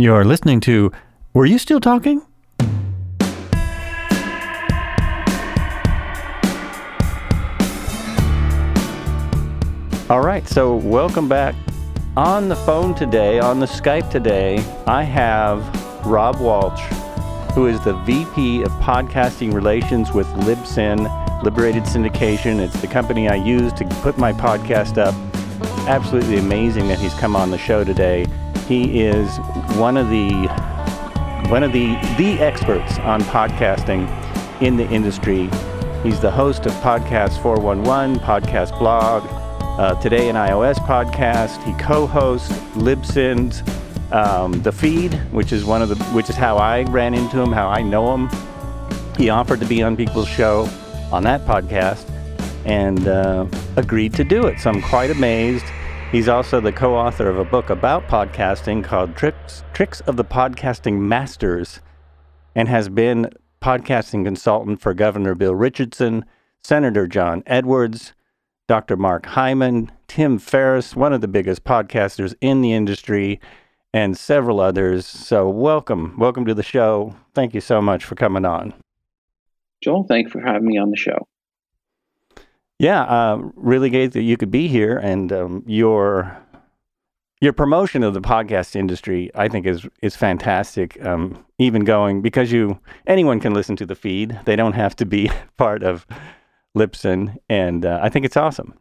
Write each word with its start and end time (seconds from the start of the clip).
You're 0.00 0.24
listening 0.24 0.60
to 0.60 0.90
Were 1.34 1.44
You 1.44 1.58
Still 1.58 1.78
Talking? 1.78 2.22
All 10.08 10.22
right, 10.22 10.42
so 10.48 10.76
welcome 10.76 11.28
back. 11.28 11.54
On 12.16 12.48
the 12.48 12.56
phone 12.56 12.94
today, 12.94 13.40
on 13.40 13.60
the 13.60 13.66
Skype 13.66 14.10
today, 14.10 14.64
I 14.86 15.02
have 15.02 15.60
Rob 16.06 16.40
Walsh, 16.40 16.80
who 17.52 17.66
is 17.66 17.78
the 17.84 17.92
VP 18.06 18.62
of 18.62 18.70
Podcasting 18.80 19.52
Relations 19.52 20.12
with 20.12 20.26
Libsyn, 20.28 21.42
Liberated 21.44 21.82
Syndication. 21.82 22.58
It's 22.58 22.80
the 22.80 22.88
company 22.88 23.28
I 23.28 23.34
use 23.34 23.70
to 23.74 23.84
put 24.00 24.16
my 24.16 24.32
podcast 24.32 24.96
up. 24.96 25.14
Absolutely 25.86 26.38
amazing 26.38 26.88
that 26.88 26.98
he's 26.98 27.12
come 27.12 27.36
on 27.36 27.50
the 27.50 27.58
show 27.58 27.84
today. 27.84 28.24
He 28.70 29.00
is 29.00 29.36
one 29.78 29.96
of 29.96 30.10
the 30.10 30.30
one 31.50 31.64
of 31.64 31.72
the 31.72 31.88
the 32.16 32.38
experts 32.38 33.00
on 33.00 33.20
podcasting 33.22 34.06
in 34.62 34.76
the 34.76 34.88
industry. 34.90 35.50
He's 36.04 36.20
the 36.20 36.30
host 36.30 36.66
of 36.66 36.72
Podcast 36.74 37.42
411, 37.42 38.20
Podcast 38.20 38.78
Blog, 38.78 39.24
uh, 39.76 40.00
Today 40.00 40.28
in 40.28 40.36
iOS 40.36 40.76
podcast. 40.76 41.60
He 41.64 41.72
co-hosts 41.82 42.52
Libsyn's 42.76 43.64
um, 44.12 44.62
The 44.62 44.70
Feed, 44.70 45.14
which 45.32 45.50
is 45.50 45.64
one 45.64 45.82
of 45.82 45.88
the 45.88 45.96
which 46.14 46.30
is 46.30 46.36
how 46.36 46.56
I 46.56 46.84
ran 46.84 47.12
into 47.12 47.40
him, 47.40 47.50
how 47.50 47.68
I 47.68 47.82
know 47.82 48.14
him. 48.14 48.30
He 49.16 49.30
offered 49.30 49.58
to 49.58 49.66
be 49.66 49.82
on 49.82 49.96
people's 49.96 50.28
show 50.28 50.68
on 51.10 51.24
that 51.24 51.44
podcast 51.44 52.08
and 52.64 53.08
uh, 53.08 53.46
agreed 53.74 54.14
to 54.14 54.22
do 54.22 54.46
it. 54.46 54.60
So 54.60 54.70
I'm 54.70 54.80
quite 54.80 55.10
amazed. 55.10 55.64
He's 56.10 56.28
also 56.28 56.60
the 56.60 56.72
co-author 56.72 57.28
of 57.28 57.38
a 57.38 57.44
book 57.44 57.70
about 57.70 58.08
podcasting 58.08 58.82
called 58.82 59.14
Tricks 59.14 59.62
Tricks 59.72 60.00
of 60.00 60.16
the 60.16 60.24
Podcasting 60.24 60.98
Masters, 60.98 61.78
and 62.52 62.68
has 62.68 62.88
been 62.88 63.30
podcasting 63.62 64.24
consultant 64.24 64.80
for 64.80 64.92
Governor 64.92 65.36
Bill 65.36 65.54
Richardson, 65.54 66.24
Senator 66.64 67.06
John 67.06 67.44
Edwards, 67.46 68.12
Dr. 68.66 68.96
Mark 68.96 69.24
Hyman, 69.24 69.92
Tim 70.08 70.40
Ferriss, 70.40 70.96
one 70.96 71.12
of 71.12 71.20
the 71.20 71.28
biggest 71.28 71.62
podcasters 71.62 72.34
in 72.40 72.60
the 72.60 72.72
industry, 72.72 73.40
and 73.94 74.18
several 74.18 74.58
others. 74.58 75.06
So, 75.06 75.48
welcome. 75.48 76.16
Welcome 76.18 76.44
to 76.46 76.54
the 76.54 76.64
show. 76.64 77.14
Thank 77.36 77.54
you 77.54 77.60
so 77.60 77.80
much 77.80 78.04
for 78.04 78.16
coming 78.16 78.44
on. 78.44 78.74
Joel, 79.80 80.06
thanks 80.08 80.32
for 80.32 80.40
having 80.40 80.66
me 80.66 80.76
on 80.76 80.90
the 80.90 80.96
show. 80.96 81.28
Yeah, 82.80 83.02
uh, 83.02 83.42
really 83.56 83.90
great 83.90 84.12
that 84.12 84.22
you 84.22 84.38
could 84.38 84.50
be 84.50 84.66
here, 84.66 84.96
and 84.96 85.30
um, 85.34 85.62
your 85.66 86.34
your 87.42 87.52
promotion 87.52 88.02
of 88.02 88.14
the 88.14 88.22
podcast 88.22 88.74
industry, 88.74 89.30
I 89.34 89.48
think, 89.48 89.66
is 89.66 89.86
is 90.00 90.16
fantastic. 90.16 90.96
Um, 91.04 91.44
even 91.58 91.84
going 91.84 92.22
because 92.22 92.50
you 92.50 92.80
anyone 93.06 93.38
can 93.38 93.52
listen 93.52 93.76
to 93.76 93.84
the 93.84 93.94
feed; 93.94 94.40
they 94.46 94.56
don't 94.56 94.72
have 94.72 94.96
to 94.96 95.04
be 95.04 95.30
part 95.58 95.82
of 95.82 96.06
Libsyn, 96.74 97.36
and 97.50 97.84
uh, 97.84 98.00
I 98.02 98.08
think 98.08 98.24
it's 98.24 98.38
awesome. 98.38 98.72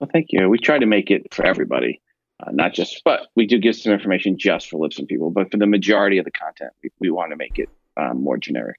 Well, 0.00 0.10
thank 0.12 0.26
you. 0.30 0.48
We 0.48 0.58
try 0.58 0.80
to 0.80 0.86
make 0.86 1.08
it 1.08 1.32
for 1.32 1.46
everybody, 1.46 2.00
uh, 2.44 2.50
not 2.50 2.74
just, 2.74 3.00
but 3.04 3.28
we 3.36 3.46
do 3.46 3.58
give 3.58 3.76
some 3.76 3.92
information 3.92 4.36
just 4.36 4.68
for 4.68 4.80
Libsyn 4.80 5.06
people. 5.06 5.30
But 5.30 5.52
for 5.52 5.56
the 5.56 5.68
majority 5.68 6.18
of 6.18 6.24
the 6.24 6.32
content, 6.32 6.72
we, 6.82 6.90
we 6.98 7.10
want 7.12 7.30
to 7.30 7.36
make 7.36 7.60
it 7.60 7.68
um, 7.96 8.24
more 8.24 8.38
generic. 8.38 8.78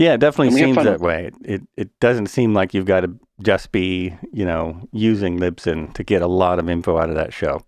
Yeah, 0.00 0.14
it 0.14 0.20
definitely 0.20 0.58
seems 0.58 0.76
that 0.76 1.00
way. 1.00 1.30
It, 1.44 1.60
it, 1.76 2.00
doesn't 2.00 2.28
seem 2.28 2.54
like 2.54 2.72
you've 2.72 2.86
got 2.86 3.02
to 3.02 3.14
just 3.42 3.70
be 3.70 4.16
you 4.32 4.46
know 4.46 4.88
using 4.92 5.38
Libsyn 5.38 5.92
to 5.92 6.02
get 6.02 6.22
a 6.22 6.26
lot 6.26 6.58
of 6.58 6.70
info 6.70 6.96
out 6.96 7.10
of 7.10 7.16
that 7.16 7.34
show. 7.34 7.62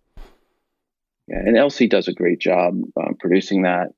Yeah, 1.29 1.41
and 1.41 1.59
Elsie 1.59 1.87
does 1.87 2.09
a 2.09 2.15
great 2.15 2.41
job 2.41 2.81
um, 2.97 3.17
producing 3.21 3.65
that. 3.65 3.89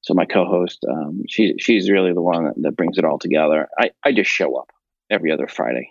So 0.00 0.12
my 0.12 0.24
co-host, 0.24 0.84
um, 0.90 1.22
she 1.28 1.54
she's 1.58 1.88
really 1.88 2.12
the 2.12 2.20
one 2.20 2.46
that, 2.46 2.54
that, 2.62 2.76
brings 2.76 2.98
it 2.98 3.04
all 3.04 3.20
together. 3.20 3.68
I, 3.78 3.92
I 4.02 4.10
just 4.10 4.28
show 4.28 4.56
up 4.56 4.72
every 5.08 5.30
other 5.30 5.46
Friday. 5.46 5.88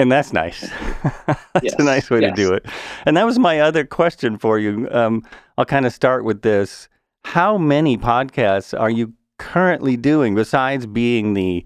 And 0.00 0.10
that's 0.10 0.32
nice. 0.32 0.60
that's 1.26 1.62
yes. 1.62 1.74
a 1.78 1.84
nice 1.84 2.10
way 2.10 2.22
yes. 2.22 2.34
to 2.34 2.34
do 2.34 2.52
it. 2.52 2.66
And 3.06 3.16
that 3.16 3.26
was 3.26 3.38
my 3.38 3.60
other 3.60 3.84
question 3.84 4.38
for 4.38 4.58
you. 4.58 4.88
Um, 4.90 5.22
I'll 5.56 5.66
kind 5.66 5.86
of 5.86 5.92
start 5.92 6.24
with 6.24 6.42
this. 6.42 6.88
How 7.24 7.56
many 7.56 7.96
podcasts 7.96 8.76
are 8.78 8.90
you 8.90 9.12
currently 9.38 9.96
doing 9.96 10.34
besides 10.34 10.86
being 10.86 11.34
the 11.34 11.64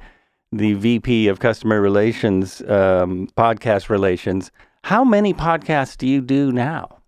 the 0.52 0.74
VP 0.74 1.28
of 1.28 1.40
Customer 1.40 1.80
Relations, 1.80 2.60
um, 2.62 3.28
podcast 3.36 3.88
relations? 3.88 4.50
How 4.84 5.04
many 5.04 5.34
podcasts 5.34 5.96
do 5.96 6.06
you 6.06 6.20
do 6.20 6.52
now? 6.52 6.98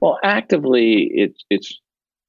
Well, 0.00 0.18
actively, 0.24 1.10
it's 1.12 1.44
it's 1.50 1.80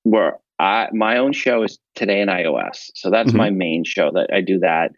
where 0.04 0.40
I 0.60 0.88
my 0.92 1.18
own 1.18 1.34
show 1.34 1.64
is 1.64 1.80
today 1.96 2.22
in 2.22 2.28
iOS, 2.30 2.92
so 2.96 3.10
that's 3.10 3.30
mm-hmm. 3.30 3.38
my 3.38 3.50
main 3.50 3.84
show. 3.84 4.12
That 4.14 4.30
I 4.34 4.42
do 4.42 4.60
that. 4.60 4.92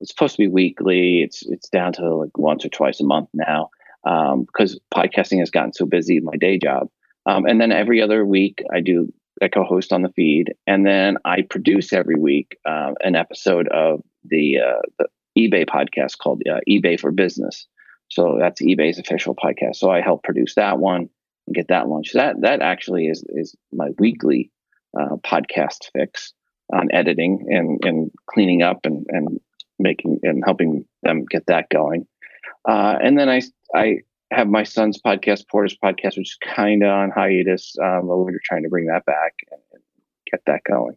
It's 0.00 0.10
supposed 0.10 0.36
to 0.36 0.42
be 0.42 0.48
weekly. 0.48 1.22
It's 1.22 1.42
it's 1.46 1.68
down 1.68 1.92
to 1.94 2.14
like 2.14 2.36
once 2.36 2.64
or 2.64 2.68
twice 2.68 3.00
a 3.00 3.04
month 3.04 3.28
now 3.34 3.70
um, 4.04 4.42
because 4.44 4.78
podcasting 4.94 5.38
has 5.40 5.50
gotten 5.50 5.72
so 5.72 5.86
busy. 5.86 6.20
My 6.20 6.36
day 6.36 6.58
job, 6.58 6.88
um, 7.26 7.46
and 7.46 7.60
then 7.60 7.72
every 7.72 8.00
other 8.00 8.24
week 8.24 8.62
I 8.72 8.80
do 8.80 9.12
I 9.42 9.48
co-host 9.48 9.92
on 9.92 10.02
the 10.02 10.10
feed, 10.10 10.54
and 10.66 10.86
then 10.86 11.16
I 11.24 11.42
produce 11.42 11.92
every 11.92 12.16
week 12.16 12.56
uh, 12.64 12.92
an 13.00 13.16
episode 13.16 13.68
of 13.68 14.00
the 14.24 14.58
uh, 14.58 14.82
the 14.98 15.08
eBay 15.38 15.66
podcast 15.66 16.18
called 16.18 16.42
uh, 16.48 16.60
eBay 16.68 16.98
for 16.98 17.10
Business. 17.10 17.66
So 18.08 18.36
that's 18.38 18.62
eBay's 18.62 18.98
official 18.98 19.34
podcast. 19.34 19.76
So 19.76 19.90
I 19.90 20.00
help 20.00 20.22
produce 20.22 20.54
that 20.54 20.78
one 20.78 21.08
and 21.46 21.56
get 21.56 21.68
that 21.68 21.88
launched. 21.88 22.14
That 22.14 22.40
that 22.42 22.62
actually 22.62 23.06
is 23.06 23.24
is 23.28 23.54
my 23.72 23.88
weekly 23.98 24.50
uh, 24.98 25.16
podcast 25.16 25.90
fix 25.92 26.32
on 26.72 26.88
editing 26.92 27.46
and, 27.50 27.78
and 27.84 28.10
cleaning 28.30 28.62
up 28.62 28.80
and, 28.84 29.04
and 29.10 29.40
making 29.78 30.20
and 30.22 30.42
helping 30.44 30.84
them 31.02 31.24
get 31.28 31.46
that 31.46 31.68
going. 31.68 32.06
Uh, 32.68 32.96
and 33.02 33.18
then 33.18 33.28
I 33.28 33.42
I 33.74 33.98
have 34.34 34.48
my 34.48 34.64
son's 34.64 35.00
podcast, 35.00 35.48
Porter's 35.48 35.76
podcast, 35.76 36.16
which 36.16 36.30
is 36.30 36.38
kind 36.42 36.82
of 36.82 36.90
on 36.90 37.10
hiatus. 37.10 37.76
Um, 37.82 38.08
but 38.08 38.18
we're 38.18 38.38
trying 38.44 38.62
to 38.64 38.68
bring 38.68 38.86
that 38.86 39.04
back 39.04 39.34
and, 39.50 39.60
and 39.72 39.82
get 40.30 40.40
that 40.46 40.62
going. 40.68 40.96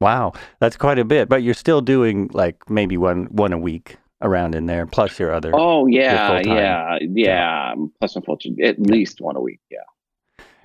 Wow, 0.00 0.32
that's 0.58 0.76
quite 0.76 0.98
a 0.98 1.04
bit. 1.04 1.28
But 1.28 1.42
you're 1.42 1.54
still 1.54 1.80
doing 1.80 2.30
like 2.32 2.68
maybe 2.70 2.96
one 2.96 3.26
one 3.26 3.52
a 3.52 3.58
week 3.58 3.96
around 4.22 4.54
in 4.54 4.66
there, 4.66 4.86
plus 4.86 5.18
your 5.18 5.32
other. 5.32 5.50
Oh 5.54 5.86
yeah, 5.86 6.40
yeah, 6.40 6.98
yeah. 7.00 7.74
Plus 7.98 8.16
my 8.16 8.22
full 8.22 8.38
at 8.62 8.80
least 8.80 9.20
one 9.20 9.36
a 9.36 9.40
week. 9.40 9.60
Yeah. 9.70 9.78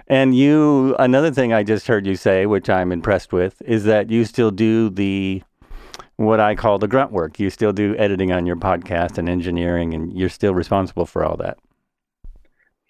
And 0.07 0.35
you, 0.35 0.95
another 0.99 1.31
thing 1.31 1.51
I 1.51 1.63
just 1.63 1.87
heard 1.87 2.05
you 2.05 2.15
say, 2.15 2.45
which 2.45 2.69
I'm 2.69 2.91
impressed 2.91 3.33
with, 3.33 3.59
is 3.63 3.85
that 3.85 4.11
you 4.11 4.23
still 4.25 4.51
do 4.51 4.89
the 4.91 5.41
what 6.17 6.39
I 6.39 6.55
call 6.55 6.77
the 6.77 6.87
grunt 6.87 7.11
work. 7.11 7.39
You 7.39 7.49
still 7.49 7.73
do 7.73 7.95
editing 7.97 8.31
on 8.31 8.45
your 8.45 8.55
podcast 8.55 9.17
and 9.17 9.27
engineering, 9.27 9.93
and 9.93 10.17
you're 10.17 10.29
still 10.29 10.53
responsible 10.53 11.05
for 11.05 11.23
all 11.23 11.37
that. 11.37 11.57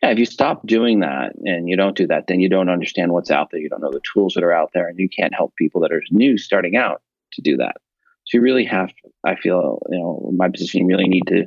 Yeah, 0.03 0.11
if 0.11 0.19
you 0.19 0.25
stop 0.25 0.65
doing 0.67 0.99
that 0.99 1.33
and 1.43 1.67
you 1.67 1.75
don't 1.75 1.97
do 1.97 2.05
that, 2.07 2.27
then 2.27 2.39
you 2.39 2.49
don't 2.49 2.69
understand 2.69 3.11
what's 3.11 3.31
out 3.31 3.49
there. 3.51 3.59
You 3.59 3.69
don't 3.69 3.81
know 3.81 3.91
the 3.91 4.01
tools 4.13 4.33
that 4.35 4.43
are 4.43 4.53
out 4.53 4.71
there, 4.73 4.87
and 4.87 4.99
you 4.99 5.09
can't 5.09 5.33
help 5.33 5.55
people 5.55 5.81
that 5.81 5.91
are 5.91 6.03
new 6.11 6.37
starting 6.37 6.75
out 6.75 7.01
to 7.33 7.41
do 7.41 7.57
that. 7.57 7.77
So 8.25 8.37
you 8.37 8.41
really 8.41 8.65
have, 8.65 8.89
I 9.23 9.35
feel, 9.35 9.81
you 9.89 9.99
know, 9.99 10.31
my 10.35 10.49
position, 10.49 10.81
you 10.81 10.87
really 10.87 11.07
need 11.07 11.27
to 11.27 11.45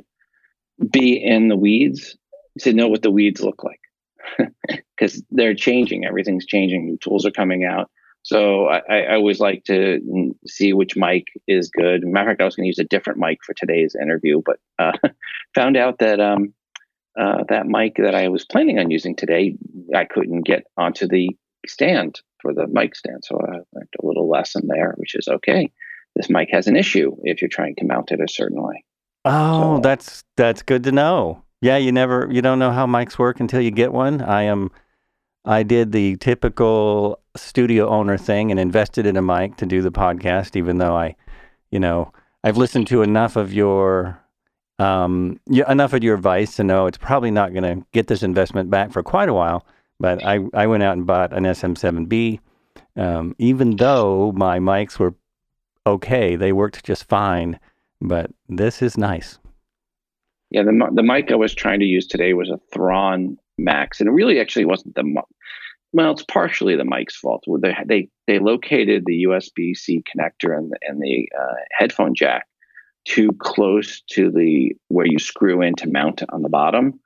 be 0.91 1.21
in 1.21 1.49
the 1.49 1.57
weeds 1.57 2.17
to 2.59 2.73
know 2.73 2.87
what 2.87 3.01
the 3.01 3.11
weeds 3.11 3.41
look 3.41 3.63
like 3.63 4.51
because 4.95 5.21
they're 5.29 5.55
changing. 5.55 6.05
Everything's 6.05 6.45
changing. 6.45 6.85
New 6.85 6.97
tools 6.97 7.25
are 7.25 7.31
coming 7.31 7.65
out. 7.65 7.89
So 8.29 8.67
I, 8.67 8.81
I, 8.87 9.15
always 9.15 9.39
like 9.39 9.63
to 9.63 10.35
see 10.45 10.71
which 10.71 10.95
mic 10.95 11.25
is 11.47 11.71
good. 11.71 12.05
Matter 12.05 12.29
of 12.29 12.33
fact, 12.33 12.41
I 12.41 12.45
was 12.45 12.55
going 12.55 12.65
to 12.65 12.67
use 12.67 12.77
a 12.77 12.83
different 12.83 13.17
mic 13.17 13.39
for 13.43 13.55
today's 13.55 13.95
interview, 13.99 14.43
but 14.45 14.59
uh, 14.77 14.91
found 15.55 15.75
out 15.75 15.97
that 15.97 16.19
um, 16.19 16.53
uh, 17.19 17.45
that 17.49 17.65
mic 17.65 17.95
that 17.95 18.13
I 18.13 18.27
was 18.27 18.45
planning 18.45 18.77
on 18.77 18.91
using 18.91 19.15
today, 19.15 19.57
I 19.95 20.05
couldn't 20.05 20.45
get 20.45 20.65
onto 20.77 21.07
the 21.07 21.35
stand 21.65 22.21
for 22.39 22.53
the 22.53 22.67
mic 22.67 22.95
stand. 22.95 23.23
So 23.25 23.41
I 23.41 23.61
learned 23.73 23.89
a 23.99 24.05
little 24.05 24.29
lesson 24.29 24.67
there, 24.67 24.93
which 24.97 25.15
is 25.15 25.27
okay. 25.27 25.71
This 26.15 26.29
mic 26.29 26.49
has 26.51 26.67
an 26.67 26.75
issue 26.75 27.15
if 27.23 27.41
you're 27.41 27.49
trying 27.49 27.77
to 27.77 27.85
mount 27.85 28.11
it 28.11 28.21
a 28.21 28.31
certain 28.31 28.61
way. 28.61 28.83
Oh, 29.25 29.77
so, 29.77 29.81
that's 29.81 30.23
that's 30.37 30.61
good 30.61 30.83
to 30.83 30.91
know. 30.91 31.41
Yeah, 31.61 31.77
you 31.77 31.91
never 31.91 32.29
you 32.29 32.43
don't 32.43 32.59
know 32.59 32.71
how 32.71 32.85
mics 32.85 33.17
work 33.17 33.39
until 33.39 33.59
you 33.59 33.71
get 33.71 33.91
one. 33.91 34.21
I 34.21 34.43
am 34.43 34.69
I 35.49 35.63
did 35.63 35.91
the 35.91 36.15
typical 36.17 37.19
studio 37.35 37.89
owner 37.89 38.17
thing 38.17 38.51
and 38.51 38.59
invested 38.59 39.05
in 39.05 39.17
a 39.17 39.21
mic 39.21 39.57
to 39.57 39.65
do 39.65 39.81
the 39.81 39.91
podcast 39.91 40.55
even 40.55 40.77
though 40.77 40.95
I, 40.95 41.15
you 41.71 41.79
know, 41.79 42.11
I've 42.43 42.57
listened 42.57 42.87
to 42.87 43.01
enough 43.01 43.35
of 43.35 43.53
your 43.53 44.21
um 44.77 45.39
enough 45.47 45.93
of 45.93 46.03
your 46.03 46.15
advice 46.15 46.55
to 46.55 46.63
know 46.63 46.85
it's 46.85 46.97
probably 46.97 47.31
not 47.31 47.51
going 47.53 47.63
to 47.63 47.85
get 47.91 48.07
this 48.07 48.23
investment 48.23 48.69
back 48.69 48.91
for 48.91 49.03
quite 49.03 49.27
a 49.27 49.33
while, 49.33 49.65
but 49.99 50.23
I 50.23 50.39
I 50.53 50.67
went 50.67 50.83
out 50.83 50.95
and 50.95 51.05
bought 51.05 51.33
an 51.33 51.43
SM7B 51.43 52.39
um, 52.95 53.35
even 53.37 53.77
though 53.77 54.31
my 54.33 54.59
mics 54.59 54.99
were 54.99 55.15
okay, 55.87 56.35
they 56.35 56.51
worked 56.51 56.83
just 56.83 57.07
fine, 57.07 57.59
but 58.01 58.31
this 58.47 58.81
is 58.81 58.97
nice. 58.97 59.39
Yeah, 60.51 60.63
the 60.63 60.89
the 60.93 61.03
mic 61.03 61.31
I 61.31 61.35
was 61.35 61.53
trying 61.53 61.79
to 61.79 61.85
use 61.85 62.07
today 62.07 62.33
was 62.33 62.49
a 62.49 62.59
Thrawn 62.73 63.37
Max, 63.63 63.99
and 63.99 64.07
it 64.07 64.13
really 64.13 64.39
actually 64.39 64.65
wasn't 64.65 64.95
the 64.95 65.21
well, 65.91 66.11
it's 66.11 66.23
partially 66.23 66.75
the 66.75 66.85
mic's 66.85 67.17
fault. 67.17 67.43
They 67.61 67.75
they, 67.85 68.09
they 68.27 68.39
located 68.39 69.03
the 69.05 69.23
USB 69.23 69.75
C 69.75 70.03
connector 70.03 70.55
and 70.55 70.71
the, 70.71 70.77
and 70.81 71.01
the 71.01 71.27
uh, 71.37 71.55
headphone 71.71 72.13
jack 72.15 72.45
too 73.05 73.31
close 73.39 74.01
to 74.11 74.29
the 74.29 74.75
where 74.89 75.07
you 75.07 75.19
screw 75.19 75.61
in 75.61 75.75
to 75.75 75.89
mount 75.89 76.21
it 76.21 76.29
on 76.31 76.41
the 76.41 76.49
bottom. 76.49 76.99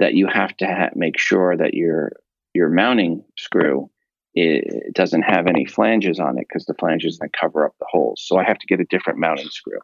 That 0.00 0.14
you 0.14 0.28
have 0.28 0.56
to 0.58 0.66
ha- 0.66 0.90
make 0.94 1.18
sure 1.18 1.56
that 1.56 1.74
your 1.74 2.12
your 2.54 2.68
mounting 2.68 3.24
screw 3.36 3.90
it 4.34 4.94
doesn't 4.94 5.22
have 5.22 5.46
any 5.46 5.64
flanges 5.64 6.20
on 6.20 6.38
it 6.38 6.46
because 6.48 6.64
the 6.66 6.74
flanges 6.74 7.18
then 7.18 7.30
cover 7.38 7.66
up 7.66 7.72
the 7.80 7.86
holes. 7.90 8.22
So 8.24 8.38
I 8.38 8.44
have 8.44 8.58
to 8.58 8.66
get 8.66 8.78
a 8.80 8.84
different 8.84 9.18
mounting 9.18 9.48
screw 9.48 9.80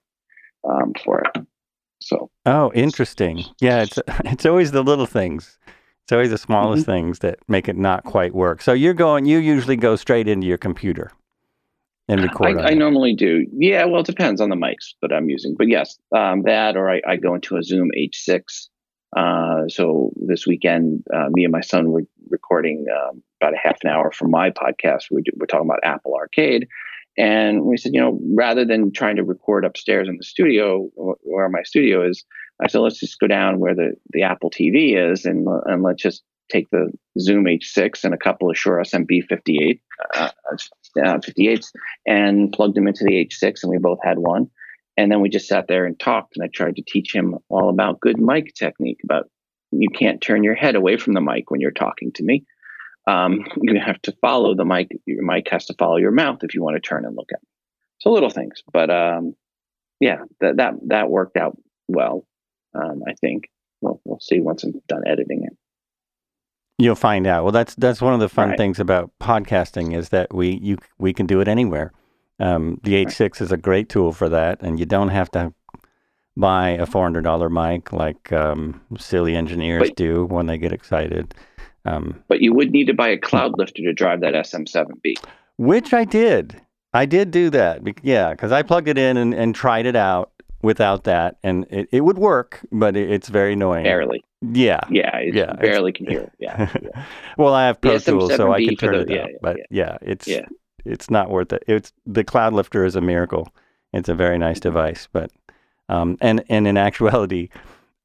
um, 0.68 0.92
for 1.04 1.22
it. 1.22 1.46
So 2.00 2.30
oh, 2.46 2.70
interesting. 2.74 3.44
Yeah, 3.60 3.82
it's 3.82 3.98
it's 4.24 4.46
always 4.46 4.72
the 4.72 4.82
little 4.82 5.06
things. 5.06 5.58
It's 6.04 6.12
always 6.12 6.30
the 6.30 6.38
smallest 6.38 6.82
mm-hmm. 6.82 6.92
things 6.92 7.18
that 7.20 7.38
make 7.48 7.66
it 7.66 7.76
not 7.76 8.04
quite 8.04 8.34
work. 8.34 8.60
So 8.60 8.74
you're 8.74 8.92
going. 8.92 9.24
You 9.24 9.38
usually 9.38 9.76
go 9.76 9.96
straight 9.96 10.28
into 10.28 10.46
your 10.46 10.58
computer 10.58 11.10
and 12.08 12.22
record. 12.22 12.58
I, 12.58 12.72
I 12.72 12.74
normally 12.74 13.14
do. 13.14 13.46
Yeah, 13.56 13.86
well, 13.86 14.02
it 14.02 14.06
depends 14.06 14.40
on 14.42 14.50
the 14.50 14.56
mics 14.56 14.92
that 15.00 15.12
I'm 15.12 15.30
using, 15.30 15.54
but 15.56 15.68
yes, 15.68 15.98
um, 16.14 16.42
that 16.42 16.76
or 16.76 16.90
I, 16.90 17.00
I, 17.08 17.16
go 17.16 17.34
into 17.34 17.56
a 17.56 17.62
Zoom 17.62 17.90
H6. 17.96 18.68
Uh, 19.16 19.68
so 19.68 20.12
this 20.16 20.46
weekend, 20.46 21.04
uh, 21.14 21.28
me 21.30 21.44
and 21.44 21.52
my 21.52 21.62
son 21.62 21.90
were 21.90 22.02
recording 22.28 22.84
um, 22.94 23.22
about 23.40 23.54
a 23.54 23.58
half 23.62 23.78
an 23.82 23.90
hour 23.90 24.12
for 24.12 24.28
my 24.28 24.50
podcast. 24.50 25.04
We're, 25.10 25.22
we're 25.36 25.46
talking 25.46 25.66
about 25.66 25.80
Apple 25.84 26.14
Arcade, 26.14 26.68
and 27.16 27.64
we 27.64 27.78
said, 27.78 27.92
you 27.94 28.00
know, 28.00 28.20
rather 28.34 28.66
than 28.66 28.92
trying 28.92 29.16
to 29.16 29.24
record 29.24 29.64
upstairs 29.64 30.06
in 30.06 30.18
the 30.18 30.24
studio 30.24 30.90
where 30.96 31.48
my 31.48 31.62
studio 31.62 32.06
is, 32.06 32.24
I 32.62 32.68
said, 32.68 32.78
let's 32.78 33.00
just 33.00 33.18
go 33.18 33.26
down 33.26 33.58
where 33.58 33.74
the, 33.74 33.94
the 34.10 34.22
Apple 34.22 34.50
TV 34.50 34.96
is 34.96 35.24
and, 35.24 35.46
and 35.66 35.82
let's 35.82 36.02
just 36.02 36.22
take 36.50 36.70
the 36.70 36.92
Zoom 37.18 37.44
H6 37.44 38.04
and 38.04 38.14
a 38.14 38.18
couple 38.18 38.50
of 38.50 38.56
Shure 38.56 38.82
SMB 38.82 39.26
58, 39.28 39.80
uh, 40.14 40.30
uh, 41.04 41.18
58s 41.18 41.72
and 42.06 42.52
plugged 42.52 42.76
them 42.76 42.86
into 42.86 43.04
the 43.04 43.26
H6, 43.26 43.62
and 43.62 43.70
we 43.70 43.78
both 43.78 43.98
had 44.02 44.18
one. 44.18 44.50
And 44.96 45.10
then 45.10 45.20
we 45.20 45.28
just 45.28 45.48
sat 45.48 45.66
there 45.66 45.86
and 45.86 45.98
talked, 45.98 46.36
and 46.36 46.44
I 46.44 46.48
tried 46.48 46.76
to 46.76 46.82
teach 46.86 47.14
him 47.14 47.36
all 47.48 47.68
about 47.68 48.00
good 48.00 48.20
mic 48.20 48.54
technique, 48.54 49.00
about 49.02 49.28
you 49.72 49.88
can't 49.88 50.20
turn 50.20 50.44
your 50.44 50.54
head 50.54 50.76
away 50.76 50.96
from 50.96 51.14
the 51.14 51.20
mic 51.20 51.50
when 51.50 51.60
you're 51.60 51.72
talking 51.72 52.12
to 52.12 52.22
me. 52.22 52.44
Um, 53.06 53.44
you 53.60 53.80
have 53.80 54.00
to 54.02 54.12
follow 54.20 54.54
the 54.54 54.64
mic. 54.64 54.88
Your 55.06 55.24
mic 55.24 55.48
has 55.50 55.66
to 55.66 55.74
follow 55.78 55.96
your 55.96 56.12
mouth 56.12 56.38
if 56.42 56.54
you 56.54 56.62
want 56.62 56.76
to 56.76 56.80
turn 56.80 57.04
and 57.04 57.16
look 57.16 57.30
at 57.32 57.42
me. 57.42 57.48
So 57.98 58.10
little 58.10 58.30
things, 58.30 58.62
but 58.72 58.90
um, 58.90 59.34
yeah, 59.98 60.18
that 60.40 60.58
that 60.58 60.74
that 60.88 61.10
worked 61.10 61.36
out 61.36 61.56
well. 61.88 62.26
Um, 62.74 63.02
I 63.06 63.14
think. 63.14 63.50
Well, 63.80 64.00
we'll 64.04 64.20
see 64.20 64.40
once 64.40 64.64
I'm 64.64 64.72
done 64.88 65.02
editing 65.06 65.44
it. 65.44 65.56
You'll 66.78 66.94
find 66.94 67.26
out. 67.26 67.44
Well, 67.44 67.52
that's 67.52 67.74
that's 67.76 68.00
one 68.00 68.14
of 68.14 68.20
the 68.20 68.28
fun 68.28 68.50
right. 68.50 68.58
things 68.58 68.80
about 68.80 69.10
podcasting 69.20 69.96
is 69.96 70.08
that 70.08 70.34
we 70.34 70.58
you 70.62 70.78
we 70.98 71.12
can 71.12 71.26
do 71.26 71.40
it 71.40 71.48
anywhere. 71.48 71.92
Um, 72.40 72.80
the 72.82 72.94
H6 72.94 73.20
right. 73.20 73.40
is 73.40 73.52
a 73.52 73.56
great 73.56 73.88
tool 73.88 74.10
for 74.10 74.28
that, 74.28 74.60
and 74.60 74.80
you 74.80 74.86
don't 74.86 75.10
have 75.10 75.30
to 75.32 75.52
buy 76.36 76.70
a 76.70 76.86
four 76.86 77.04
hundred 77.04 77.22
dollar 77.22 77.48
mic 77.48 77.92
like 77.92 78.32
um, 78.32 78.80
silly 78.98 79.36
engineers 79.36 79.88
but, 79.88 79.96
do 79.96 80.24
when 80.24 80.46
they 80.46 80.58
get 80.58 80.72
excited. 80.72 81.34
Um, 81.84 82.22
but 82.28 82.40
you 82.40 82.52
would 82.54 82.70
need 82.70 82.86
to 82.86 82.94
buy 82.94 83.08
a 83.08 83.18
cloud 83.18 83.56
lifter 83.56 83.82
to 83.82 83.92
drive 83.92 84.20
that 84.22 84.34
SM7B. 84.34 85.14
Which 85.58 85.92
I 85.92 86.04
did. 86.04 86.60
I 86.92 87.06
did 87.06 87.30
do 87.30 87.50
that. 87.50 87.82
Yeah, 88.02 88.30
because 88.30 88.52
I 88.52 88.62
plugged 88.62 88.88
it 88.88 88.98
in 88.98 89.16
and, 89.16 89.34
and 89.34 89.54
tried 89.54 89.86
it 89.86 89.96
out 89.96 90.32
without 90.64 91.04
that, 91.04 91.36
and 91.42 91.66
it, 91.70 91.88
it 91.92 92.00
would 92.00 92.18
work, 92.18 92.66
but 92.72 92.96
it, 92.96 93.10
it's 93.10 93.28
very 93.28 93.52
annoying. 93.52 93.84
Barely. 93.84 94.24
Yeah. 94.40 94.80
Yeah. 94.90 95.20
yeah. 95.20 95.52
Barely 95.52 95.92
can 95.92 96.06
hear. 96.06 96.32
Yeah. 96.38 96.72
yeah. 96.82 97.04
well, 97.38 97.54
I 97.54 97.66
have 97.66 97.80
Pro 97.80 97.98
Tools, 97.98 98.34
so 98.34 98.52
I 98.52 98.64
can 98.64 98.76
turn 98.76 98.92
the, 98.92 99.00
it 99.00 99.20
up. 99.20 99.28
Yeah, 99.28 99.36
but 99.40 99.56
yeah, 99.70 99.98
it's 100.02 100.26
yeah. 100.26 100.46
it's 100.84 101.10
not 101.10 101.30
worth 101.30 101.52
it. 101.52 101.62
It's 101.68 101.92
the 102.06 102.24
Cloud 102.24 102.54
Lifter 102.54 102.84
is 102.84 102.96
a 102.96 103.00
miracle. 103.00 103.48
It's 103.92 104.08
a 104.08 104.14
very 104.14 104.38
nice 104.38 104.58
mm-hmm. 104.58 104.70
device, 104.70 105.08
but 105.12 105.30
um, 105.88 106.16
and 106.20 106.42
and 106.48 106.66
in 106.66 106.76
actuality, 106.88 107.50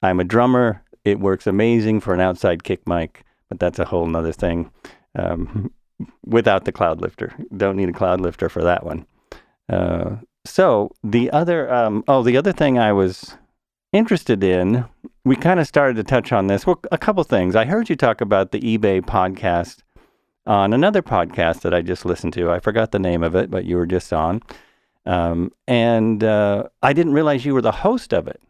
I'm 0.03 0.19
a 0.19 0.25
drummer. 0.25 0.83
It 1.05 1.19
works 1.19 1.47
amazing 1.47 2.01
for 2.01 2.13
an 2.13 2.19
outside 2.19 2.63
kick 2.63 2.87
mic, 2.87 3.23
but 3.47 3.59
that's 3.59 3.79
a 3.79 3.85
whole 3.85 4.05
nother 4.05 4.33
thing. 4.33 4.69
Um, 5.15 5.71
without 6.25 6.65
the 6.65 6.71
Cloud 6.71 7.01
Lifter, 7.01 7.33
don't 7.55 7.77
need 7.77 7.89
a 7.89 7.93
Cloud 7.93 8.21
Lifter 8.21 8.49
for 8.49 8.63
that 8.63 8.85
one. 8.85 9.05
Uh, 9.69 10.17
so 10.49 10.91
the 11.03 11.29
other, 11.31 11.71
um, 11.71 12.03
oh, 12.07 12.23
the 12.23 12.37
other 12.37 12.51
thing 12.51 12.79
I 12.79 12.91
was 12.91 13.37
interested 13.93 14.43
in, 14.43 14.85
we 15.23 15.35
kind 15.35 15.59
of 15.59 15.67
started 15.67 15.95
to 15.97 16.03
touch 16.03 16.31
on 16.31 16.47
this. 16.47 16.65
Well, 16.65 16.79
a 16.91 16.97
couple 16.97 17.23
things. 17.23 17.55
I 17.55 17.65
heard 17.65 17.89
you 17.89 17.95
talk 17.95 18.21
about 18.21 18.51
the 18.51 18.59
eBay 18.59 19.01
podcast 19.01 19.83
on 20.45 20.73
another 20.73 21.01
podcast 21.01 21.61
that 21.61 21.73
I 21.73 21.81
just 21.81 22.05
listened 22.05 22.33
to. 22.33 22.51
I 22.51 22.59
forgot 22.59 22.91
the 22.91 22.99
name 22.99 23.23
of 23.23 23.35
it, 23.35 23.51
but 23.51 23.65
you 23.65 23.77
were 23.77 23.85
just 23.85 24.11
on. 24.11 24.41
Um, 25.05 25.51
and 25.67 26.23
uh, 26.23 26.63
I 26.81 26.93
didn't 26.93 27.13
realize 27.13 27.45
you 27.45 27.53
were 27.53 27.61
the 27.61 27.71
host 27.71 28.13
of 28.13 28.27
it. 28.27 28.41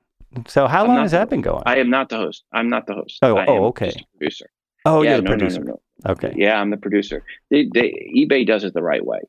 So 0.48 0.68
how 0.68 0.84
I'm 0.84 0.88
long 0.90 0.98
has 1.00 1.12
that 1.12 1.30
been 1.30 1.42
going? 1.42 1.64
I 1.66 1.78
am 1.78 1.90
not 1.90 2.10
the 2.10 2.18
host. 2.18 2.44
I'm 2.54 2.70
not 2.70 2.86
the 2.88 2.94
host. 2.94 3.20
Oh, 3.22 3.38
oh, 3.48 3.66
okay. 3.68 3.92
producer. 4.18 4.50
Oh, 4.86 5.02
yeah, 5.02 5.12
you're 5.12 5.18
the 5.18 5.24
no, 5.24 5.30
producer. 5.32 5.64
No, 5.64 5.82
no, 6.06 6.12
okay. 6.12 6.34
Yeah, 6.36 6.62
I'm 6.62 6.70
the 6.70 6.78
producer. 6.78 7.24
They, 7.50 7.68
they, 7.74 8.12
eBay 8.16 8.46
does 8.46 8.64
it 8.64 8.74
the 8.74 8.84
right 8.84 9.06
way. 9.06 9.20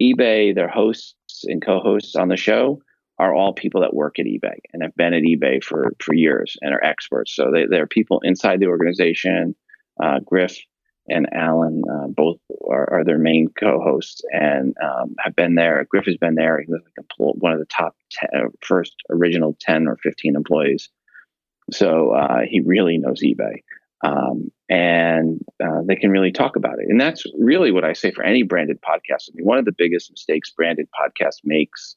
eBay, 0.00 0.54
their 0.54 0.68
hosts 0.68 1.14
and 1.44 1.64
co-hosts 1.64 2.16
on 2.16 2.28
the 2.28 2.36
show 2.36 2.80
are 3.18 3.34
all 3.34 3.52
people 3.52 3.82
that 3.82 3.94
work 3.94 4.18
at 4.18 4.26
eBay 4.26 4.58
and 4.72 4.82
have 4.82 4.94
been 4.96 5.12
at 5.12 5.22
eBay 5.22 5.62
for 5.62 5.92
for 6.00 6.14
years 6.14 6.56
and 6.62 6.74
are 6.74 6.82
experts. 6.82 7.34
So 7.36 7.50
they, 7.52 7.66
they're 7.66 7.86
people 7.86 8.20
inside 8.22 8.60
the 8.60 8.66
organization. 8.66 9.54
Uh, 10.02 10.20
Griff 10.24 10.56
and 11.08 11.28
Alan 11.34 11.82
uh, 11.90 12.06
both 12.08 12.38
are, 12.68 12.88
are, 12.92 13.04
their 13.04 13.18
main 13.18 13.48
co-hosts 13.58 14.22
and 14.32 14.74
um, 14.82 15.14
have 15.18 15.34
been 15.34 15.54
there. 15.56 15.84
Griff 15.90 16.06
has 16.06 16.16
been 16.16 16.36
there. 16.36 16.60
He 16.60 16.70
was 16.70 16.80
like 16.96 17.06
one 17.18 17.52
of 17.52 17.58
the 17.58 17.66
top 17.66 17.96
10, 18.12 18.28
uh, 18.34 18.48
first 18.62 18.94
original 19.10 19.56
ten 19.60 19.86
or 19.86 19.96
fifteen 19.96 20.36
employees. 20.36 20.88
So 21.72 22.12
uh, 22.12 22.40
he 22.48 22.60
really 22.60 22.98
knows 22.98 23.22
eBay. 23.22 23.62
Um, 24.02 24.50
and 24.68 25.40
uh, 25.62 25.82
they 25.86 25.96
can 25.96 26.10
really 26.10 26.32
talk 26.32 26.56
about 26.56 26.78
it. 26.78 26.86
And 26.88 27.00
that's 27.00 27.24
really 27.38 27.70
what 27.70 27.84
I 27.84 27.92
say 27.92 28.10
for 28.12 28.24
any 28.24 28.42
branded 28.42 28.78
podcast. 28.80 29.28
I 29.28 29.32
mean, 29.34 29.46
one 29.46 29.58
of 29.58 29.64
the 29.64 29.74
biggest 29.76 30.10
mistakes 30.10 30.50
branded 30.50 30.88
podcast 30.98 31.38
makes, 31.44 31.96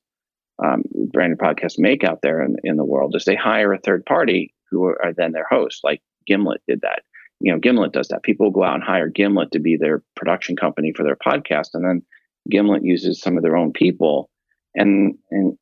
um, 0.64 0.84
branded 1.12 1.40
podcasts 1.40 1.80
make 1.80 2.04
out 2.04 2.22
there 2.22 2.42
in, 2.42 2.58
in 2.64 2.76
the 2.76 2.86
world 2.86 3.16
is 3.16 3.26
they 3.26 3.36
hire 3.36 3.74
a 3.74 3.80
third 3.80 4.06
party 4.06 4.54
who 4.70 4.86
are, 4.86 5.06
are 5.06 5.14
then 5.14 5.32
their 5.32 5.48
host, 5.50 5.82
like 5.84 6.02
Gimlet 6.28 6.62
did 6.68 6.82
that. 6.82 7.04
You 7.40 7.52
know, 7.52 7.60
Gimlet 7.60 7.92
does 7.92 8.08
that. 8.10 8.24
People 8.24 8.52
go 8.52 8.64
out 8.64 8.76
and 8.76 8.84
hire 8.84 9.10
Gimlet 9.10 9.52
to 9.52 9.60
be 9.60 9.78
their 9.78 10.02
production 10.16 10.56
company 10.56 10.94
for 10.96 11.04
their 11.04 11.18
podcast, 11.18 11.70
and 11.74 11.86
then 11.86 12.02
Gimlet 12.50 12.84
uses 12.84 13.22
some 13.22 13.38
of 13.38 13.44
their 13.44 13.58
own 13.58 13.74
people, 13.74 14.30
and 14.76 15.16
and 15.30 15.58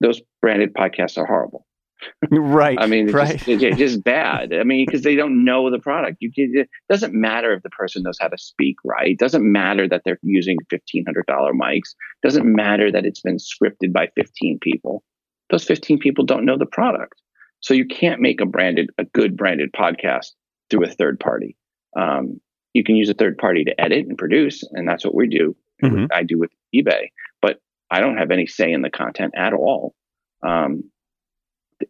those 0.00 0.20
branded 0.40 0.74
podcasts 0.74 1.18
are 1.18 1.26
horrible. 1.26 1.66
right. 2.30 2.78
I 2.80 2.86
mean, 2.86 3.06
it's, 3.06 3.14
right. 3.14 3.38
just, 3.38 3.62
it's 3.62 3.76
just 3.76 4.04
bad. 4.04 4.52
I 4.52 4.64
mean, 4.64 4.86
because 4.86 5.02
they 5.02 5.16
don't 5.16 5.44
know 5.44 5.70
the 5.70 5.78
product. 5.78 6.18
You, 6.20 6.30
it 6.36 6.68
doesn't 6.88 7.14
matter 7.14 7.52
if 7.52 7.62
the 7.62 7.70
person 7.70 8.02
knows 8.02 8.18
how 8.20 8.28
to 8.28 8.38
speak 8.38 8.76
right. 8.84 9.12
It 9.12 9.18
doesn't 9.18 9.44
matter 9.44 9.88
that 9.88 10.02
they're 10.04 10.18
using 10.22 10.56
fifteen 10.70 11.04
hundred 11.04 11.26
dollar 11.26 11.52
mics. 11.52 11.94
It 12.22 12.26
doesn't 12.26 12.46
matter 12.46 12.90
that 12.92 13.04
it's 13.04 13.20
been 13.20 13.38
scripted 13.38 13.92
by 13.92 14.08
fifteen 14.16 14.58
people. 14.60 15.02
Those 15.50 15.64
fifteen 15.64 15.98
people 15.98 16.24
don't 16.24 16.44
know 16.44 16.58
the 16.58 16.66
product, 16.66 17.20
so 17.60 17.74
you 17.74 17.86
can't 17.86 18.20
make 18.20 18.40
a 18.40 18.46
branded, 18.46 18.90
a 18.98 19.04
good 19.04 19.36
branded 19.36 19.72
podcast 19.72 20.28
through 20.70 20.84
a 20.84 20.90
third 20.90 21.20
party. 21.20 21.56
Um, 21.98 22.40
you 22.72 22.84
can 22.84 22.96
use 22.96 23.08
a 23.10 23.14
third 23.14 23.36
party 23.38 23.64
to 23.64 23.80
edit 23.80 24.06
and 24.06 24.16
produce, 24.16 24.62
and 24.72 24.88
that's 24.88 25.04
what 25.04 25.14
we 25.14 25.28
do. 25.28 25.54
Mm-hmm. 25.82 26.06
I 26.12 26.22
do 26.22 26.38
with 26.38 26.50
eBay, 26.74 27.10
but 27.40 27.58
I 27.90 28.00
don't 28.00 28.16
have 28.16 28.30
any 28.30 28.46
say 28.46 28.72
in 28.72 28.82
the 28.82 28.90
content 28.90 29.34
at 29.36 29.52
all. 29.52 29.94
Um, 30.42 30.84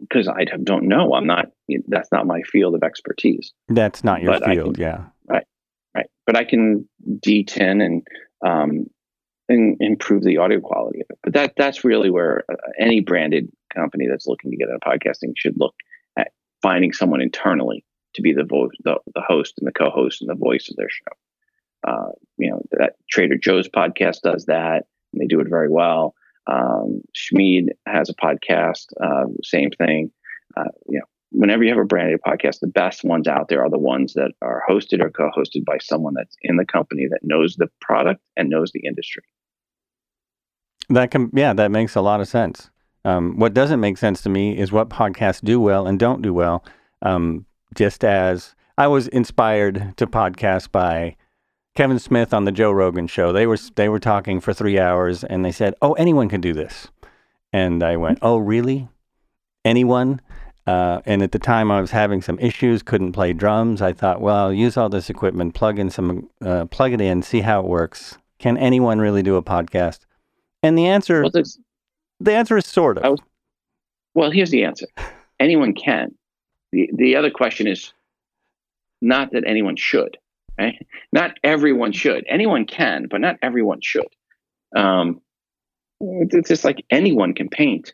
because 0.00 0.28
I 0.28 0.44
don't 0.44 0.88
know. 0.88 1.14
I'm 1.14 1.26
not. 1.26 1.46
That's 1.88 2.10
not 2.12 2.26
my 2.26 2.42
field 2.42 2.74
of 2.74 2.82
expertise. 2.82 3.52
That's 3.68 4.04
not 4.04 4.22
your 4.22 4.38
but 4.38 4.44
field. 4.44 4.74
Can, 4.74 4.82
yeah. 4.82 5.04
Right. 5.28 5.46
Right. 5.94 6.06
But 6.26 6.36
I 6.36 6.44
can 6.44 6.88
D10 7.08 7.84
and 7.84 8.06
um, 8.44 8.86
and 9.48 9.76
improve 9.80 10.22
the 10.22 10.38
audio 10.38 10.60
quality 10.60 11.00
of 11.00 11.06
it. 11.10 11.18
But 11.22 11.32
that 11.34 11.54
that's 11.56 11.84
really 11.84 12.10
where 12.10 12.44
uh, 12.50 12.56
any 12.78 13.00
branded 13.00 13.50
company 13.74 14.06
that's 14.08 14.26
looking 14.26 14.50
to 14.50 14.56
get 14.56 14.68
into 14.68 14.80
podcasting 14.80 15.32
should 15.36 15.54
look 15.56 15.74
at 16.16 16.32
finding 16.62 16.92
someone 16.92 17.20
internally 17.20 17.84
to 18.14 18.22
be 18.22 18.32
the 18.32 18.44
voice, 18.44 18.70
the, 18.84 18.96
the 19.14 19.22
host 19.26 19.54
and 19.58 19.66
the 19.66 19.72
co-host 19.72 20.20
and 20.20 20.30
the 20.30 20.34
voice 20.34 20.68
of 20.70 20.76
their 20.76 20.90
show. 20.90 21.90
Uh, 21.90 22.12
you 22.36 22.50
know, 22.50 22.62
that 22.72 22.94
Trader 23.10 23.36
Joe's 23.36 23.68
podcast 23.68 24.20
does 24.22 24.46
that, 24.46 24.84
and 25.12 25.20
they 25.20 25.26
do 25.26 25.40
it 25.40 25.48
very 25.48 25.68
well. 25.68 26.14
Um, 26.46 27.02
Schmid 27.14 27.70
has 27.86 28.08
a 28.08 28.14
podcast, 28.14 28.86
uh, 29.02 29.26
same 29.42 29.70
thing. 29.70 30.10
Uh, 30.56 30.64
you 30.88 30.98
know, 30.98 31.04
whenever 31.30 31.62
you 31.62 31.70
have 31.70 31.78
a 31.78 31.84
branded 31.84 32.20
podcast, 32.26 32.60
the 32.60 32.66
best 32.66 33.04
ones 33.04 33.26
out 33.26 33.48
there 33.48 33.62
are 33.62 33.70
the 33.70 33.78
ones 33.78 34.14
that 34.14 34.32
are 34.42 34.62
hosted 34.68 35.00
or 35.00 35.10
co-hosted 35.10 35.64
by 35.64 35.78
someone 35.80 36.14
that's 36.14 36.36
in 36.42 36.56
the 36.56 36.64
company 36.64 37.06
that 37.10 37.20
knows 37.22 37.56
the 37.56 37.68
product 37.80 38.20
and 38.36 38.50
knows 38.50 38.70
the 38.72 38.86
industry. 38.86 39.22
That 40.88 41.10
can, 41.10 41.30
yeah, 41.32 41.54
that 41.54 41.70
makes 41.70 41.94
a 41.94 42.00
lot 42.00 42.20
of 42.20 42.28
sense. 42.28 42.70
Um, 43.04 43.38
what 43.38 43.54
doesn't 43.54 43.80
make 43.80 43.98
sense 43.98 44.20
to 44.22 44.28
me 44.28 44.56
is 44.56 44.70
what 44.70 44.88
podcasts 44.88 45.42
do 45.42 45.60
well 45.60 45.86
and 45.86 45.98
don't 45.98 46.22
do 46.22 46.34
well. 46.34 46.64
Um, 47.00 47.46
just 47.74 48.04
as 48.04 48.54
I 48.78 48.86
was 48.86 49.08
inspired 49.08 49.94
to 49.96 50.06
podcast 50.06 50.70
by 50.70 51.16
Kevin 51.74 51.98
Smith 51.98 52.34
on 52.34 52.44
the 52.44 52.52
Joe 52.52 52.70
Rogan 52.70 53.06
show. 53.06 53.32
They 53.32 53.46
were 53.46 53.58
they 53.76 53.88
were 53.88 53.98
talking 53.98 54.40
for 54.40 54.52
three 54.52 54.78
hours, 54.78 55.24
and 55.24 55.44
they 55.44 55.52
said, 55.52 55.74
"Oh, 55.80 55.94
anyone 55.94 56.28
can 56.28 56.40
do 56.40 56.52
this." 56.52 56.88
And 57.52 57.82
I 57.82 57.96
went, 57.96 58.18
"Oh, 58.22 58.38
really? 58.38 58.88
Anyone?" 59.64 60.20
Uh, 60.66 61.00
and 61.06 61.22
at 61.22 61.32
the 61.32 61.38
time, 61.38 61.70
I 61.72 61.80
was 61.80 61.90
having 61.90 62.22
some 62.22 62.38
issues, 62.38 62.82
couldn't 62.82 63.12
play 63.12 63.32
drums. 63.32 63.82
I 63.82 63.92
thought, 63.92 64.20
well, 64.20 64.36
I'll 64.36 64.52
use 64.52 64.76
all 64.76 64.88
this 64.88 65.10
equipment, 65.10 65.54
plug 65.54 65.76
in 65.76 65.90
some, 65.90 66.30
uh, 66.40 66.66
plug 66.66 66.92
it 66.92 67.00
in, 67.00 67.22
see 67.22 67.40
how 67.40 67.58
it 67.58 67.66
works. 67.66 68.16
Can 68.38 68.56
anyone 68.56 69.00
really 69.00 69.24
do 69.24 69.34
a 69.34 69.42
podcast? 69.42 70.00
And 70.62 70.78
the 70.78 70.86
answer, 70.86 71.22
well, 71.22 71.42
the 72.20 72.32
answer 72.32 72.56
is 72.56 72.66
sort 72.66 72.98
of. 72.98 73.10
Was, 73.10 73.20
well, 74.14 74.30
here's 74.30 74.50
the 74.50 74.64
answer: 74.64 74.86
anyone 75.40 75.74
can. 75.74 76.14
the 76.70 76.90
The 76.94 77.16
other 77.16 77.30
question 77.30 77.66
is 77.66 77.92
not 79.00 79.32
that 79.32 79.44
anyone 79.46 79.76
should. 79.76 80.18
Right? 80.62 80.86
Not 81.12 81.32
everyone 81.42 81.92
should. 81.92 82.24
Anyone 82.28 82.66
can, 82.66 83.06
but 83.10 83.20
not 83.20 83.36
everyone 83.42 83.80
should. 83.82 84.08
Um, 84.76 85.20
it's 86.00 86.48
just 86.48 86.64
like 86.64 86.84
anyone 86.90 87.34
can 87.34 87.48
paint 87.48 87.92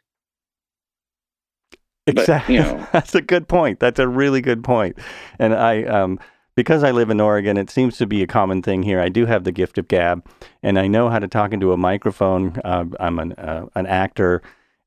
Exactly. 2.08 2.58
But, 2.58 2.66
you 2.66 2.72
know. 2.72 2.86
That's 2.92 3.14
a 3.14 3.22
good 3.22 3.48
point. 3.48 3.80
That's 3.80 3.98
a 3.98 4.08
really 4.08 4.40
good 4.40 4.64
point. 4.64 4.98
And 5.38 5.54
I, 5.54 5.84
um, 5.84 6.18
because 6.54 6.82
I 6.82 6.90
live 6.90 7.10
in 7.10 7.20
Oregon, 7.20 7.56
it 7.56 7.70
seems 7.70 7.98
to 7.98 8.06
be 8.06 8.22
a 8.22 8.26
common 8.26 8.62
thing 8.62 8.82
here. 8.82 9.00
I 9.00 9.08
do 9.08 9.26
have 9.26 9.44
the 9.44 9.52
gift 9.52 9.78
of 9.78 9.88
gab, 9.88 10.26
and 10.62 10.78
I 10.78 10.88
know 10.88 11.08
how 11.08 11.18
to 11.18 11.28
talk 11.28 11.52
into 11.52 11.72
a 11.72 11.76
microphone. 11.76 12.60
Uh, 12.64 12.86
I'm 12.98 13.18
an 13.20 13.32
uh, 13.34 13.66
an 13.76 13.86
actor, 13.86 14.42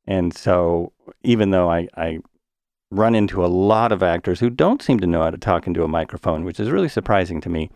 and 0.06 0.36
so 0.36 0.92
even 1.24 1.52
though 1.52 1.72
I, 1.72 1.88
I 1.96 2.20
run 2.92 3.16
into 3.16 3.44
a 3.44 3.48
lot 3.48 3.92
of 3.92 4.04
actors 4.04 4.40
who 4.40 4.50
don't 4.50 4.82
seem 4.82 5.00
to 5.00 5.08
know 5.08 5.24
how 5.24 5.32
to 5.32 5.38
talk 5.38 5.66
into 5.66 5.84
a 5.84 5.88
microphone, 5.88 6.44
which 6.44 6.60
is 6.60 6.70
really 6.70 6.90
surprising 6.90 7.42
to 7.42 7.50
me. 7.50 7.70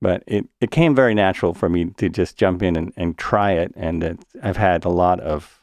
But 0.00 0.22
it, 0.26 0.48
it 0.60 0.70
came 0.70 0.94
very 0.94 1.14
natural 1.14 1.52
for 1.52 1.68
me 1.68 1.86
to 1.96 2.08
just 2.08 2.36
jump 2.36 2.62
in 2.62 2.76
and, 2.76 2.92
and 2.96 3.18
try 3.18 3.52
it. 3.52 3.72
And 3.76 4.02
it, 4.02 4.24
I've 4.42 4.56
had 4.56 4.84
a 4.84 4.88
lot 4.88 5.20
of 5.20 5.62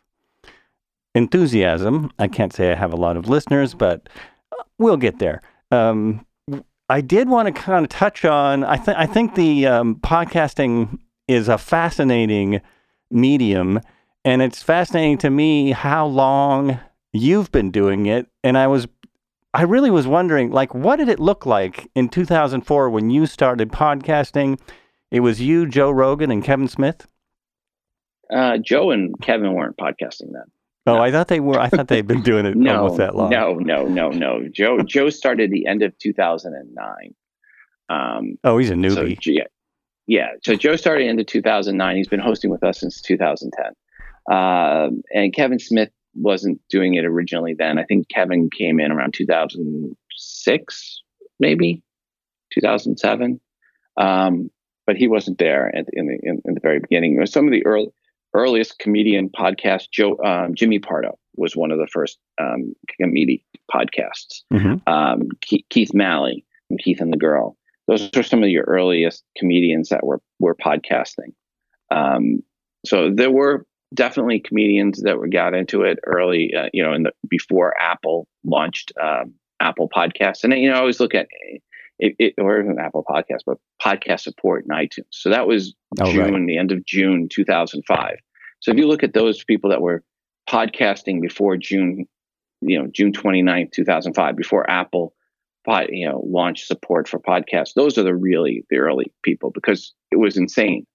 enthusiasm. 1.16 2.12
I 2.20 2.28
can't 2.28 2.54
say 2.54 2.72
I 2.72 2.76
have 2.76 2.94
a 2.94 2.98
lot 2.98 3.18
of 3.18 3.28
listeners, 3.28 3.74
but 3.74 4.08
we'll 4.78 4.98
get 4.98 5.18
there. 5.18 5.42
Um, 5.72 6.26
I 6.90 7.02
did 7.02 7.28
want 7.28 7.48
to 7.48 7.52
kind 7.52 7.84
of 7.84 7.90
touch 7.90 8.24
on. 8.24 8.64
I 8.64 8.78
think 8.78 8.98
I 8.98 9.06
think 9.06 9.36
the 9.36 9.68
um, 9.68 9.96
podcasting 9.96 11.00
is 11.28 11.50
a 11.50 11.58
fascinating 11.58 12.62
medium, 13.12 13.82
and 14.24 14.42
it's 14.42 14.62
fascinating 14.62 15.18
to 15.20 15.30
me 15.30 15.72
how 15.72 16.06
long 16.06 16.80
you've 17.12 17.52
been 17.52 17.72
doing 17.72 18.06
it. 18.06 18.28
And 18.44 18.58
I 18.58 18.68
was, 18.68 18.88
I 19.54 19.64
really 19.64 19.90
was 19.90 20.08
wondering, 20.08 20.52
like, 20.52 20.74
what 20.74 20.98
did 20.98 21.10
it 21.10 21.20
look 21.20 21.46
like 21.46 21.90
in 21.96 22.10
2004 22.10 22.90
when 22.90 23.10
you 23.10 23.26
started 23.26 23.72
podcasting? 23.72 24.60
It 25.10 25.22
was 25.22 25.42
you, 25.42 25.66
Joe 25.66 25.90
Rogan, 25.90 26.32
and 26.32 26.44
Kevin 26.44 26.68
Smith. 26.68 27.08
Uh, 28.34 28.58
Joe 28.58 28.92
and 28.92 29.20
Kevin 29.22 29.54
weren't 29.54 29.78
podcasting 29.78 30.34
then. 30.34 30.44
Oh, 30.86 30.96
no. 30.96 31.02
I 31.02 31.12
thought 31.12 31.28
they 31.28 31.40
were. 31.40 31.60
I 31.60 31.70
thought 31.70 31.88
they'd 31.88 32.08
been 32.08 32.24
doing 32.24 32.46
it 32.46 32.56
no, 32.58 32.84
almost 32.84 32.98
that 32.98 33.16
long. 33.16 33.30
No, 33.30 33.56
no, 33.56 33.86
no, 33.86 34.10
no. 34.10 34.48
Joe 34.52 34.80
Joe 34.80 35.10
started 35.10 35.52
the 35.52 35.66
end 35.66 35.84
of 35.84 35.98
2009. 36.00 37.16
Um, 37.90 38.38
oh, 38.44 38.58
he's 38.58 38.70
a 38.70 38.74
newbie. 38.74 39.22
So, 39.22 39.32
yeah, 39.32 39.44
yeah. 40.08 40.28
So 40.44 40.56
Joe 40.56 40.76
started 40.76 41.08
into 41.08 41.24
2009. 41.24 41.96
He's 41.96 42.08
been 42.08 42.20
hosting 42.20 42.52
with 42.52 42.64
us 42.64 42.80
since 42.80 43.02
2010. 43.02 43.66
Um, 44.30 45.02
and 45.14 45.34
Kevin 45.34 45.60
Smith 45.60 45.90
wasn't 46.18 46.62
doing 46.70 46.96
it 46.96 47.06
originally 47.06 47.54
then. 47.54 47.78
I 47.78 47.84
think 47.84 48.10
Kevin 48.10 48.50
came 48.50 48.80
in 48.80 48.92
around 48.92 49.14
2006, 49.14 51.02
maybe 51.40 51.82
2007. 52.54 53.40
Um, 53.98 54.50
but 54.86 54.96
he 54.96 55.08
wasn't 55.08 55.38
there 55.38 55.76
at, 55.76 55.86
in 55.94 56.08
the 56.08 56.18
in, 56.24 56.42
in, 56.46 56.54
the 56.54 56.60
very 56.62 56.80
beginning. 56.80 57.18
It 57.18 57.20
was 57.20 57.32
some 57.32 57.46
of 57.46 57.52
the 57.52 57.66
early 57.66 57.88
earliest 58.34 58.80
comedian 58.80 59.30
podcast, 59.30 59.90
Joe 59.92 60.18
um, 60.24 60.56
Jimmy 60.56 60.80
Pardo 60.80 61.18
was 61.36 61.56
one 61.56 61.72
of 61.72 61.78
the 61.78 61.88
first 61.88 62.18
um, 62.40 62.74
comedy 63.00 63.44
podcasts. 63.74 64.42
Mm-hmm. 64.52 64.92
Um, 64.92 65.30
Keith, 65.42 65.66
Keith 65.70 65.94
Malley 65.94 66.46
and 66.70 66.80
Keith 66.80 67.00
and 67.00 67.14
the 67.14 67.18
Girl. 67.18 67.58
Those 67.88 68.10
are 68.16 68.24
some 68.24 68.44
of 68.44 68.50
your 68.50 68.64
earliest 68.64 69.24
comedians 69.38 69.90
that 69.90 70.06
were 70.06 70.22
were 70.40 70.56
podcasting. 70.56 71.34
Um, 71.92 72.42
so 72.86 73.12
there 73.14 73.32
were 73.32 73.66
definitely 73.94 74.40
comedians 74.40 75.02
that 75.04 75.18
were 75.18 75.28
got 75.28 75.54
into 75.54 75.84
it 75.84 76.00
early. 76.06 76.54
Uh, 76.58 76.70
you 76.74 76.84
know, 76.84 76.94
in 76.94 77.04
the 77.04 77.12
before 77.30 77.74
Apple 77.80 78.28
launched 78.44 78.92
um, 79.02 79.34
Apple 79.60 79.90
Podcasts, 79.90 80.44
and 80.44 80.54
you 80.54 80.70
know, 80.70 80.76
I 80.76 80.80
always 80.80 81.00
look 81.00 81.16
at 81.16 81.28
it, 82.00 82.16
it 82.20 82.34
or 82.38 82.80
Apple 82.80 83.04
Podcast, 83.10 83.42
but 83.46 83.58
podcast 83.84 84.22
support 84.22 84.66
in 84.66 84.76
iTunes. 84.76 85.08
So 85.12 85.30
that 85.30 85.48
was 85.48 85.74
oh, 86.00 86.12
June, 86.12 86.34
right. 86.34 86.48
the 86.48 86.58
end 86.58 86.72
of 86.72 86.86
June 86.86 87.28
2005. 87.32 88.16
So 88.60 88.72
if 88.72 88.78
you 88.78 88.88
look 88.88 89.04
at 89.04 89.14
those 89.14 89.44
people 89.44 89.70
that 89.70 89.82
were 89.82 90.04
podcasting 90.50 91.22
before 91.22 91.58
June, 91.58 92.06
you 92.62 92.80
know, 92.80 92.88
June 92.92 93.12
29th, 93.12 93.72
2005, 93.72 94.36
before 94.36 94.70
Apple, 94.70 95.14
you 95.90 96.08
know, 96.08 96.24
launched 96.26 96.66
support 96.66 97.08
for 97.08 97.20
podcasts, 97.20 97.74
those 97.76 97.98
are 97.98 98.04
the 98.04 98.16
really 98.16 98.64
the 98.70 98.78
early 98.78 99.12
people 99.24 99.52
because 99.52 99.94
it 100.12 100.18
was 100.18 100.38
insane 100.38 100.86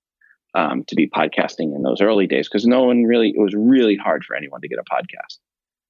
um, 0.55 0.85
to 0.89 0.95
be 0.95 1.09
podcasting 1.09 1.75
in 1.75 1.83
those 1.83 2.01
early 2.01 2.27
days 2.27 2.49
because 2.49 2.67
no 2.67 2.85
one 2.85 3.05
really, 3.05 3.31
it 3.31 3.41
was 3.41 3.55
really 3.57 3.97
hard 3.97 4.25
for 4.25 4.37
anyone 4.37 4.61
to 4.61 4.69
get 4.69 4.79
a 4.79 4.95
podcast. 4.95 5.39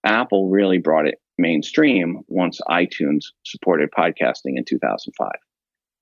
Apple 0.04 0.48
really 0.48 0.78
brought 0.78 1.06
it 1.06 1.20
mainstream 1.38 2.22
once 2.28 2.60
iTunes 2.68 3.26
supported 3.44 3.90
podcasting 3.96 4.56
in 4.56 4.64
2005. 4.64 5.30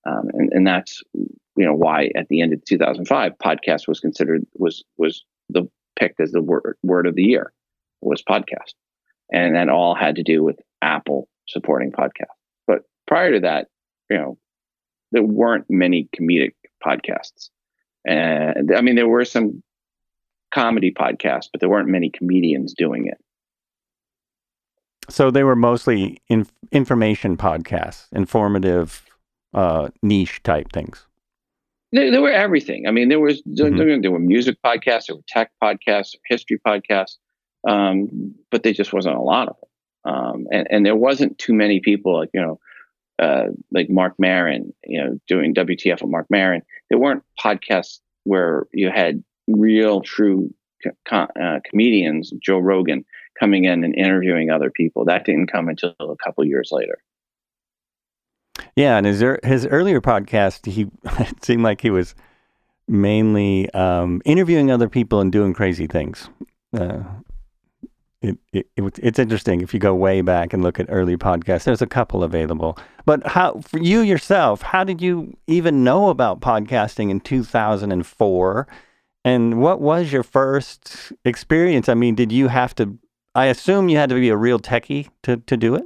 Um, 0.07 0.29
and, 0.33 0.51
and 0.51 0.67
that's 0.67 1.01
you 1.15 1.65
know 1.65 1.73
why 1.73 2.09
at 2.15 2.27
the 2.29 2.41
end 2.41 2.53
of 2.53 2.63
2005 2.65 3.33
podcast 3.43 3.87
was 3.87 3.99
considered 3.99 4.45
was 4.55 4.83
was 4.97 5.23
the 5.49 5.69
picked 5.99 6.19
as 6.19 6.31
the 6.31 6.41
word 6.41 6.77
word 6.83 7.05
of 7.05 7.15
the 7.15 7.23
year 7.23 7.53
was 8.01 8.23
podcast, 8.23 8.73
and 9.31 9.55
that 9.55 9.69
all 9.69 9.93
had 9.93 10.15
to 10.15 10.23
do 10.23 10.43
with 10.43 10.59
Apple 10.81 11.27
supporting 11.47 11.91
podcast. 11.91 12.33
But 12.65 12.79
prior 13.07 13.33
to 13.33 13.41
that, 13.41 13.67
you 14.09 14.17
know, 14.17 14.37
there 15.11 15.23
weren't 15.23 15.65
many 15.69 16.09
comedic 16.17 16.53
podcasts, 16.83 17.49
and 18.05 18.73
I 18.75 18.81
mean 18.81 18.95
there 18.95 19.07
were 19.07 19.25
some 19.25 19.63
comedy 20.53 20.91
podcasts, 20.91 21.47
but 21.51 21.59
there 21.59 21.69
weren't 21.69 21.87
many 21.89 22.09
comedians 22.09 22.73
doing 22.73 23.07
it. 23.07 23.17
So 25.09 25.31
they 25.31 25.43
were 25.43 25.55
mostly 25.55 26.21
in, 26.29 26.47
information 26.71 27.37
podcasts, 27.37 28.07
informative, 28.13 29.03
uh, 29.53 29.89
niche 30.01 30.41
type 30.43 30.71
things. 30.71 31.05
There, 31.91 32.09
there, 32.11 32.21
were 32.21 32.31
everything. 32.31 32.87
I 32.87 32.91
mean, 32.91 33.09
there 33.09 33.19
was 33.19 33.41
mm-hmm. 33.41 34.01
there, 34.01 34.11
were 34.11 34.19
music 34.19 34.57
podcasts, 34.65 35.07
there 35.07 35.17
were 35.17 35.23
tech 35.27 35.51
podcasts, 35.61 36.15
history 36.25 36.59
podcasts, 36.65 37.17
um, 37.67 38.33
but 38.49 38.63
there 38.63 38.73
just 38.73 38.93
wasn't 38.93 39.15
a 39.15 39.21
lot 39.21 39.49
of 39.49 39.55
them. 39.59 40.13
Um, 40.13 40.47
and 40.51 40.67
and 40.71 40.85
there 40.85 40.95
wasn't 40.95 41.37
too 41.37 41.53
many 41.53 41.79
people 41.79 42.17
like 42.17 42.29
you 42.33 42.41
know, 42.41 42.59
uh, 43.19 43.47
like 43.71 43.89
Marc 43.89 44.13
Maron, 44.19 44.73
you 44.85 45.01
know, 45.01 45.19
doing 45.27 45.53
WTF 45.53 46.01
with 46.01 46.11
Marc 46.11 46.27
Maron. 46.29 46.61
There 46.89 46.99
weren't 46.99 47.23
podcasts 47.39 47.99
where 48.23 48.67
you 48.73 48.89
had 48.89 49.23
real, 49.47 50.01
true 50.01 50.53
co- 51.07 51.27
uh, 51.41 51.59
comedians, 51.69 52.31
Joe 52.41 52.59
Rogan, 52.59 53.05
coming 53.39 53.65
in 53.65 53.83
and 53.83 53.95
interviewing 53.95 54.49
other 54.49 54.71
people. 54.71 55.05
That 55.05 55.25
didn't 55.25 55.51
come 55.51 55.69
until 55.69 55.95
a 55.99 56.15
couple 56.23 56.43
years 56.45 56.69
later. 56.71 56.97
Yeah, 58.75 58.97
and 58.97 59.05
his 59.05 59.23
his 59.43 59.65
earlier 59.65 60.01
podcast, 60.01 60.65
he 60.65 60.87
it 61.03 61.43
seemed 61.43 61.63
like 61.63 61.81
he 61.81 61.89
was 61.89 62.15
mainly 62.87 63.69
um, 63.71 64.21
interviewing 64.25 64.71
other 64.71 64.89
people 64.89 65.21
and 65.21 65.31
doing 65.31 65.53
crazy 65.53 65.87
things. 65.87 66.29
Uh, 66.73 67.03
it, 68.21 68.37
it, 68.53 68.67
it, 68.75 68.99
it's 68.99 69.19
interesting 69.19 69.61
if 69.61 69.73
you 69.73 69.79
go 69.79 69.95
way 69.95 70.21
back 70.21 70.53
and 70.53 70.61
look 70.61 70.79
at 70.79 70.85
early 70.89 71.17
podcasts. 71.17 71.63
There's 71.63 71.81
a 71.81 71.87
couple 71.87 72.23
available, 72.23 72.77
but 73.05 73.25
how 73.25 73.61
for 73.61 73.79
you 73.79 74.01
yourself? 74.01 74.61
How 74.61 74.83
did 74.83 75.01
you 75.01 75.35
even 75.47 75.83
know 75.83 76.09
about 76.09 76.39
podcasting 76.39 77.09
in 77.09 77.19
2004? 77.19 78.67
And 79.23 79.61
what 79.61 79.81
was 79.81 80.11
your 80.11 80.23
first 80.23 81.13
experience? 81.25 81.89
I 81.89 81.93
mean, 81.93 82.15
did 82.15 82.31
you 82.31 82.47
have 82.47 82.73
to? 82.75 82.97
I 83.35 83.45
assume 83.45 83.89
you 83.89 83.97
had 83.97 84.09
to 84.09 84.15
be 84.15 84.29
a 84.29 84.37
real 84.37 84.59
techie 84.59 85.09
to 85.23 85.37
to 85.37 85.57
do 85.57 85.75
it. 85.75 85.83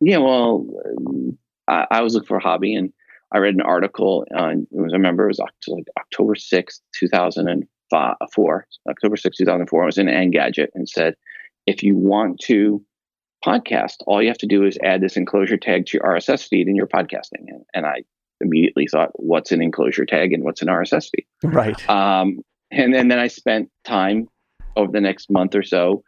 Yeah, 0.00 0.18
well, 0.18 0.66
I, 1.68 1.86
I 1.90 2.02
was 2.02 2.14
looking 2.14 2.26
for 2.26 2.38
a 2.38 2.42
hobby 2.42 2.74
and 2.74 2.92
I 3.32 3.38
read 3.38 3.54
an 3.54 3.60
article 3.60 4.24
on, 4.34 4.66
it 4.72 4.80
was, 4.80 4.92
I 4.92 4.96
remember 4.96 5.24
it 5.24 5.36
was 5.38 5.40
like 5.68 5.86
October 5.98 6.34
6th, 6.34 6.80
2004, 6.94 7.68
October 7.92 9.16
6th, 9.16 9.36
2004. 9.36 9.82
I 9.82 9.86
was 9.86 9.98
in 9.98 10.06
Engadget 10.06 10.68
and 10.74 10.88
said, 10.88 11.14
if 11.66 11.82
you 11.82 11.96
want 11.96 12.40
to 12.44 12.84
podcast, 13.44 13.96
all 14.06 14.22
you 14.22 14.28
have 14.28 14.38
to 14.38 14.46
do 14.46 14.64
is 14.64 14.78
add 14.82 15.00
this 15.00 15.16
enclosure 15.16 15.56
tag 15.56 15.86
to 15.86 15.98
your 15.98 16.06
RSS 16.06 16.48
feed 16.48 16.66
and 16.66 16.76
you're 16.76 16.86
podcasting. 16.86 17.46
And, 17.48 17.64
and 17.74 17.86
I 17.86 18.02
immediately 18.40 18.86
thought, 18.86 19.10
what's 19.14 19.52
an 19.52 19.62
enclosure 19.62 20.04
tag 20.04 20.32
and 20.32 20.44
what's 20.44 20.62
an 20.62 20.68
RSS 20.68 21.10
feed? 21.10 21.26
Right. 21.42 21.88
Um, 21.88 22.40
and 22.70 22.94
then, 22.94 23.08
then 23.08 23.18
I 23.18 23.28
spent 23.28 23.70
time 23.84 24.28
over 24.76 24.92
the 24.92 25.00
next 25.00 25.30
month 25.30 25.54
or 25.54 25.62
so 25.62 26.02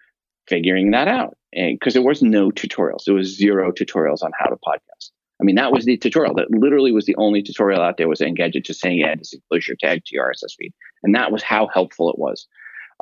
figuring 0.49 0.91
that 0.93 1.09
out 1.09 1.37
because 1.53 1.95
there 1.95 2.03
was 2.03 2.23
no 2.23 2.51
tutorials. 2.51 3.05
There 3.07 3.15
was 3.15 3.37
zero 3.37 3.73
tutorials 3.73 4.23
on 4.23 4.33
how 4.39 4.47
to 4.47 4.57
podcast. 4.57 5.11
I 5.43 5.45
mean, 5.45 5.57
that 5.57 5.73
was 5.73 5.85
the 5.85 5.97
tutorial. 5.97 6.35
That 6.35 6.53
literally 6.53 6.93
was 6.93 7.05
the 7.05 7.17
only 7.17 7.43
tutorial 7.43 7.83
out 7.83 7.97
there 7.97 8.09
was 8.09 8.21
Engadget 8.21 8.65
just 8.65 8.81
saying, 8.81 9.01
yeah, 9.01 9.17
just 9.17 9.37
close 9.51 9.67
your 9.67 9.77
tag 9.81 10.05
to 10.05 10.15
your 10.15 10.31
RSS 10.31 10.55
feed. 10.57 10.73
And 11.03 11.17
that 11.17 11.33
was 11.33 11.43
how 11.43 11.67
helpful 11.67 12.11
it 12.11 12.19
was. 12.19 12.47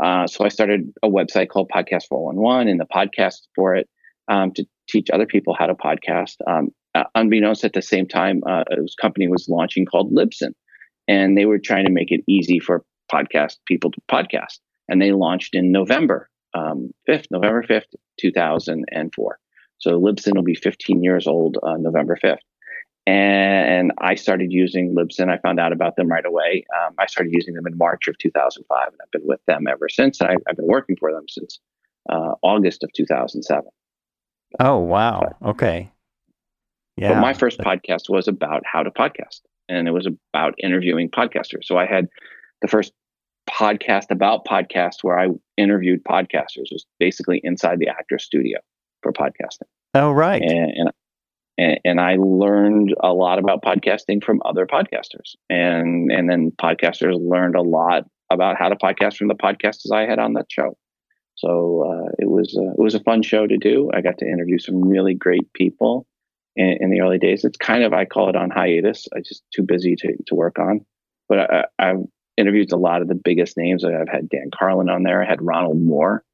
Uh, 0.02 0.26
so 0.26 0.46
I 0.46 0.48
started 0.48 0.90
a 1.02 1.08
website 1.08 1.50
called 1.50 1.70
Podcast 1.74 2.04
411 2.08 2.68
and 2.68 2.80
the 2.80 2.86
podcast 2.86 3.40
for 3.54 3.74
it 3.76 3.90
um, 4.28 4.52
to 4.52 4.64
teach 4.88 5.08
other 5.12 5.26
people 5.26 5.54
how 5.58 5.66
to 5.66 5.74
podcast. 5.74 6.36
Um, 6.48 6.68
uh, 6.94 7.04
unbeknownst 7.14 7.62
at 7.64 7.74
the 7.74 7.82
same 7.82 8.08
time, 8.08 8.40
uh, 8.48 8.64
a 8.70 8.76
company 9.02 9.28
was 9.28 9.46
launching 9.46 9.84
called 9.84 10.10
Libsyn, 10.10 10.54
and 11.06 11.36
they 11.36 11.44
were 11.44 11.58
trying 11.58 11.84
to 11.84 11.92
make 11.92 12.10
it 12.10 12.22
easy 12.26 12.58
for 12.58 12.84
podcast 13.12 13.56
people 13.68 13.90
to 13.90 14.00
podcast. 14.10 14.60
And 14.88 15.00
they 15.00 15.12
launched 15.12 15.54
in 15.54 15.72
November 15.72 16.30
um, 16.54 16.90
5th, 17.06 17.26
November 17.30 17.62
5th, 17.62 17.94
2004. 18.18 19.38
So 19.80 19.98
Libsyn 19.98 20.36
will 20.36 20.42
be 20.42 20.54
15 20.54 21.02
years 21.02 21.26
old 21.26 21.58
uh, 21.62 21.76
November 21.78 22.16
5th. 22.22 22.36
And 23.06 23.92
I 23.98 24.14
started 24.14 24.52
using 24.52 24.94
Libsyn. 24.94 25.30
I 25.30 25.38
found 25.38 25.58
out 25.58 25.72
about 25.72 25.96
them 25.96 26.08
right 26.08 26.24
away. 26.24 26.64
Um, 26.76 26.94
I 26.98 27.06
started 27.06 27.32
using 27.32 27.54
them 27.54 27.66
in 27.66 27.76
March 27.76 28.06
of 28.08 28.16
2005, 28.18 28.88
and 28.88 28.96
I've 29.02 29.10
been 29.10 29.26
with 29.26 29.40
them 29.46 29.66
ever 29.66 29.88
since. 29.88 30.20
I, 30.20 30.32
have 30.46 30.56
been 30.56 30.66
working 30.66 30.96
for 30.96 31.10
them 31.10 31.24
since 31.28 31.58
uh, 32.10 32.34
August 32.42 32.84
of 32.84 32.92
2007. 32.92 33.64
Oh, 34.60 34.78
wow. 34.78 35.36
But, 35.40 35.48
okay. 35.50 35.90
Yeah. 36.96 37.14
But 37.14 37.20
my 37.20 37.32
first 37.32 37.58
podcast 37.58 38.10
was 38.10 38.28
about 38.28 38.62
how 38.70 38.82
to 38.82 38.90
podcast, 38.90 39.40
and 39.68 39.88
it 39.88 39.92
was 39.92 40.06
about 40.06 40.54
interviewing 40.62 41.08
podcasters. 41.08 41.64
So 41.64 41.78
I 41.78 41.86
had 41.86 42.06
the 42.60 42.68
first 42.68 42.92
podcast 43.48 44.10
about 44.10 44.44
podcasts 44.44 45.02
where 45.02 45.18
I 45.18 45.28
interviewed 45.56 46.04
podcasters. 46.04 46.66
It 46.66 46.72
was 46.72 46.86
basically 46.98 47.40
inside 47.42 47.78
the 47.78 47.88
actor 47.88 48.18
studio 48.18 48.58
for 49.02 49.12
podcasting. 49.12 49.68
Oh, 49.94 50.12
right. 50.12 50.42
And, 50.42 50.72
and 50.76 50.90
and, 51.84 52.00
I 52.00 52.16
learned 52.18 52.94
a 53.02 53.12
lot 53.12 53.38
about 53.38 53.62
podcasting 53.62 54.24
from 54.24 54.40
other 54.46 54.66
podcasters, 54.66 55.34
and 55.50 56.10
and 56.10 56.30
then 56.30 56.52
podcasters 56.52 57.16
learned 57.20 57.54
a 57.54 57.60
lot 57.62 58.04
about 58.30 58.56
how 58.58 58.68
to 58.68 58.76
podcast 58.76 59.16
from 59.16 59.28
the 59.28 59.34
podcasters 59.34 59.92
I 59.92 60.06
had 60.06 60.18
on 60.18 60.34
that 60.34 60.46
show. 60.50 60.76
So 61.34 61.84
uh, 61.86 62.10
it 62.18 62.30
was 62.30 62.56
uh, 62.58 62.72
it 62.72 62.82
was 62.82 62.94
a 62.94 63.00
fun 63.00 63.22
show 63.22 63.46
to 63.46 63.58
do. 63.58 63.90
I 63.92 64.00
got 64.00 64.18
to 64.18 64.26
interview 64.26 64.58
some 64.58 64.82
really 64.82 65.14
great 65.14 65.52
people 65.52 66.06
in, 66.56 66.76
in, 66.80 66.90
the 66.90 67.00
early 67.00 67.18
days. 67.18 67.44
It's 67.44 67.56
kind 67.56 67.82
of 67.82 67.92
I 67.92 68.04
call 68.04 68.28
it 68.28 68.36
on 68.36 68.50
hiatus. 68.50 69.06
I 69.14 69.20
just 69.20 69.42
too 69.54 69.62
busy 69.62 69.96
to 69.96 70.16
to 70.28 70.34
work 70.34 70.58
on. 70.58 70.84
But 71.28 71.38
I, 71.38 71.64
I've 71.78 72.04
interviewed 72.36 72.72
a 72.72 72.76
lot 72.76 73.02
of 73.02 73.08
the 73.08 73.14
biggest 73.14 73.56
names. 73.56 73.84
I've 73.84 74.08
had 74.08 74.28
Dan 74.28 74.50
Carlin 74.54 74.88
on 74.88 75.02
there. 75.02 75.22
I 75.22 75.26
had 75.26 75.42
Ronald 75.42 75.80
Moore, 75.80 76.24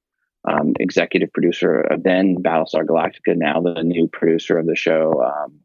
um, 0.47 0.75
executive 0.79 1.33
producer 1.33 1.81
of 1.81 2.03
then 2.03 2.37
Battlestar 2.37 2.85
Galactica, 2.85 3.37
now 3.37 3.61
the 3.61 3.83
new 3.83 4.09
producer 4.09 4.59
of 4.59 4.67
the 4.67 4.77
show. 4.77 5.23
Um, 5.23 5.61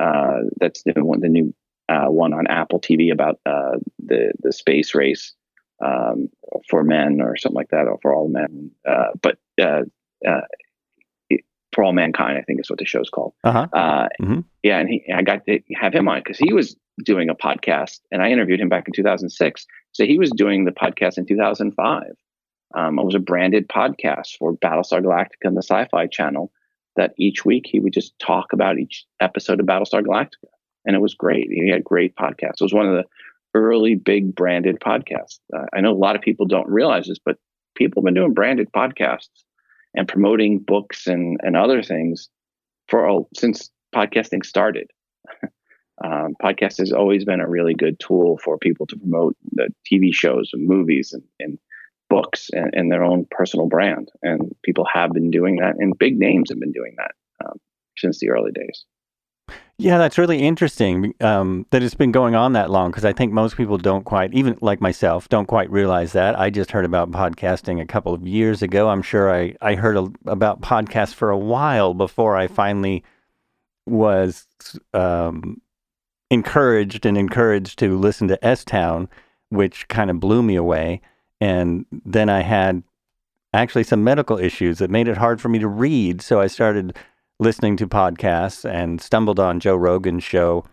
uh, 0.00 0.48
that's 0.60 0.82
the 0.82 0.92
one, 1.04 1.20
the 1.20 1.28
new 1.28 1.54
uh, 1.88 2.06
one 2.06 2.34
on 2.34 2.46
Apple 2.46 2.80
TV 2.80 3.12
about 3.12 3.38
uh, 3.46 3.76
the 3.98 4.32
the 4.42 4.52
space 4.52 4.94
race 4.94 5.34
um, 5.84 6.28
for 6.68 6.82
men 6.82 7.20
or 7.20 7.36
something 7.36 7.56
like 7.56 7.70
that, 7.70 7.86
or 7.86 7.98
for 8.02 8.14
all 8.14 8.28
men. 8.28 8.70
Uh, 8.88 9.10
but 9.22 9.38
uh, 9.60 9.82
uh, 10.26 10.40
for 11.72 11.84
all 11.84 11.92
mankind, 11.92 12.38
I 12.38 12.42
think 12.42 12.60
is 12.60 12.70
what 12.70 12.78
the 12.78 12.86
show's 12.86 13.10
called. 13.10 13.34
Uh-huh. 13.44 13.66
Mm-hmm. 14.20 14.40
Yeah, 14.62 14.78
and 14.78 14.88
he, 14.88 15.04
I 15.14 15.22
got 15.22 15.44
to 15.46 15.60
have 15.78 15.94
him 15.94 16.08
on 16.08 16.20
because 16.20 16.38
he 16.38 16.52
was 16.52 16.76
doing 17.04 17.28
a 17.28 17.34
podcast, 17.34 18.00
and 18.10 18.22
I 18.22 18.30
interviewed 18.30 18.60
him 18.60 18.68
back 18.68 18.86
in 18.86 18.94
2006. 18.94 19.66
So 19.92 20.04
he 20.04 20.18
was 20.18 20.30
doing 20.30 20.64
the 20.64 20.72
podcast 20.72 21.18
in 21.18 21.26
2005. 21.26 22.02
Um, 22.74 22.98
it 22.98 23.04
was 23.04 23.14
a 23.14 23.20
branded 23.20 23.68
podcast 23.68 24.36
for 24.38 24.54
Battlestar 24.56 25.02
Galactica 25.02 25.44
and 25.44 25.56
the 25.56 25.62
Sci 25.62 25.86
Fi 25.90 26.06
Channel 26.06 26.50
that 26.96 27.12
each 27.18 27.44
week 27.44 27.64
he 27.66 27.80
would 27.80 27.92
just 27.92 28.18
talk 28.18 28.52
about 28.52 28.78
each 28.78 29.04
episode 29.20 29.60
of 29.60 29.66
Battlestar 29.66 30.02
Galactica. 30.02 30.48
And 30.84 30.96
it 30.96 31.00
was 31.00 31.14
great. 31.14 31.48
He 31.50 31.68
had 31.68 31.84
great 31.84 32.16
podcasts. 32.16 32.60
It 32.60 32.64
was 32.64 32.74
one 32.74 32.86
of 32.86 32.94
the 32.94 33.04
early 33.54 33.94
big 33.94 34.34
branded 34.34 34.80
podcasts. 34.80 35.38
Uh, 35.54 35.64
I 35.74 35.80
know 35.80 35.92
a 35.92 35.94
lot 35.94 36.16
of 36.16 36.22
people 36.22 36.46
don't 36.46 36.68
realize 36.68 37.06
this, 37.06 37.18
but 37.24 37.38
people 37.74 38.00
have 38.00 38.06
been 38.06 38.14
doing 38.14 38.34
branded 38.34 38.68
podcasts 38.74 39.28
and 39.94 40.08
promoting 40.08 40.58
books 40.58 41.06
and, 41.06 41.38
and 41.42 41.56
other 41.56 41.82
things 41.82 42.28
for 42.88 43.26
since 43.34 43.70
podcasting 43.94 44.44
started. 44.44 44.90
um, 46.04 46.34
podcast 46.42 46.78
has 46.78 46.92
always 46.92 47.24
been 47.24 47.40
a 47.40 47.48
really 47.48 47.74
good 47.74 47.98
tool 47.98 48.38
for 48.44 48.58
people 48.58 48.86
to 48.86 48.96
promote 48.96 49.36
the 49.52 49.68
TV 49.90 50.12
shows 50.12 50.50
and 50.52 50.68
movies 50.68 51.12
and, 51.12 51.22
and 51.40 51.58
books 52.08 52.50
and, 52.52 52.70
and, 52.72 52.92
their 52.92 53.04
own 53.04 53.26
personal 53.30 53.66
brand. 53.66 54.10
And 54.22 54.54
people 54.64 54.86
have 54.92 55.12
been 55.12 55.30
doing 55.30 55.56
that, 55.56 55.74
and 55.78 55.98
big 55.98 56.18
names 56.18 56.50
have 56.50 56.60
been 56.60 56.72
doing 56.72 56.94
that 56.98 57.12
um, 57.44 57.58
since 57.96 58.20
the 58.20 58.30
early 58.30 58.52
days. 58.52 58.84
Yeah, 59.78 59.98
that's 59.98 60.16
really 60.16 60.38
interesting 60.38 61.12
um, 61.20 61.66
that 61.70 61.82
it's 61.82 61.94
been 61.94 62.10
going 62.10 62.34
on 62.34 62.54
that 62.54 62.70
long 62.70 62.90
because 62.90 63.04
I 63.04 63.12
think 63.12 63.32
most 63.32 63.58
people 63.58 63.76
don't 63.76 64.04
quite, 64.04 64.32
even 64.32 64.56
like 64.62 64.80
myself, 64.80 65.28
don't 65.28 65.46
quite 65.46 65.70
realize 65.70 66.12
that. 66.12 66.38
I 66.38 66.48
just 66.48 66.70
heard 66.70 66.86
about 66.86 67.10
podcasting 67.10 67.80
a 67.80 67.86
couple 67.86 68.14
of 68.14 68.26
years 68.26 68.62
ago. 68.62 68.88
I'm 68.88 69.02
sure 69.02 69.32
I, 69.32 69.54
I 69.60 69.74
heard 69.74 69.98
a, 69.98 70.10
about 70.24 70.62
podcasts 70.62 71.12
for 71.12 71.28
a 71.28 71.36
while 71.36 71.92
before 71.92 72.36
I 72.36 72.46
finally 72.46 73.04
was 73.84 74.46
um, 74.94 75.60
encouraged 76.30 77.04
and 77.04 77.18
encouraged 77.18 77.78
to 77.80 77.98
listen 77.98 78.28
to 78.28 78.44
S 78.44 78.64
Town, 78.64 79.10
which 79.50 79.88
kind 79.88 80.10
of 80.10 80.20
blew 80.20 80.42
me 80.42 80.56
away. 80.56 81.02
And 81.40 81.86
then 82.04 82.28
I 82.28 82.40
had 82.40 82.82
actually 83.52 83.84
some 83.84 84.04
medical 84.04 84.38
issues 84.38 84.78
that 84.78 84.90
made 84.90 85.08
it 85.08 85.16
hard 85.16 85.40
for 85.40 85.48
me 85.48 85.58
to 85.58 85.68
read. 85.68 86.20
So 86.20 86.40
I 86.40 86.46
started 86.46 86.96
listening 87.38 87.76
to 87.78 87.86
podcasts 87.86 88.68
and 88.68 89.00
stumbled 89.00 89.38
on 89.38 89.60
Joe 89.60 89.76
Rogan's 89.76 90.24
show. 90.24 90.64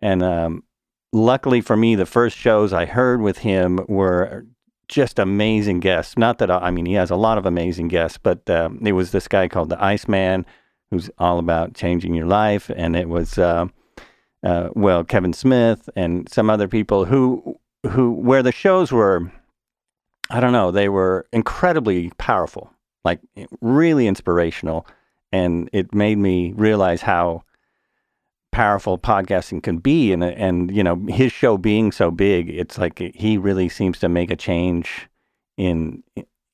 And 0.00 0.22
um, 0.22 0.64
luckily 1.12 1.60
for 1.60 1.76
me, 1.76 1.94
the 1.94 2.06
first 2.06 2.36
shows 2.36 2.72
I 2.72 2.86
heard 2.86 3.20
with 3.20 3.38
him 3.38 3.80
were 3.88 4.46
just 4.88 5.18
amazing 5.18 5.80
guests. 5.80 6.16
Not 6.16 6.38
that 6.38 6.50
I, 6.50 6.58
I 6.58 6.70
mean, 6.70 6.86
he 6.86 6.94
has 6.94 7.10
a 7.10 7.16
lot 7.16 7.38
of 7.38 7.46
amazing 7.46 7.88
guests, 7.88 8.18
but 8.18 8.48
um, 8.50 8.80
it 8.84 8.92
was 8.92 9.10
this 9.10 9.28
guy 9.28 9.46
called 9.48 9.68
the 9.68 9.82
Iceman, 9.82 10.46
who's 10.90 11.10
all 11.18 11.38
about 11.38 11.74
changing 11.74 12.14
your 12.14 12.26
life. 12.26 12.70
And 12.74 12.96
it 12.96 13.08
was, 13.08 13.38
uh, 13.38 13.66
uh, 14.42 14.70
well, 14.74 15.04
Kevin 15.04 15.32
Smith 15.32 15.90
and 15.94 16.28
some 16.30 16.48
other 16.48 16.68
people 16.68 17.04
who, 17.04 17.58
who, 17.88 18.12
where 18.12 18.42
the 18.42 18.52
shows 18.52 18.90
were 18.90 19.30
I 20.30 20.40
don't 20.40 20.52
know, 20.52 20.70
they 20.70 20.88
were 20.88 21.26
incredibly 21.32 22.10
powerful, 22.18 22.70
like 23.04 23.20
really 23.60 24.06
inspirational. 24.06 24.86
And 25.32 25.68
it 25.72 25.94
made 25.94 26.18
me 26.18 26.52
realize 26.52 27.02
how 27.02 27.42
powerful 28.52 28.98
podcasting 28.98 29.62
can 29.62 29.78
be. 29.78 30.12
And, 30.12 30.24
and, 30.24 30.74
you 30.74 30.82
know, 30.82 30.96
his 31.08 31.32
show 31.32 31.56
being 31.58 31.92
so 31.92 32.10
big, 32.10 32.48
it's 32.48 32.78
like 32.78 32.98
he 32.98 33.38
really 33.38 33.68
seems 33.68 33.98
to 34.00 34.08
make 34.08 34.30
a 34.30 34.36
change 34.36 35.08
in, 35.56 36.02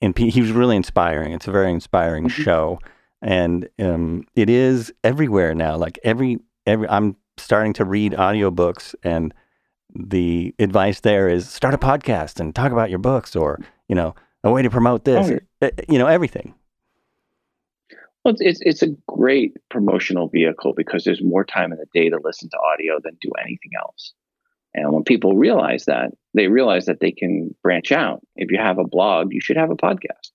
in, 0.01 0.15
he 0.17 0.41
was 0.41 0.53
really 0.53 0.77
inspiring. 0.77 1.33
It's 1.33 1.49
a 1.49 1.53
very 1.53 1.71
inspiring 1.71 2.29
mm-hmm. 2.29 2.43
show. 2.43 2.79
And 3.23 3.69
um, 3.79 4.27
it 4.35 4.51
is 4.51 4.93
everywhere 5.03 5.55
now. 5.55 5.77
Like 5.77 5.99
every, 6.05 6.39
every, 6.67 6.89
I'm 6.89 7.17
starting 7.39 7.73
to 7.75 7.85
read 7.85 8.13
audiobooks 8.13 8.95
and 9.03 9.33
the 9.95 10.55
advice 10.59 11.01
there 11.01 11.29
is 11.29 11.49
start 11.49 11.75
a 11.75 11.79
podcast 11.79 12.41
and 12.41 12.55
talk 12.55 12.73
about 12.73 12.91
your 12.91 12.99
books 12.99 13.37
or, 13.37 13.61
you 13.89 13.95
know, 13.95 14.15
a 14.43 14.51
way 14.51 14.63
to 14.63 14.71
promote 14.71 15.05
this, 15.05 15.31
oh, 15.31 15.39
eh, 15.63 15.71
eh, 15.79 15.83
you 15.89 15.99
know, 15.99 16.07
everything. 16.07 16.55
Well, 18.25 18.35
it's, 18.39 18.61
it's 18.63 18.83
a 18.83 18.95
great 19.07 19.57
promotional 19.71 20.29
vehicle 20.29 20.73
because 20.75 21.05
there's 21.05 21.23
more 21.23 21.45
time 21.45 21.73
in 21.73 21.79
the 21.79 21.87
day 21.93 22.09
to 22.09 22.19
listen 22.23 22.49
to 22.51 22.59
audio 22.73 22.99
than 23.03 23.17
do 23.21 23.31
anything 23.39 23.73
else. 23.79 24.15
And 24.75 24.93
when 24.93 25.05
people 25.05 25.37
realize 25.37 25.85
that, 25.85 26.13
they 26.33 26.49
realize 26.49 26.87
that 26.87 27.01
they 27.01 27.13
can 27.13 27.55
branch 27.63 27.93
out. 27.93 28.21
If 28.35 28.51
you 28.51 28.59
have 28.59 28.79
a 28.79 28.87
blog, 28.87 29.33
you 29.33 29.41
should 29.41 29.57
have 29.57 29.71
a 29.71 29.77
podcast. 29.77 30.31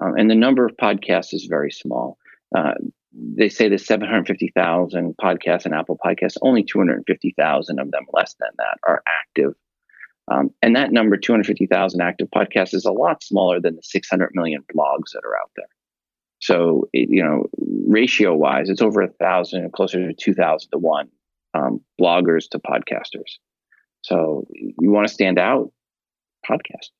Um, 0.00 0.14
and 0.16 0.30
the 0.30 0.34
number 0.34 0.64
of 0.64 0.76
podcasts 0.76 1.34
is 1.34 1.46
very 1.46 1.72
small. 1.72 2.18
Uh, 2.56 2.74
they 3.12 3.48
say 3.48 3.68
there's 3.68 3.86
750,000 3.86 5.16
podcasts 5.16 5.64
and 5.64 5.74
Apple 5.74 5.98
Podcasts. 6.04 6.36
Only 6.42 6.62
250,000 6.62 7.78
of 7.78 7.90
them, 7.90 8.06
less 8.12 8.34
than 8.38 8.50
that, 8.58 8.78
are 8.86 9.02
active. 9.06 9.54
Um, 10.30 10.50
and 10.62 10.76
that 10.76 10.92
number, 10.92 11.16
250,000 11.16 12.00
active 12.00 12.28
podcasts, 12.34 12.74
is 12.74 12.84
a 12.84 12.92
lot 12.92 13.22
smaller 13.24 13.60
than 13.60 13.76
the 13.76 13.82
600 13.82 14.30
million 14.34 14.62
blogs 14.74 15.12
that 15.12 15.24
are 15.24 15.36
out 15.36 15.50
there. 15.56 15.66
So, 16.40 16.88
it, 16.92 17.08
you 17.10 17.22
know, 17.22 17.46
ratio 17.88 18.34
wise, 18.34 18.70
it's 18.70 18.80
over 18.80 19.02
a 19.02 19.08
thousand, 19.08 19.72
closer 19.72 20.06
to 20.06 20.14
2,000 20.14 20.70
to 20.70 20.78
one 20.78 21.08
um, 21.52 21.80
bloggers 22.00 22.48
to 22.50 22.60
podcasters. 22.60 23.38
So, 24.02 24.46
you 24.54 24.90
want 24.90 25.08
to 25.08 25.12
stand 25.12 25.38
out, 25.38 25.72
podcast. 26.48 26.90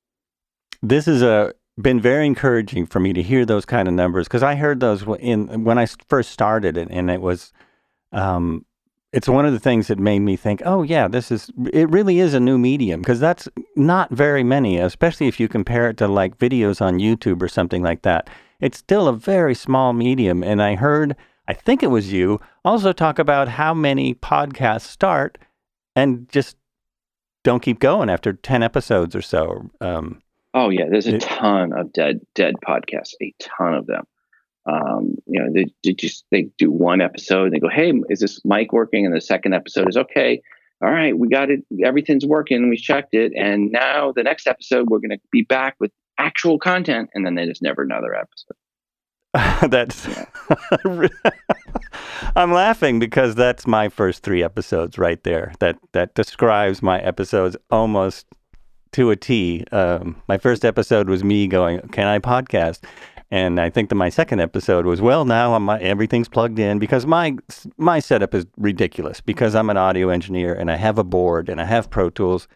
This 0.83 1.07
is 1.07 1.23
a 1.23 1.55
been 1.81 2.01
very 2.01 2.27
encouraging 2.27 2.87
for 2.87 3.01
me 3.01 3.13
to 3.13 3.23
hear 3.23 3.45
those 3.45 3.65
kind 3.65 3.89
of 3.89 3.95
numbers 3.95 4.27
because 4.27 4.43
I 4.43 4.55
heard 4.55 4.81
those 4.81 5.05
in 5.19 5.65
when 5.65 5.79
I 5.79 5.87
first 6.09 6.31
started 6.31 6.77
it, 6.77 6.89
and 6.91 7.11
it 7.11 7.21
was, 7.21 7.53
um, 8.13 8.65
it's 9.13 9.29
one 9.29 9.47
of 9.47 9.53
the 9.53 9.59
things 9.59 9.89
that 9.89 9.99
made 9.99 10.21
me 10.21 10.37
think, 10.37 10.63
oh 10.65 10.83
yeah, 10.83 11.09
this 11.09 11.31
is 11.31 11.51
it 11.73 11.89
really 11.91 12.21
is 12.21 12.35
a 12.35 12.41
new 12.41 12.59
medium 12.59 13.01
because 13.01 13.21
that's 13.21 13.49
not 13.77 14.11
very 14.11 14.45
many, 14.45 14.79
especially 14.79 15.29
if 15.29 15.41
you 15.41 15.49
compare 15.49 15.89
it 15.89 15.97
to 15.99 16.09
like 16.09 16.39
videos 16.39 16.81
on 16.81 16.99
YouTube 16.99 17.43
or 17.43 17.49
something 17.49 17.83
like 17.83 18.03
that. 18.03 18.29
It's 18.61 18.79
still 18.79 19.09
a 19.09 19.13
very 19.13 19.55
small 19.55 19.93
medium, 19.93 20.43
and 20.43 20.63
I 20.63 20.75
heard 20.77 21.17
I 21.51 21.53
think 21.55 21.83
it 21.83 21.89
was 21.89 22.13
you, 22.13 22.41
also 22.65 22.93
talk 22.93 23.19
about 23.19 23.49
how 23.49 23.75
many 23.75 24.15
podcasts 24.15 24.83
start 24.83 25.37
and 25.97 26.29
just 26.29 26.57
don't 27.43 27.61
keep 27.61 27.81
going 27.81 28.09
after 28.09 28.33
10 28.33 28.63
episodes 28.63 29.17
or 29.17 29.23
so. 29.23 29.69
Um, 29.81 30.23
oh, 30.55 30.71
yeah. 30.71 30.85
There's 30.91 31.07
a 31.07 31.17
it, 31.17 31.23
ton 31.23 31.73
of 31.73 31.93
dead, 31.93 32.21
dead 32.35 32.55
podcasts, 32.67 33.15
a 33.23 33.35
ton 33.41 33.75
of 33.75 33.87
them. 33.87 34.05
Um, 34.67 35.17
you 35.27 35.41
know, 35.41 35.53
they, 35.53 35.67
they, 35.85 35.95
just 35.95 36.25
they 36.31 36.49
do 36.59 36.71
one 36.71 37.01
episode 37.01 37.45
and 37.45 37.53
they 37.55 37.59
go, 37.59 37.69
"Hey, 37.69 37.93
is 38.11 38.21
this 38.21 38.41
mic 38.45 38.73
working?" 38.73 39.07
And 39.07 39.15
the 39.15 39.21
second 39.21 39.55
episode 39.55 39.89
is 39.89 39.97
okay. 39.97 40.43
All 40.83 40.91
right, 40.91 41.19
we 41.19 41.29
got 41.29 41.51
it. 41.51 41.61
Everything's 41.85 42.27
working. 42.27 42.69
We 42.69 42.77
checked 42.77 43.15
it, 43.15 43.33
and 43.37 43.71
now 43.71 44.13
the 44.13 44.23
next 44.23 44.47
episode 44.47 44.89
we're 44.89 44.99
going 44.99 45.11
to 45.11 45.21
be 45.33 45.43
back 45.43 45.77
with 45.81 45.91
actual 46.19 46.59
content, 46.59 47.11
and 47.15 47.25
then 47.25 47.35
they 47.35 47.47
just 47.47 47.63
never 47.63 47.83
another 47.83 48.15
episode. 48.15 48.57
that's. 49.71 50.09
I'm 52.37 52.53
laughing 52.53 52.99
because 52.99 53.35
that's 53.35 53.67
my 53.67 53.89
first 53.89 54.23
three 54.23 54.43
episodes 54.43 54.99
right 54.99 55.23
there. 55.23 55.53
That 55.61 55.79
that 55.93 56.15
describes 56.15 56.83
my 56.83 57.01
episodes 57.01 57.57
almost 57.71 58.27
to 58.93 59.11
a 59.11 59.17
T. 59.17 59.65
Um, 59.73 60.21
my 60.29 60.39
first 60.39 60.65
episode 60.65 61.09
was 61.09 61.25
me 61.25 61.47
going, 61.47 61.81
"Can 61.89 62.07
I 62.07 62.19
podcast?" 62.19 62.81
And 63.33 63.61
I 63.61 63.71
think 63.71 63.91
that 63.91 63.95
my 63.95 64.09
second 64.09 64.41
episode 64.41 64.87
was, 64.87 65.01
well, 65.01 65.25
now 65.25 65.55
I'm, 65.55 65.69
everything's 65.71 66.29
plugged 66.29 66.59
in 66.59 66.81
because 66.81 67.07
my 67.07 67.37
my 67.77 68.01
setup 68.01 68.35
is 68.35 68.47
ridiculous 68.57 69.21
because 69.21 69.55
I'm 69.55 69.71
an 69.71 69.77
audio 69.77 70.09
engineer 70.09 70.53
and 70.53 70.71
I 70.71 70.77
have 70.77 70.99
a 70.99 71.05
board 71.05 71.49
and 71.49 71.61
I 71.61 71.65
have 71.65 71.91
Pro 71.91 72.11
Tools, 72.11 72.49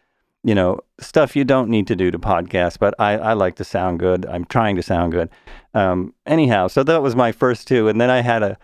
you 0.42 0.55
know, 0.55 0.81
stuff 0.99 1.37
you 1.37 1.44
don't 1.44 1.68
need 1.68 1.87
to 1.87 1.97
do 1.97 2.11
to 2.11 2.18
podcast, 2.18 2.81
but 2.81 2.92
I, 2.99 3.12
I 3.12 3.33
like 3.35 3.55
to 3.57 3.64
sound 3.64 4.01
good. 4.01 4.27
I'm 4.27 4.44
trying 4.47 4.75
to 4.75 4.83
sound 4.83 5.12
good. 5.12 5.31
Um, 5.75 6.12
anyhow, 6.27 6.66
so 6.66 6.83
that 6.83 7.03
was 7.03 7.14
my 7.14 7.31
first 7.31 7.68
two. 7.68 7.87
And 7.87 8.01
then 8.01 8.11
I 8.11 8.20
had 8.20 8.42
a, 8.42 8.59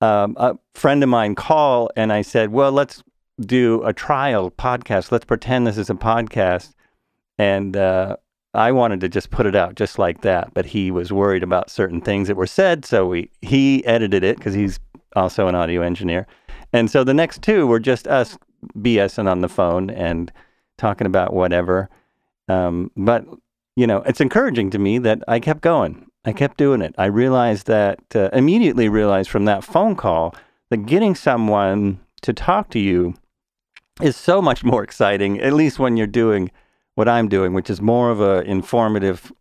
um, 0.00 0.36
a 0.38 0.58
friend 0.74 1.04
of 1.04 1.08
mine 1.08 1.36
call 1.36 1.88
and 1.94 2.12
I 2.12 2.22
said, 2.22 2.50
well, 2.50 2.72
let's 2.72 3.04
do 3.40 3.82
a 3.84 3.92
trial 3.92 4.50
podcast. 4.50 5.12
Let's 5.12 5.24
pretend 5.24 5.68
this 5.68 5.78
is 5.78 5.88
a 5.88 5.94
podcast. 5.94 6.74
And 7.38 7.76
uh, 7.76 8.16
I 8.54 8.72
wanted 8.72 9.00
to 9.00 9.08
just 9.08 9.30
put 9.30 9.46
it 9.46 9.54
out 9.54 9.74
just 9.74 9.98
like 9.98 10.22
that, 10.22 10.52
but 10.54 10.66
he 10.66 10.90
was 10.90 11.12
worried 11.12 11.42
about 11.42 11.70
certain 11.70 12.00
things 12.00 12.28
that 12.28 12.36
were 12.36 12.46
said, 12.46 12.84
so 12.84 13.06
we 13.06 13.30
he 13.40 13.84
edited 13.86 14.24
it 14.24 14.36
because 14.36 14.54
he's 14.54 14.80
also 15.14 15.46
an 15.48 15.54
audio 15.54 15.82
engineer. 15.82 16.26
And 16.72 16.90
so 16.90 17.04
the 17.04 17.14
next 17.14 17.42
two 17.42 17.66
were 17.66 17.80
just 17.80 18.06
us 18.08 18.38
BSing 18.76 19.30
on 19.30 19.40
the 19.40 19.48
phone 19.48 19.90
and 19.90 20.32
talking 20.76 21.06
about 21.06 21.32
whatever. 21.32 21.88
Um, 22.48 22.90
but 22.96 23.24
you 23.76 23.86
know, 23.86 24.02
it's 24.06 24.20
encouraging 24.20 24.70
to 24.70 24.78
me 24.78 24.98
that 24.98 25.22
I 25.28 25.38
kept 25.38 25.60
going. 25.60 26.06
I 26.24 26.32
kept 26.32 26.56
doing 26.56 26.82
it. 26.82 26.94
I 26.98 27.06
realized 27.06 27.68
that 27.68 28.00
uh, 28.14 28.28
immediately 28.32 28.88
realized 28.88 29.30
from 29.30 29.44
that 29.44 29.62
phone 29.62 29.94
call 29.94 30.34
that 30.70 30.78
getting 30.78 31.14
someone 31.14 32.00
to 32.22 32.32
talk 32.32 32.70
to 32.70 32.78
you 32.78 33.14
is 34.02 34.16
so 34.16 34.42
much 34.42 34.64
more 34.64 34.82
exciting. 34.82 35.40
At 35.40 35.52
least 35.52 35.78
when 35.78 35.96
you're 35.96 36.06
doing 36.06 36.50
what 36.98 37.08
I'm 37.08 37.28
doing, 37.28 37.52
which 37.52 37.70
is 37.70 37.80
more 37.80 38.10
of 38.10 38.20
a 38.20 38.42
informative 38.42 39.32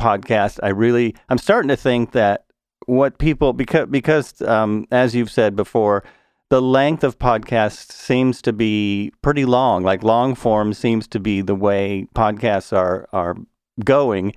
podcast. 0.00 0.58
I 0.62 0.70
really, 0.70 1.14
I'm 1.28 1.36
starting 1.36 1.68
to 1.68 1.76
think 1.76 2.12
that 2.12 2.46
what 2.86 3.18
people 3.18 3.52
because 3.52 3.88
because 3.90 4.40
um, 4.40 4.86
as 4.90 5.14
you've 5.14 5.30
said 5.30 5.54
before, 5.54 6.02
the 6.48 6.62
length 6.62 7.04
of 7.04 7.18
podcasts 7.18 7.92
seems 7.92 8.40
to 8.40 8.54
be 8.54 9.12
pretty 9.20 9.44
long. 9.44 9.82
Like 9.82 10.02
long 10.02 10.34
form 10.34 10.72
seems 10.72 11.06
to 11.08 11.20
be 11.20 11.42
the 11.42 11.54
way 11.54 12.06
podcasts 12.14 12.74
are 12.74 13.06
are 13.12 13.36
going, 13.84 14.32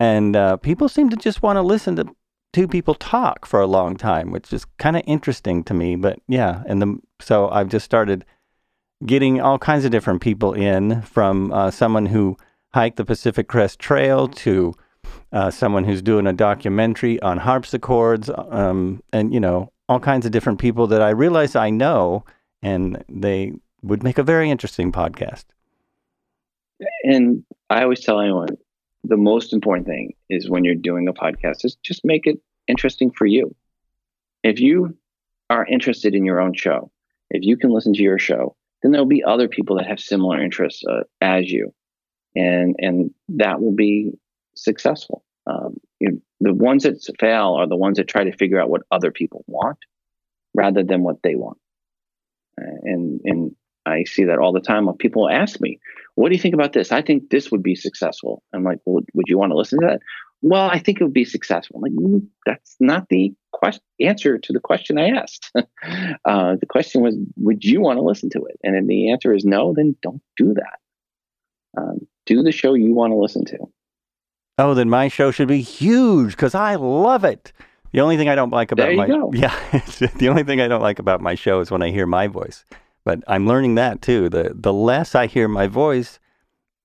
and 0.00 0.36
uh, 0.36 0.56
people 0.56 0.88
seem 0.88 1.10
to 1.10 1.16
just 1.16 1.42
want 1.42 1.58
to 1.58 1.62
listen 1.62 1.96
to 1.96 2.06
two 2.54 2.66
people 2.66 2.94
talk 2.94 3.44
for 3.44 3.60
a 3.60 3.66
long 3.66 3.94
time, 3.94 4.30
which 4.30 4.54
is 4.54 4.64
kind 4.78 4.96
of 4.96 5.02
interesting 5.06 5.62
to 5.64 5.74
me. 5.74 5.96
But 5.96 6.18
yeah, 6.28 6.62
and 6.66 6.80
the 6.80 6.96
so 7.20 7.50
I've 7.50 7.68
just 7.68 7.84
started 7.84 8.24
getting 9.04 9.40
all 9.40 9.58
kinds 9.58 9.84
of 9.84 9.90
different 9.90 10.22
people 10.22 10.54
in 10.54 11.02
from 11.02 11.52
uh, 11.52 11.70
someone 11.70 12.06
who 12.06 12.36
hiked 12.72 12.96
the 12.96 13.04
Pacific 13.04 13.48
Crest 13.48 13.78
Trail 13.78 14.28
to 14.28 14.74
uh, 15.32 15.50
someone 15.50 15.84
who's 15.84 16.02
doing 16.02 16.26
a 16.26 16.32
documentary 16.32 17.20
on 17.20 17.38
harpsichords, 17.38 18.30
um, 18.30 19.02
and 19.12 19.32
you 19.34 19.40
know 19.40 19.72
all 19.88 20.00
kinds 20.00 20.26
of 20.26 20.32
different 20.32 20.58
people 20.58 20.86
that 20.88 21.02
I 21.02 21.10
realize 21.10 21.54
I 21.54 21.70
know, 21.70 22.24
and 22.62 23.04
they 23.08 23.52
would 23.82 24.02
make 24.02 24.18
a 24.18 24.22
very 24.22 24.50
interesting 24.50 24.92
podcast. 24.92 25.44
And 27.04 27.44
I 27.70 27.82
always 27.82 28.00
tell 28.00 28.20
anyone 28.20 28.56
the 29.04 29.16
most 29.16 29.52
important 29.52 29.86
thing 29.86 30.14
is 30.28 30.50
when 30.50 30.64
you're 30.64 30.74
doing 30.74 31.08
a 31.08 31.12
podcast 31.12 31.64
is 31.64 31.76
just 31.82 32.04
make 32.04 32.26
it 32.26 32.38
interesting 32.66 33.10
for 33.10 33.26
you. 33.26 33.54
If 34.42 34.60
you 34.60 34.96
are 35.48 35.64
interested 35.66 36.14
in 36.14 36.24
your 36.24 36.40
own 36.40 36.54
show, 36.54 36.90
if 37.30 37.44
you 37.44 37.56
can 37.56 37.70
listen 37.70 37.92
to 37.94 38.02
your 38.02 38.18
show 38.18 38.56
then 38.82 38.92
there'll 38.92 39.06
be 39.06 39.24
other 39.24 39.48
people 39.48 39.76
that 39.76 39.86
have 39.86 40.00
similar 40.00 40.42
interests 40.42 40.82
uh, 40.88 41.02
as 41.20 41.50
you, 41.50 41.72
and 42.34 42.76
and 42.78 43.10
that 43.30 43.60
will 43.60 43.74
be 43.74 44.12
successful. 44.54 45.24
Um, 45.46 45.76
you 46.00 46.10
know, 46.10 46.18
the 46.40 46.54
ones 46.54 46.82
that 46.82 46.98
fail 47.18 47.54
are 47.58 47.68
the 47.68 47.76
ones 47.76 47.98
that 47.98 48.08
try 48.08 48.24
to 48.24 48.36
figure 48.36 48.60
out 48.60 48.68
what 48.68 48.82
other 48.90 49.10
people 49.10 49.44
want 49.46 49.78
rather 50.54 50.82
than 50.82 51.02
what 51.02 51.22
they 51.22 51.34
want. 51.34 51.58
And 52.56 53.20
and 53.24 53.56
I 53.84 54.04
see 54.04 54.24
that 54.24 54.38
all 54.38 54.52
the 54.52 54.60
time. 54.60 54.86
When 54.86 54.96
people 54.96 55.28
ask 55.28 55.60
me, 55.60 55.78
"What 56.14 56.28
do 56.28 56.34
you 56.34 56.40
think 56.40 56.54
about 56.54 56.72
this?" 56.72 56.90
I 56.92 57.02
think 57.02 57.30
this 57.30 57.50
would 57.50 57.62
be 57.62 57.74
successful. 57.74 58.42
I'm 58.52 58.64
like, 58.64 58.78
well, 58.84 59.02
"Would 59.14 59.26
you 59.28 59.38
want 59.38 59.52
to 59.52 59.56
listen 59.56 59.80
to 59.80 59.86
that?" 59.86 60.00
Well, 60.42 60.68
I 60.70 60.78
think 60.78 61.00
it 61.00 61.04
would 61.04 61.12
be 61.12 61.24
successful. 61.24 61.76
I'm 61.76 61.82
like, 61.82 61.92
mm, 61.92 62.26
that's 62.44 62.76
not 62.78 63.08
the 63.08 63.34
question, 63.52 63.82
answer 64.00 64.38
to 64.38 64.52
the 64.52 64.60
question 64.60 64.98
I 64.98 65.08
asked. 65.08 65.50
uh, 66.24 66.56
the 66.56 66.66
question 66.68 67.02
was, 67.02 67.16
would 67.36 67.64
you 67.64 67.80
want 67.80 67.98
to 67.98 68.02
listen 68.02 68.30
to 68.30 68.44
it? 68.44 68.58
And 68.62 68.76
if 68.76 68.86
the 68.86 69.10
answer 69.10 69.32
is 69.34 69.44
no, 69.44 69.72
then 69.74 69.96
don't 70.02 70.22
do 70.36 70.54
that. 70.54 70.78
Um, 71.78 72.06
do 72.26 72.42
the 72.42 72.52
show 72.52 72.74
you 72.74 72.94
want 72.94 73.12
to 73.12 73.16
listen 73.16 73.44
to. 73.46 73.58
Oh, 74.58 74.74
then 74.74 74.88
my 74.88 75.08
show 75.08 75.30
should 75.30 75.48
be 75.48 75.60
huge 75.60 76.32
because 76.32 76.54
I 76.54 76.76
love 76.76 77.24
it. 77.24 77.52
The 77.92 78.00
only 78.00 78.16
thing 78.16 78.28
I 78.28 78.34
don't 78.34 78.50
like 78.50 78.72
about 78.72 78.94
my 78.94 79.06
go. 79.06 79.30
yeah, 79.34 79.54
the 80.16 80.28
only 80.28 80.42
thing 80.42 80.60
I 80.60 80.68
don't 80.68 80.82
like 80.82 80.98
about 80.98 81.20
my 81.20 81.34
show 81.34 81.60
is 81.60 81.70
when 81.70 81.82
I 81.82 81.90
hear 81.90 82.06
my 82.06 82.26
voice. 82.26 82.64
But 83.04 83.22
I'm 83.28 83.46
learning 83.46 83.76
that 83.76 84.02
too. 84.02 84.28
The 84.28 84.52
the 84.54 84.72
less 84.72 85.14
I 85.14 85.26
hear 85.26 85.46
my 85.46 85.66
voice, 85.66 86.18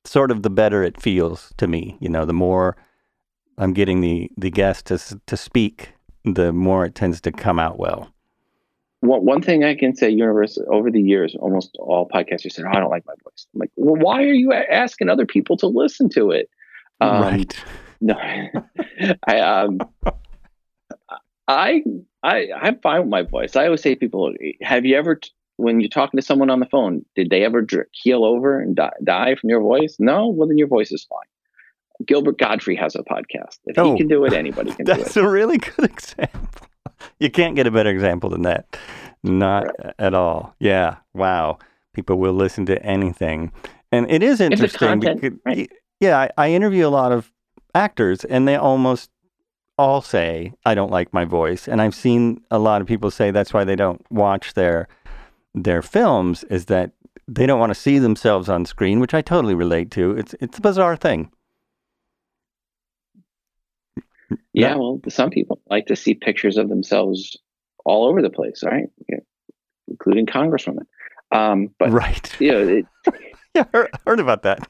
sort 0.05 0.31
of 0.31 0.43
the 0.43 0.49
better 0.49 0.83
it 0.83 1.01
feels 1.01 1.53
to 1.57 1.67
me. 1.67 1.97
You 1.99 2.09
know, 2.09 2.25
the 2.25 2.33
more 2.33 2.77
I'm 3.61 3.73
getting 3.73 4.01
the 4.01 4.29
the 4.35 4.49
guest 4.49 4.87
to 4.87 4.97
to 5.27 5.37
speak, 5.37 5.93
the 6.25 6.51
more 6.51 6.85
it 6.85 6.95
tends 6.95 7.21
to 7.21 7.31
come 7.31 7.59
out 7.59 7.77
well. 7.77 8.11
One 9.01 9.23
one 9.23 9.41
thing 9.41 9.63
I 9.63 9.75
can 9.75 9.95
say, 9.95 10.09
universe, 10.09 10.57
over 10.71 10.89
the 10.89 11.01
years, 11.01 11.35
almost 11.39 11.77
all 11.79 12.09
podcasters 12.09 12.53
said, 12.53 12.65
oh, 12.65 12.75
"I 12.75 12.79
don't 12.79 12.89
like 12.89 13.05
my 13.05 13.13
voice." 13.23 13.45
I'm 13.53 13.59
like, 13.59 13.71
"Well, 13.75 14.01
why 14.01 14.23
are 14.23 14.33
you 14.33 14.51
asking 14.51 15.09
other 15.09 15.27
people 15.27 15.57
to 15.57 15.67
listen 15.67 16.09
to 16.09 16.31
it?" 16.31 16.49
Um, 16.99 17.21
right. 17.21 17.55
No, 18.03 18.15
I 19.27 19.39
um, 19.41 19.79
I 21.47 21.83
I 22.23 22.47
I'm 22.59 22.79
fine 22.79 23.01
with 23.01 23.09
my 23.09 23.21
voice. 23.21 23.55
I 23.55 23.65
always 23.65 23.83
say 23.83 23.93
to 23.93 23.99
people, 23.99 24.33
"Have 24.61 24.85
you 24.85 24.97
ever?" 24.97 25.19
When 25.57 25.79
you're 25.79 25.89
talking 25.89 26.17
to 26.17 26.25
someone 26.25 26.49
on 26.49 26.59
the 26.59 26.65
phone, 26.65 27.05
did 27.15 27.29
they 27.29 27.43
ever 27.43 27.63
keel 27.93 28.25
over 28.25 28.59
and 28.59 28.75
die, 28.75 28.89
die 29.03 29.35
from 29.35 29.51
your 29.51 29.61
voice? 29.61 29.97
No, 29.99 30.29
well 30.29 30.47
then 30.47 30.57
your 30.57 30.67
voice 30.67 30.91
is 30.91 31.03
fine. 31.03 31.30
Gilbert 32.05 32.37
Gottfried 32.37 32.79
has 32.79 32.95
a 32.95 33.03
podcast. 33.03 33.59
If 33.65 33.77
oh, 33.77 33.93
he 33.93 33.99
can 33.99 34.07
do 34.07 34.23
it, 34.25 34.33
oh. 34.33 34.37
anybody 34.37 34.73
can 34.73 34.85
do 34.85 34.91
it. 34.91 34.97
That's 34.97 35.17
a 35.17 35.27
really 35.27 35.57
good 35.57 35.85
example. 35.91 36.49
You 37.19 37.29
can't 37.29 37.55
get 37.55 37.67
a 37.67 37.71
better 37.71 37.89
example 37.89 38.29
than 38.29 38.43
that. 38.43 38.77
Not 39.23 39.65
right. 39.65 39.93
at 39.99 40.13
all. 40.13 40.55
Yeah. 40.59 40.97
Wow. 41.13 41.59
People 41.93 42.17
will 42.17 42.33
listen 42.33 42.65
to 42.67 42.83
anything. 42.83 43.51
And 43.91 44.09
it 44.09 44.23
is 44.23 44.39
interesting. 44.39 44.87
Content, 44.87 45.21
because, 45.21 45.39
right. 45.45 45.71
Yeah. 45.99 46.19
I, 46.19 46.29
I 46.37 46.51
interview 46.51 46.87
a 46.87 46.89
lot 46.89 47.11
of 47.11 47.31
actors, 47.75 48.23
and 48.25 48.47
they 48.47 48.55
almost 48.55 49.09
all 49.77 50.01
say, 50.01 50.53
I 50.65 50.75
don't 50.75 50.91
like 50.91 51.13
my 51.13 51.25
voice. 51.25 51.67
And 51.67 51.81
I've 51.81 51.95
seen 51.95 52.41
a 52.51 52.59
lot 52.59 52.81
of 52.81 52.87
people 52.87 53.11
say 53.11 53.31
that's 53.31 53.53
why 53.53 53.63
they 53.63 53.75
don't 53.75 54.03
watch 54.11 54.53
their 54.53 54.87
their 55.53 55.81
films 55.81 56.45
is 56.45 56.65
that 56.65 56.91
they 57.27 57.45
don't 57.45 57.59
want 57.59 57.71
to 57.71 57.79
see 57.79 57.99
themselves 57.99 58.47
on 58.49 58.65
screen, 58.65 58.99
which 58.99 59.13
I 59.13 59.21
totally 59.21 59.55
relate 59.55 59.91
to. 59.91 60.11
It's 60.11 60.35
it's 60.39 60.57
a 60.57 60.61
bizarre 60.61 60.95
thing. 60.95 61.31
Yeah, 64.53 64.75
well, 64.75 64.99
some 65.09 65.29
people 65.29 65.61
like 65.69 65.87
to 65.87 65.95
see 65.95 66.13
pictures 66.13 66.57
of 66.57 66.69
themselves 66.69 67.37
all 67.85 68.07
over 68.07 68.21
the 68.21 68.29
place, 68.29 68.63
right? 68.63 68.85
Yeah, 69.09 69.19
including 69.87 70.25
congresswomen. 70.25 70.85
Um, 71.31 71.73
but 71.79 71.91
right, 71.91 72.31
you 72.39 72.51
know, 72.51 72.67
it, 72.67 72.85
yeah, 73.55 73.63
heard, 73.73 73.89
heard, 74.05 74.19
about 74.19 74.43
that. 74.43 74.67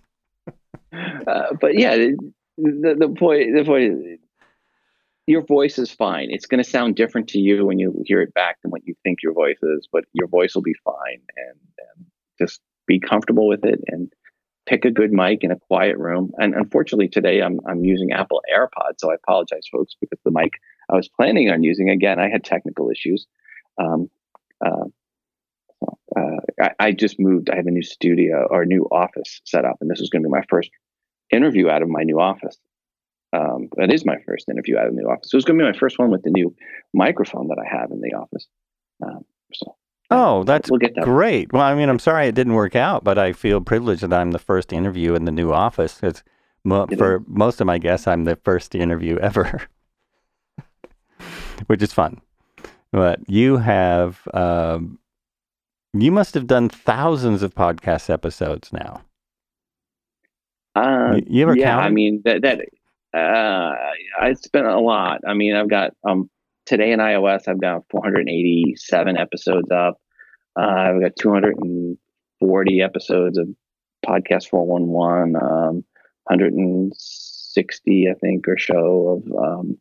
uh, 0.94 1.54
but 1.60 1.78
yeah, 1.78 1.96
the, 1.96 2.96
the 2.98 3.16
point 3.18 3.56
the 3.56 3.64
point 3.66 3.84
is, 3.84 4.20
your 5.28 5.44
voice 5.46 5.80
is 5.80 5.92
fine. 5.92 6.28
It's 6.30 6.46
going 6.46 6.64
to 6.64 6.70
sound 6.70 6.96
different 6.96 7.28
to 7.30 7.40
you 7.40 7.66
when 7.66 7.80
you 7.80 8.04
hear 8.06 8.22
it 8.22 8.34
back 8.34 8.62
than 8.62 8.72
what 8.72 8.86
you 8.86 8.96
think 9.04 9.20
your 9.24 9.34
voice 9.34 9.60
is, 9.62 9.88
but 9.92 10.04
your 10.14 10.28
voice 10.28 10.54
will 10.56 10.62
be 10.62 10.76
fine, 10.84 11.22
and, 11.38 11.58
and 11.98 12.06
just 12.40 12.62
be 12.88 13.00
comfortable 13.00 13.48
with 13.48 13.64
it 13.64 13.80
and 13.88 14.12
pick 14.66 14.86
a 14.86 14.92
good 14.92 15.12
mic 15.12 15.44
in 15.44 15.52
a 15.52 15.60
quiet 15.60 15.98
room. 15.98 16.32
And 16.38 16.54
unfortunately, 16.54 17.08
today 17.08 17.42
I'm 17.42 17.60
I'm 17.68 17.84
using 17.84 18.12
Apple 18.12 18.42
AirPods, 18.54 19.00
so 19.00 19.12
I 19.12 19.16
apologize, 19.16 19.68
folks, 19.72 19.96
because 20.00 20.20
the 20.24 20.32
mic 20.32 20.54
I 20.90 20.96
was 20.96 21.10
planning 21.10 21.50
on 21.50 21.64
using. 21.64 21.90
Again, 21.90 22.20
I 22.20 22.30
had 22.30 22.44
technical 22.44 22.90
issues. 22.90 23.28
Um, 23.78 24.10
uh, 24.64 24.86
uh, 26.16 26.40
I, 26.62 26.72
I, 26.80 26.92
just 26.92 27.20
moved. 27.20 27.50
I 27.50 27.56
have 27.56 27.66
a 27.66 27.72
new 27.72 27.82
studio 27.82 28.48
or 28.50 28.66
new 28.66 28.84
office 28.92 29.42
set 29.46 29.66
up, 29.66 29.78
and 29.82 29.90
this 29.90 30.00
was 30.00 30.10
going 30.10 30.22
to 30.22 30.28
be 30.28 30.32
my 30.32 30.44
first 30.50 30.70
interview 31.32 31.70
out 31.70 31.82
of 31.82 31.90
my 31.90 32.04
new 32.04 32.20
office. 32.20 32.58
Um, 33.34 33.70
that 33.78 33.92
is 33.92 34.06
my 34.06 34.18
first 34.28 34.50
interview 34.50 34.78
out 34.78 34.88
of 34.88 34.96
the 34.96 35.02
new 35.02 35.08
office. 35.08 35.32
So 35.32 35.38
it's 35.38 35.46
going 35.46 35.58
to 35.58 35.66
be 35.66 35.72
my 35.72 35.78
first 35.78 35.98
one 35.98 36.12
with 36.12 36.22
the 36.24 36.30
new 36.30 36.54
microphone 36.94 37.48
that 37.48 37.58
I 37.58 37.80
have 37.80 37.92
in 37.92 38.02
the 38.02 38.14
office. 38.14 38.48
Um. 39.04 39.26
Oh, 40.12 40.44
that's 40.44 40.70
we'll 40.70 40.80
that. 40.80 41.02
great. 41.02 41.52
Well, 41.54 41.62
I 41.62 41.74
mean, 41.74 41.90
I'm 41.90 42.00
sorry 42.00 42.28
it 42.28 42.36
didn't 42.36 42.54
work 42.54 42.76
out, 42.76 43.04
but 43.04 43.18
I 43.18 43.34
feel 43.34 43.62
privileged 43.62 44.04
that 44.04 44.14
I'm 44.14 44.32
the 44.32 44.40
first 44.40 44.74
interview 44.74 45.16
in 45.16 45.26
the 45.26 45.32
new 45.32 45.52
office. 45.52 45.96
Because 45.96 46.24
mo- 46.64 46.88
for 46.98 47.24
most 47.28 47.62
of 47.62 47.68
my 47.68 47.78
guests, 47.78 48.08
I'm 48.08 48.26
the 48.26 48.36
first 48.36 48.76
interview 48.76 49.18
ever, 49.20 49.68
which 51.68 51.82
is 51.82 51.94
fun. 51.94 52.22
But 52.92 53.22
you 53.30 53.58
have, 53.58 54.28
um, 54.34 55.00
you 55.94 56.12
must 56.12 56.34
have 56.34 56.48
done 56.48 56.68
thousands 56.68 57.42
of 57.42 57.56
podcast 57.56 58.10
episodes 58.10 58.74
now. 58.74 59.02
Uh, 60.76 61.20
you 61.28 61.44
ever 61.44 61.56
yeah, 61.56 61.78
I 61.78 61.90
mean 61.90 62.22
that 62.24 62.42
that 62.44 62.62
uh, 63.14 63.76
I 64.20 64.34
spent 64.34 64.68
a 64.68 64.80
lot. 64.80 65.20
I 65.28 65.34
mean, 65.34 65.56
I've 65.56 65.70
got 65.70 65.94
um 66.08 66.30
today 66.66 66.92
in 66.92 67.00
iOS, 67.00 67.48
I've 67.48 67.62
got 67.62 67.84
487 67.90 69.18
episodes 69.18 69.72
up. 69.72 70.00
Uh, 70.60 70.62
I've 70.62 71.02
got 71.02 71.16
240 71.18 72.82
episodes 72.82 73.38
of 73.38 73.48
podcast 74.06 74.50
411, 74.50 75.36
um, 75.36 75.84
160, 76.26 78.10
I 78.10 78.14
think, 78.16 78.48
or 78.48 78.58
so 78.58 79.24
of 79.26 79.32
um, 79.38 79.78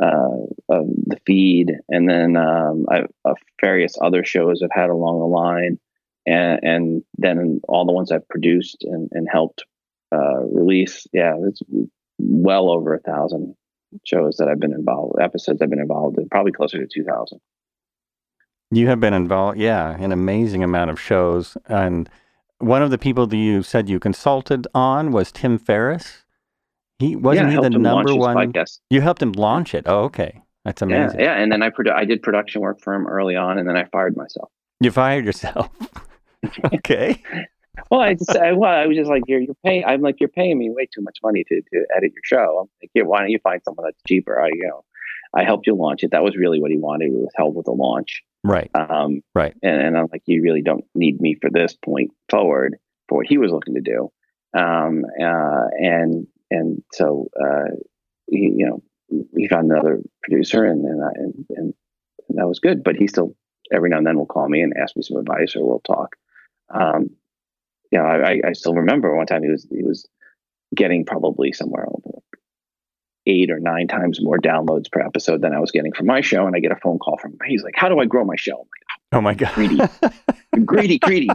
uh, 0.00 0.44
of 0.68 0.88
the 1.06 1.16
feed, 1.26 1.72
and 1.88 2.08
then 2.08 2.36
um, 2.36 2.84
I, 2.90 3.04
uh, 3.24 3.34
various 3.60 3.96
other 4.02 4.24
shows 4.24 4.62
I've 4.62 4.68
had 4.70 4.90
along 4.90 5.20
the 5.20 5.26
line, 5.26 5.78
and, 6.26 6.60
and 6.62 7.02
then 7.16 7.60
all 7.66 7.86
the 7.86 7.92
ones 7.92 8.12
I've 8.12 8.28
produced 8.28 8.84
and, 8.84 9.08
and 9.12 9.26
helped 9.30 9.64
uh, 10.12 10.44
release. 10.52 11.06
Yeah, 11.12 11.36
it's 11.44 11.62
well 12.18 12.70
over 12.70 12.94
a 12.94 13.00
thousand 13.00 13.54
shows 14.04 14.36
that 14.36 14.48
I've 14.48 14.60
been 14.60 14.72
involved, 14.72 15.20
episodes 15.20 15.60
I've 15.62 15.70
been 15.70 15.80
involved 15.80 16.18
in, 16.18 16.28
probably 16.28 16.52
closer 16.52 16.78
to 16.78 16.86
2000. 16.86 17.40
You 18.70 18.88
have 18.88 19.00
been 19.00 19.14
involved, 19.14 19.58
yeah, 19.58 19.96
an 19.96 20.12
amazing 20.12 20.62
amount 20.62 20.90
of 20.90 21.00
shows. 21.00 21.56
And 21.66 22.10
one 22.58 22.82
of 22.82 22.90
the 22.90 22.98
people 22.98 23.26
that 23.26 23.36
you 23.36 23.62
said 23.62 23.88
you 23.88 24.00
consulted 24.00 24.66
on 24.74 25.12
was 25.12 25.30
Tim 25.30 25.58
Ferriss. 25.58 26.24
He 26.98 27.14
wasn't 27.14 27.50
yeah, 27.50 27.56
he 27.56 27.62
the 27.62 27.78
number 27.78 28.14
one. 28.14 28.36
Podcast. 28.36 28.80
You 28.90 29.02
helped 29.02 29.22
him 29.22 29.32
launch 29.32 29.74
it. 29.74 29.84
Oh, 29.86 30.04
okay, 30.04 30.42
that's 30.64 30.82
amazing. 30.82 31.20
Yeah, 31.20 31.36
yeah. 31.36 31.42
and 31.42 31.52
then 31.52 31.62
I 31.62 31.68
produ- 31.68 31.92
I 31.92 32.06
did 32.06 32.22
production 32.22 32.62
work 32.62 32.80
for 32.80 32.94
him 32.94 33.06
early 33.06 33.36
on, 33.36 33.58
and 33.58 33.68
then 33.68 33.76
I 33.76 33.84
fired 33.84 34.16
myself. 34.16 34.50
You 34.80 34.90
fired 34.90 35.26
yourself. 35.26 35.68
okay 36.74 37.22
well, 37.90 38.00
I 38.00 38.14
just, 38.14 38.36
I, 38.36 38.52
well, 38.52 38.70
I 38.70 38.86
was 38.86 38.96
just 38.96 39.10
like, 39.10 39.22
you're, 39.26 39.40
you're 39.40 39.56
paying. 39.64 39.84
I'm 39.84 40.00
like, 40.00 40.16
you're 40.20 40.28
paying 40.28 40.58
me 40.58 40.70
way 40.70 40.86
too 40.92 41.02
much 41.02 41.18
money 41.22 41.44
to, 41.48 41.60
to 41.60 41.86
edit 41.96 42.12
your 42.12 42.22
show. 42.24 42.58
I'm 42.60 42.68
like, 42.82 42.90
yeah, 42.94 43.02
why 43.02 43.20
don't 43.20 43.30
you 43.30 43.38
find 43.42 43.60
someone 43.64 43.86
that's 43.86 44.02
cheaper? 44.06 44.40
I, 44.40 44.48
you 44.48 44.66
know, 44.66 44.84
I 45.34 45.44
helped 45.44 45.66
you 45.66 45.74
launch 45.74 46.02
it. 46.02 46.12
That 46.12 46.22
was 46.22 46.36
really 46.36 46.60
what 46.60 46.70
he 46.70 46.78
wanted 46.78 47.12
It 47.12 47.12
was 47.12 47.28
help 47.36 47.54
with 47.54 47.66
the 47.66 47.72
launch. 47.72 48.22
Right. 48.44 48.70
Um, 48.74 49.22
right. 49.34 49.54
And, 49.62 49.80
and 49.80 49.98
I'm 49.98 50.08
like, 50.12 50.22
you 50.26 50.42
really 50.42 50.62
don't 50.62 50.84
need 50.94 51.20
me 51.20 51.36
for 51.40 51.50
this 51.50 51.74
point 51.74 52.10
forward 52.30 52.76
for 53.08 53.18
what 53.18 53.26
he 53.26 53.38
was 53.38 53.52
looking 53.52 53.74
to 53.74 53.80
do. 53.80 54.10
Um, 54.58 55.04
uh, 55.20 55.66
and, 55.78 56.26
and 56.50 56.82
so, 56.92 57.28
uh, 57.38 57.74
he, 58.28 58.54
you 58.56 58.66
know, 58.66 58.82
he 59.36 59.48
found 59.48 59.70
another 59.70 60.00
producer 60.22 60.64
and, 60.64 60.84
and, 60.84 61.44
and, 61.50 61.74
and 62.28 62.38
that 62.38 62.48
was 62.48 62.58
good, 62.58 62.82
but 62.82 62.96
he 62.96 63.06
still 63.06 63.36
every 63.72 63.90
now 63.90 63.98
and 63.98 64.06
then 64.06 64.16
will 64.16 64.26
call 64.26 64.48
me 64.48 64.60
and 64.60 64.74
ask 64.76 64.96
me 64.96 65.02
some 65.02 65.16
advice 65.16 65.54
or 65.56 65.66
we'll 65.66 65.80
talk. 65.80 66.16
Um, 66.70 67.10
you 67.90 67.98
know, 67.98 68.04
I, 68.04 68.40
I 68.44 68.52
still 68.52 68.74
remember 68.74 69.14
one 69.14 69.26
time 69.26 69.42
he 69.42 69.50
was 69.50 69.66
he 69.70 69.82
was 69.82 70.08
getting 70.74 71.04
probably 71.04 71.52
somewhere 71.52 71.86
eight 73.26 73.50
or 73.50 73.58
nine 73.58 73.88
times 73.88 74.20
more 74.22 74.38
downloads 74.38 74.90
per 74.90 75.00
episode 75.00 75.42
than 75.42 75.52
I 75.52 75.58
was 75.58 75.70
getting 75.70 75.92
from 75.92 76.06
my 76.06 76.20
show, 76.20 76.46
and 76.46 76.54
I 76.54 76.60
get 76.60 76.72
a 76.72 76.76
phone 76.76 76.98
call 76.98 77.18
from 77.18 77.32
him. 77.32 77.38
He's 77.46 77.62
like, 77.62 77.74
"How 77.76 77.88
do 77.88 77.98
I 77.98 78.06
grow 78.06 78.24
my 78.24 78.36
show?" 78.36 78.56
Like, 78.56 79.12
oh 79.12 79.20
my 79.20 79.34
god, 79.34 79.54
greedy, 79.54 79.80
greedy, 80.64 80.98
greedy. 80.98 81.30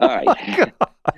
All 0.00 0.08
right. 0.08 0.72
Oh 0.80 1.10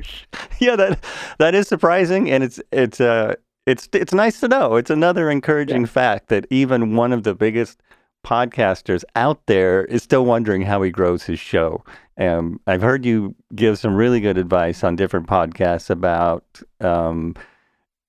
yeah, 0.61 0.77
that 0.77 1.05
that 1.38 1.55
is 1.55 1.68
surprising, 1.68 2.31
and 2.31 2.42
it's 2.42 2.61
it's 2.72 3.01
uh 3.01 3.35
it's 3.66 3.88
it's 3.92 4.12
nice 4.12 4.40
to 4.40 4.49
know. 4.49 4.77
It's 4.77 4.90
another 4.90 5.31
encouraging 5.31 5.83
yeah. 5.83 5.88
fact 5.88 6.29
that 6.29 6.46
even 6.51 6.96
one 6.96 7.12
of 7.12 7.22
the 7.22 7.35
biggest 7.35 7.81
podcasters 8.25 9.05
out 9.14 9.46
there 9.46 9.85
is 9.85 10.03
still 10.03 10.25
wondering 10.25 10.62
how 10.62 10.83
he 10.83 10.90
grows 10.90 11.25
his 11.25 11.38
show. 11.38 11.85
Um, 12.18 12.61
I've 12.66 12.83
heard 12.83 13.05
you 13.05 13.35
give 13.55 13.79
some 13.79 13.94
really 13.94 14.20
good 14.20 14.38
advice 14.38 14.83
on 14.83 14.96
different 14.96 15.26
podcasts 15.26 15.90
about 15.90 16.44
um, 16.81 17.35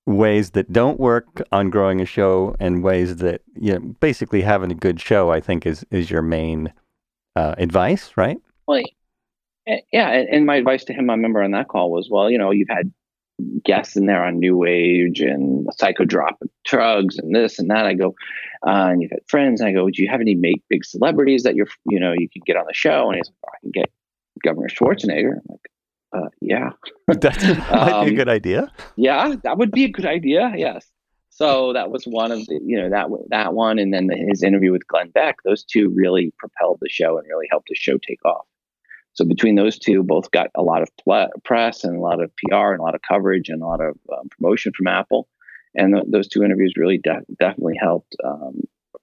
ways 0.06 0.50
that 0.52 0.72
don't 0.72 0.98
work 0.98 1.42
on 1.52 1.68
growing 1.70 2.00
a 2.00 2.06
show 2.06 2.56
and 2.58 2.82
ways 2.82 3.16
that 3.16 3.42
you 3.54 3.74
know, 3.74 3.80
basically 4.00 4.42
having 4.42 4.72
a 4.72 4.74
good 4.74 5.00
show. 5.00 5.30
I 5.30 5.40
think 5.40 5.66
is 5.66 5.84
is 5.90 6.10
your 6.10 6.22
main 6.22 6.72
uh, 7.36 7.54
advice, 7.58 8.12
right? 8.16 8.38
Well, 8.66 8.82
yeah, 9.92 10.08
and 10.08 10.46
my 10.46 10.56
advice 10.56 10.84
to 10.84 10.92
him, 10.92 11.10
I 11.10 11.14
remember 11.14 11.42
on 11.42 11.50
that 11.50 11.68
call 11.68 11.90
was, 11.90 12.08
well, 12.10 12.30
you 12.30 12.38
know, 12.38 12.50
you've 12.50 12.68
had 12.70 12.90
guests 13.64 13.96
in 13.96 14.06
there 14.06 14.24
on 14.24 14.38
New 14.38 14.64
Age 14.64 15.20
and 15.20 15.66
psychotropic 15.80 16.48
drugs 16.64 17.18
and 17.18 17.34
this 17.34 17.58
and 17.58 17.70
that. 17.70 17.86
I 17.86 17.94
go, 17.94 18.14
uh, 18.66 18.88
and 18.90 19.02
you've 19.02 19.10
had 19.10 19.20
friends. 19.28 19.60
I 19.60 19.72
go, 19.72 19.88
do 19.90 20.02
you 20.02 20.08
have 20.10 20.20
any 20.20 20.34
make 20.34 20.62
big 20.68 20.84
celebrities 20.84 21.42
that 21.42 21.54
you're, 21.54 21.68
you 21.86 22.00
know, 22.00 22.14
you 22.16 22.28
can 22.28 22.42
get 22.46 22.56
on 22.56 22.64
the 22.66 22.74
show? 22.74 23.08
And 23.08 23.16
he's 23.16 23.28
like, 23.28 23.36
oh, 23.46 23.52
I 23.54 23.60
can 23.60 23.70
get 23.70 23.90
Governor 24.42 24.68
Schwarzenegger. 24.68 25.32
I'm 25.32 25.42
like, 25.48 25.70
uh, 26.12 26.28
yeah, 26.40 26.70
that 27.08 27.42
might 27.70 27.92
um, 27.92 28.04
be 28.04 28.10
a 28.10 28.12
um, 28.12 28.14
good 28.14 28.28
idea. 28.28 28.72
Yeah, 28.96 29.34
that 29.44 29.58
would 29.58 29.70
be 29.70 29.84
a 29.84 29.88
good 29.88 30.06
idea. 30.06 30.52
Yes. 30.56 30.86
So 31.30 31.72
that 31.74 31.90
was 31.90 32.04
one 32.04 32.32
of 32.32 32.44
the, 32.46 32.58
you 32.64 32.80
know, 32.80 32.90
that 32.90 33.08
that 33.28 33.54
one, 33.54 33.78
and 33.78 33.94
then 33.94 34.08
his 34.28 34.42
interview 34.42 34.72
with 34.72 34.86
Glenn 34.88 35.10
Beck. 35.10 35.36
Those 35.44 35.62
two 35.62 35.90
really 35.94 36.32
propelled 36.38 36.78
the 36.80 36.88
show 36.88 37.18
and 37.18 37.26
really 37.28 37.46
helped 37.50 37.68
the 37.68 37.76
show 37.76 37.98
take 37.98 38.24
off. 38.24 38.46
So 39.14 39.24
between 39.24 39.56
those 39.56 39.78
two, 39.78 40.02
both 40.02 40.30
got 40.30 40.48
a 40.54 40.62
lot 40.62 40.82
of 40.82 40.88
pl- 41.02 41.30
press 41.44 41.84
and 41.84 41.96
a 41.96 42.00
lot 42.00 42.22
of 42.22 42.30
PR 42.36 42.72
and 42.72 42.80
a 42.80 42.82
lot 42.82 42.94
of 42.94 43.02
coverage 43.02 43.48
and 43.48 43.62
a 43.62 43.66
lot 43.66 43.80
of 43.80 43.96
um, 44.12 44.28
promotion 44.30 44.72
from 44.76 44.86
Apple. 44.86 45.28
And 45.74 45.94
th- 45.94 46.06
those 46.08 46.28
two 46.28 46.44
interviews 46.44 46.74
really 46.76 46.98
de- 46.98 47.24
definitely 47.38 47.76
helped 47.80 48.14
um, 48.24 48.60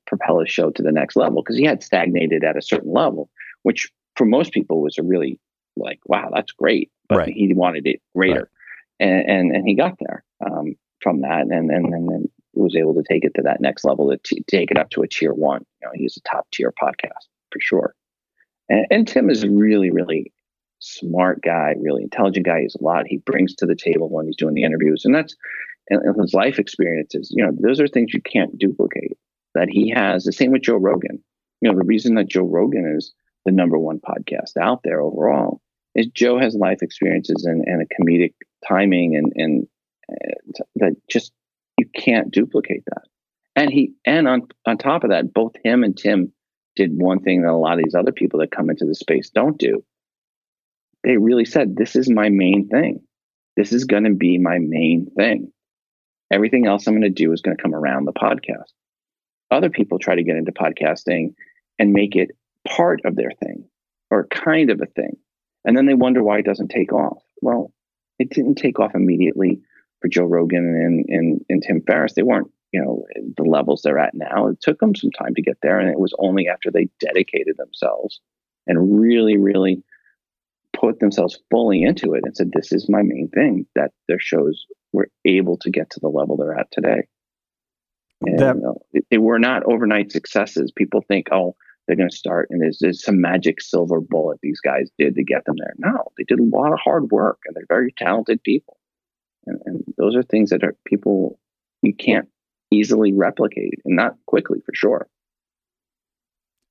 propel 0.08 0.40
his 0.40 0.50
show 0.50 0.72
to 0.72 0.82
the 0.82 0.92
next 0.92 1.16
level 1.16 1.42
because 1.42 1.58
he 1.58 1.66
had 1.66 1.84
stagnated 1.84 2.44
at 2.44 2.58
a 2.58 2.62
certain 2.62 2.94
level, 2.94 3.30
which 3.64 3.92
for 4.16 4.26
most 4.26 4.52
people 4.52 4.82
was 4.82 4.98
a 4.98 5.04
really 5.04 5.40
like, 5.78 6.00
wow, 6.06 6.30
that's 6.34 6.52
great. 6.52 6.92
But 7.08 7.18
right. 7.18 7.34
he 7.34 7.54
wanted 7.54 7.86
it 7.88 8.02
greater. 8.16 8.50
Right. 9.00 9.08
And, 9.08 9.30
and, 9.30 9.56
and 9.56 9.68
he 9.68 9.76
got 9.76 9.98
there 10.00 10.24
um, 10.46 10.76
from 11.02 11.22
that 11.22 11.42
and, 11.42 11.70
and, 11.70 11.94
and 11.94 12.10
then 12.10 12.30
was 12.54 12.76
able 12.76 12.94
to 12.96 13.04
take 13.04 13.26
it 13.26 13.34
to 13.36 13.42
that 13.44 13.62
next 13.62 13.84
level 13.84 14.10
to 14.10 14.18
t- 14.24 14.44
take 14.48 14.72
it 14.72 14.78
up 14.78 14.90
to 14.92 15.02
a 15.02 15.08
tier 15.08 15.34
one. 15.34 15.66
You 15.82 15.88
know, 15.88 15.92
he's 15.94 16.18
a 16.18 16.30
top 16.30 16.48
tier 16.52 16.74
podcast 16.82 17.28
for 17.52 17.60
sure. 17.60 17.96
And, 18.70 18.86
and 18.90 19.08
Tim 19.08 19.30
is 19.30 19.44
a 19.44 19.50
really, 19.50 19.92
really 19.92 20.32
smart 20.80 21.42
guy, 21.42 21.76
really 21.80 22.04
intelligent 22.04 22.46
guy. 22.46 22.62
He's 22.62 22.76
a 22.80 22.84
lot 22.84 23.08
he 23.08 23.18
brings 23.18 23.56
to 23.56 23.66
the 23.66 23.76
table 23.76 24.10
when 24.10 24.26
he's 24.26 24.38
doing 24.38 24.56
the 24.56 24.64
interviews. 24.64 25.04
And 25.04 25.14
that's 25.14 25.36
and 25.90 26.02
his 26.20 26.34
life 26.34 26.58
experiences, 26.58 27.32
you 27.36 27.46
know, 27.46 27.52
those 27.60 27.80
are 27.80 27.88
things 27.88 28.14
you 28.14 28.22
can't 28.22 28.58
duplicate 28.58 29.18
that 29.54 29.70
he 29.70 29.92
has. 29.92 30.24
The 30.24 30.32
same 30.32 30.52
with 30.52 30.64
Joe 30.64 30.78
Rogan. 30.78 31.24
You 31.62 31.72
know, 31.72 31.78
the 31.78 31.86
reason 31.86 32.16
that 32.16 32.28
Joe 32.28 32.44
Rogan 32.44 32.96
is 32.98 33.14
the 33.46 33.52
number 33.52 33.78
one 33.78 34.00
podcast 34.00 34.58
out 34.60 34.82
there 34.84 35.02
overall 35.02 35.62
is 35.94 36.08
Joe 36.08 36.40
has 36.40 36.56
life 36.56 36.80
experiences 36.82 37.46
and, 37.46 37.64
and 37.66 37.82
a 37.82 37.86
comedic 37.86 38.34
timing 38.68 39.16
and, 39.16 39.32
and 39.36 39.68
uh, 40.12 40.64
that 40.76 40.96
just 41.10 41.32
you 41.78 41.88
can't 41.96 42.32
duplicate 42.32 42.84
that. 42.86 43.04
And 43.56 43.72
he 43.72 43.94
and 44.06 44.28
on 44.28 44.48
on 44.66 44.78
top 44.78 45.04
of 45.04 45.12
that, 45.12 45.34
both 45.34 45.54
him 45.64 45.84
and 45.84 45.96
Tim 45.96 46.34
did 46.76 46.92
one 46.94 47.20
thing 47.20 47.42
that 47.42 47.52
a 47.52 47.56
lot 47.56 47.78
of 47.78 47.86
these 47.86 47.96
other 47.96 48.12
people 48.12 48.40
that 48.40 48.52
come 48.52 48.70
into 48.70 48.86
the 48.86 48.96
space 48.96 49.30
don't 49.30 49.58
do. 49.58 49.84
They 51.04 51.18
really 51.18 51.46
said, 51.46 51.76
This 51.76 51.96
is 51.96 52.10
my 52.10 52.30
main 52.30 52.68
thing. 52.68 53.02
This 53.56 53.72
is 53.72 53.86
going 53.86 54.04
to 54.04 54.14
be 54.14 54.38
my 54.38 54.60
main 54.60 55.08
thing. 55.16 55.52
Everything 56.32 56.68
else 56.68 56.88
I'm 56.88 56.94
going 56.94 57.04
to 57.04 57.10
do 57.10 57.32
is 57.32 57.42
going 57.42 57.56
to 57.56 57.62
come 57.62 57.76
around 57.76 58.06
the 58.06 58.14
podcast. 58.14 58.74
Other 59.52 59.70
people 59.70 60.00
try 60.00 60.16
to 60.16 60.24
get 60.24 60.36
into 60.36 60.52
podcasting 60.52 61.36
and 61.80 61.94
make 61.94 62.16
it 62.16 62.32
part 62.68 63.02
of 63.06 63.16
their 63.16 63.32
thing 63.44 63.66
or 64.12 64.28
kind 64.28 64.70
of 64.70 64.82
a 64.82 64.86
thing. 64.86 65.18
And 65.64 65.76
then 65.76 65.86
they 65.86 65.94
wonder 65.94 66.24
why 66.24 66.40
it 66.40 66.46
doesn't 66.46 66.70
take 66.70 66.94
off. 66.94 67.22
Well, 67.42 67.74
it 68.20 68.30
didn't 68.30 68.56
take 68.56 68.80
off 68.80 68.96
immediately 68.96 69.62
for 70.02 70.08
Joe 70.08 70.26
Rogan 70.26 70.66
and, 70.66 71.06
and, 71.08 71.42
and 71.50 71.64
Tim 71.64 71.82
Ferriss. 71.86 72.14
They 72.14 72.24
weren't 72.24 72.52
you 72.76 72.82
know 72.82 73.06
the 73.38 73.50
levels 73.50 73.82
they're 73.82 74.00
at 74.00 74.14
now. 74.14 74.48
It 74.48 74.60
took 74.60 74.80
them 74.80 74.96
some 74.96 75.12
time 75.12 75.34
to 75.36 75.42
get 75.42 75.58
there, 75.62 75.80
and 75.80 75.90
it 75.90 76.00
was 76.00 76.14
only 76.20 76.50
after 76.50 76.72
they 76.72 76.90
dedicated 77.00 77.56
themselves 77.58 78.20
and 78.68 79.00
really, 79.00 79.38
really 79.38 79.82
put 80.78 81.00
themselves 81.00 81.40
fully 81.50 81.84
into 81.84 82.16
it 82.16 82.24
and 82.26 82.36
said, 82.36 82.52
"This 82.54 82.74
is 82.74 82.90
my 82.90 83.02
main 83.02 83.30
thing," 83.30 83.66
that 83.76 83.92
their 84.10 84.20
shows 84.20 84.66
were 84.92 85.08
able 85.24 85.58
to 85.60 85.70
get 85.70 85.90
to 85.92 86.02
the 86.02 86.10
level 86.10 86.36
they're 86.36 86.60
at 86.60 86.70
today. 86.72 87.08
And, 88.22 88.40
that, 88.40 88.58
know, 88.58 88.82
they 89.10 89.20
were 89.20 89.40
not 89.40 89.64
overnight 89.64 90.12
successes. 90.12 90.72
People 90.76 91.02
think, 91.02 91.28
oh, 91.32 91.56
they're 91.88 91.96
going 91.96 92.10
to 92.10 92.16
start 92.16 92.48
and 92.50 92.62
there's, 92.62 92.80
there's 92.80 93.04
some 93.04 93.22
magic 93.22 93.62
silver 93.62 94.00
bullet 94.02 94.40
these 94.42 94.60
guys 94.60 94.90
did 94.98 95.16
to 95.16 95.24
get 95.24 95.46
them 95.46 95.56
there. 95.58 95.74
No, 95.78 96.12
they 96.18 96.24
did 96.24 96.40
a 96.40 96.44
lot 96.44 96.74
of 96.74 96.80
hard 96.84 97.12
work 97.12 97.40
and 97.46 97.56
they're 97.56 97.66
very 97.68 97.94
talented 97.98 98.42
people. 98.44 98.78
And, 99.46 99.60
and 99.66 99.84
those 99.98 100.16
are 100.16 100.24
things 100.24 100.50
that 100.50 100.64
are 100.64 100.76
people 100.86 101.40
you 101.82 101.94
can't 101.94 102.28
easily 102.72 103.14
replicate 103.14 103.80
and 103.86 103.96
not 103.96 104.16
quickly 104.26 104.60
for 104.66 104.74
sure. 104.74 105.08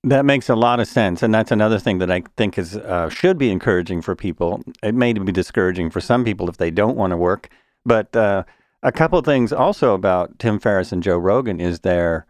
That 0.03 0.27
makes 0.27 0.50
a 0.50 0.55
lot 0.55 0.81
of 0.81 0.87
sense, 0.87 1.22
and 1.22 1.33
that's 1.33 1.50
another 1.50 1.79
thing 1.79 1.96
that 1.98 2.11
I 2.11 2.24
think 2.37 2.59
is 2.59 2.77
uh, 2.77 3.09
should 3.09 3.38
be 3.38 3.50
encouraging 3.50 4.03
for 4.03 4.14
people. 4.14 4.62
It 4.83 4.94
may 4.94 5.14
be 5.14 5.33
discouraging 5.33 5.88
for 5.88 6.03
some 6.03 6.27
people 6.27 6.50
if 6.50 6.59
they 6.59 6.70
don't 6.70 6.94
want 6.96 7.12
to 7.12 7.16
work, 7.16 7.48
but 7.87 8.14
uh, 8.14 8.44
a 8.83 8.92
couple 8.92 9.18
things 9.22 9.50
also 9.50 9.94
about 9.94 10.38
Tim 10.38 10.59
Ferriss 10.59 10.92
and 10.92 11.03
Joe 11.03 11.16
Rogan 11.16 11.59
is 11.59 11.81
their 11.81 12.27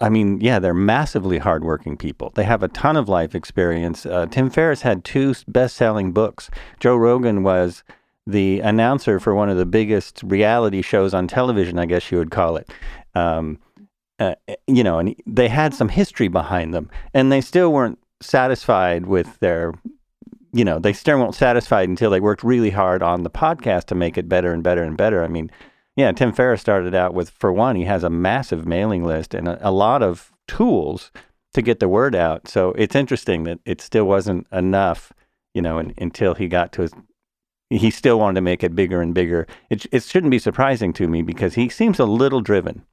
I 0.00 0.08
mean, 0.08 0.40
yeah, 0.40 0.58
they're 0.58 0.74
massively 0.74 1.38
hardworking 1.38 1.96
people. 1.96 2.32
They 2.34 2.42
have 2.42 2.62
a 2.62 2.68
ton 2.68 2.96
of 2.96 3.08
life 3.08 3.36
experience. 3.36 4.04
Uh, 4.04 4.26
Tim 4.26 4.50
Ferriss 4.50 4.82
had 4.82 5.04
two 5.04 5.34
best-selling 5.46 6.10
books. 6.12 6.50
Joe 6.80 6.96
Rogan 6.96 7.44
was 7.44 7.84
the 8.26 8.60
announcer 8.60 9.20
for 9.20 9.34
one 9.34 9.48
of 9.48 9.56
the 9.56 9.66
biggest 9.66 10.22
reality 10.24 10.82
shows 10.82 11.14
on 11.14 11.28
television, 11.28 11.78
I 11.78 11.86
guess 11.86 12.10
you 12.10 12.18
would 12.18 12.32
call 12.32 12.56
it. 12.56 12.70
Um, 13.14 13.58
uh, 14.18 14.34
you 14.66 14.82
know, 14.82 14.98
and 14.98 15.14
they 15.26 15.48
had 15.48 15.72
some 15.72 15.88
history 15.88 16.28
behind 16.28 16.74
them, 16.74 16.90
and 17.14 17.30
they 17.30 17.40
still 17.40 17.72
weren't 17.72 17.98
satisfied 18.20 19.06
with 19.06 19.38
their, 19.38 19.72
you 20.52 20.64
know, 20.64 20.78
they 20.78 20.92
still 20.92 21.18
weren't 21.18 21.34
satisfied 21.34 21.88
until 21.88 22.10
they 22.10 22.20
worked 22.20 22.44
really 22.44 22.70
hard 22.70 23.02
on 23.02 23.22
the 23.22 23.30
podcast 23.30 23.84
to 23.86 23.94
make 23.94 24.18
it 24.18 24.28
better 24.28 24.52
and 24.52 24.62
better 24.62 24.82
and 24.82 24.96
better. 24.96 25.24
I 25.24 25.28
mean, 25.28 25.50
yeah, 25.96 26.12
Tim 26.12 26.32
Ferriss 26.32 26.60
started 26.60 26.94
out 26.94 27.14
with, 27.14 27.30
for 27.30 27.52
one, 27.52 27.76
he 27.76 27.84
has 27.84 28.04
a 28.04 28.10
massive 28.10 28.66
mailing 28.66 29.04
list 29.04 29.34
and 29.34 29.48
a, 29.48 29.68
a 29.68 29.70
lot 29.70 30.02
of 30.02 30.32
tools 30.46 31.10
to 31.52 31.62
get 31.62 31.80
the 31.80 31.88
word 31.88 32.14
out. 32.14 32.48
So 32.48 32.72
it's 32.72 32.94
interesting 32.94 33.44
that 33.44 33.58
it 33.64 33.80
still 33.80 34.04
wasn't 34.04 34.46
enough, 34.52 35.12
you 35.52 35.60
know, 35.60 35.78
in, 35.78 35.92
until 35.98 36.34
he 36.34 36.48
got 36.48 36.72
to 36.72 36.82
his, 36.82 36.92
he 37.70 37.90
still 37.90 38.18
wanted 38.18 38.36
to 38.36 38.40
make 38.40 38.62
it 38.62 38.74
bigger 38.74 39.02
and 39.02 39.12
bigger. 39.14 39.46
It, 39.68 39.86
it 39.92 40.04
shouldn't 40.04 40.30
be 40.30 40.38
surprising 40.38 40.92
to 40.94 41.08
me 41.08 41.22
because 41.22 41.54
he 41.54 41.68
seems 41.68 41.98
a 41.98 42.04
little 42.04 42.40
driven. 42.40 42.84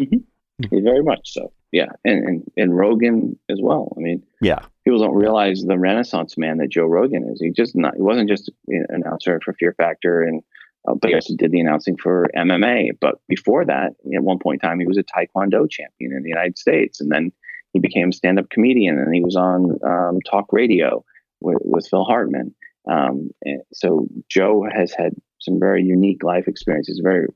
Mm-hmm. 0.00 0.84
Very 0.84 1.02
much 1.02 1.32
so. 1.32 1.52
Yeah. 1.72 1.88
And, 2.04 2.24
and, 2.26 2.50
and 2.56 2.76
Rogan 2.76 3.38
as 3.50 3.58
well. 3.62 3.92
I 3.96 4.00
mean, 4.00 4.22
yeah, 4.40 4.60
people 4.84 5.00
don't 5.00 5.14
realize 5.14 5.62
the 5.62 5.78
renaissance 5.78 6.36
man 6.36 6.58
that 6.58 6.70
Joe 6.70 6.86
Rogan 6.86 7.28
is. 7.30 7.40
He 7.40 7.50
just 7.50 7.76
not, 7.76 7.96
he 7.96 8.02
wasn't 8.02 8.28
just 8.28 8.50
an 8.68 8.86
announcer 8.90 9.40
for 9.44 9.54
Fear 9.54 9.74
Factor 9.76 10.22
and 10.22 10.42
uh, 10.88 10.94
but 11.00 11.08
he 11.08 11.14
also 11.14 11.34
did 11.36 11.52
the 11.52 11.60
announcing 11.60 11.96
for 11.96 12.28
MMA. 12.36 12.90
But 13.00 13.16
before 13.28 13.64
that, 13.66 13.92
at 14.14 14.22
one 14.22 14.38
point 14.38 14.62
in 14.62 14.68
time, 14.68 14.80
he 14.80 14.86
was 14.86 14.98
a 14.98 15.04
Taekwondo 15.04 15.70
champion 15.70 16.12
in 16.12 16.22
the 16.22 16.28
United 16.28 16.58
States, 16.58 17.00
and 17.00 17.10
then 17.10 17.32
he 17.72 17.78
became 17.78 18.08
a 18.08 18.12
stand-up 18.12 18.50
comedian, 18.50 18.98
and 18.98 19.14
he 19.14 19.22
was 19.22 19.36
on 19.36 19.78
um, 19.86 20.18
talk 20.28 20.52
radio 20.52 21.04
with, 21.40 21.58
with 21.60 21.88
Phil 21.88 22.04
Hartman. 22.04 22.54
Um, 22.90 23.30
so 23.72 24.06
Joe 24.28 24.66
has 24.72 24.92
had 24.92 25.14
some 25.40 25.58
very 25.58 25.82
unique 25.82 26.24
life 26.24 26.48
experiences, 26.48 27.00
very, 27.02 27.26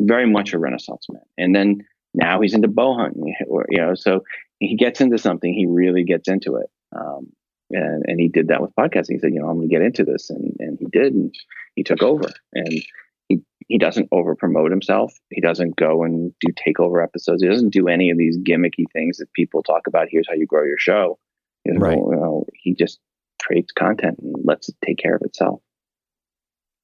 very 0.00 0.26
much 0.26 0.52
a 0.52 0.58
Renaissance 0.58 1.06
man. 1.10 1.22
And 1.36 1.54
then 1.54 1.78
now 2.14 2.40
he's 2.40 2.54
into 2.54 2.68
bow 2.68 2.96
hunting, 2.96 3.34
you 3.68 3.78
know. 3.78 3.94
So 3.94 4.24
he 4.58 4.76
gets 4.76 5.00
into 5.00 5.18
something, 5.18 5.52
he 5.52 5.66
really 5.66 6.04
gets 6.04 6.28
into 6.28 6.56
it. 6.56 6.70
Um, 6.96 7.28
and, 7.70 8.04
and 8.06 8.20
he 8.20 8.28
did 8.28 8.48
that 8.48 8.62
with 8.62 8.74
podcasting. 8.74 9.12
He 9.12 9.18
said, 9.18 9.34
you 9.34 9.40
know, 9.40 9.48
I'm 9.48 9.56
going 9.56 9.68
to 9.68 9.74
get 9.74 9.82
into 9.82 10.04
this, 10.04 10.30
and 10.30 10.56
and 10.58 10.78
he 10.78 10.86
did, 10.86 11.12
and 11.12 11.34
he 11.74 11.82
took 11.82 12.02
over. 12.02 12.28
And 12.54 12.82
he 13.28 13.42
he 13.68 13.78
doesn't 13.78 14.08
over 14.12 14.34
promote 14.34 14.70
himself. 14.70 15.12
He 15.30 15.40
doesn't 15.40 15.76
go 15.76 16.02
and 16.02 16.32
do 16.40 16.52
takeover 16.52 17.02
episodes. 17.02 17.42
He 17.42 17.48
doesn't 17.48 17.70
do 17.70 17.88
any 17.88 18.10
of 18.10 18.18
these 18.18 18.38
gimmicky 18.38 18.84
things 18.92 19.18
that 19.18 19.32
people 19.34 19.62
talk 19.62 19.86
about. 19.86 20.08
Here's 20.10 20.26
how 20.28 20.34
you 20.34 20.46
grow 20.46 20.64
your 20.64 20.78
show. 20.78 21.18
You 21.64 21.74
know, 21.74 21.80
right. 21.80 21.98
you 21.98 22.16
know, 22.16 22.46
he 22.54 22.74
just 22.74 22.98
creates 23.42 23.72
content 23.72 24.18
and 24.22 24.34
lets 24.44 24.68
it 24.68 24.76
take 24.84 24.98
care 24.98 25.14
of 25.14 25.22
itself. 25.22 25.60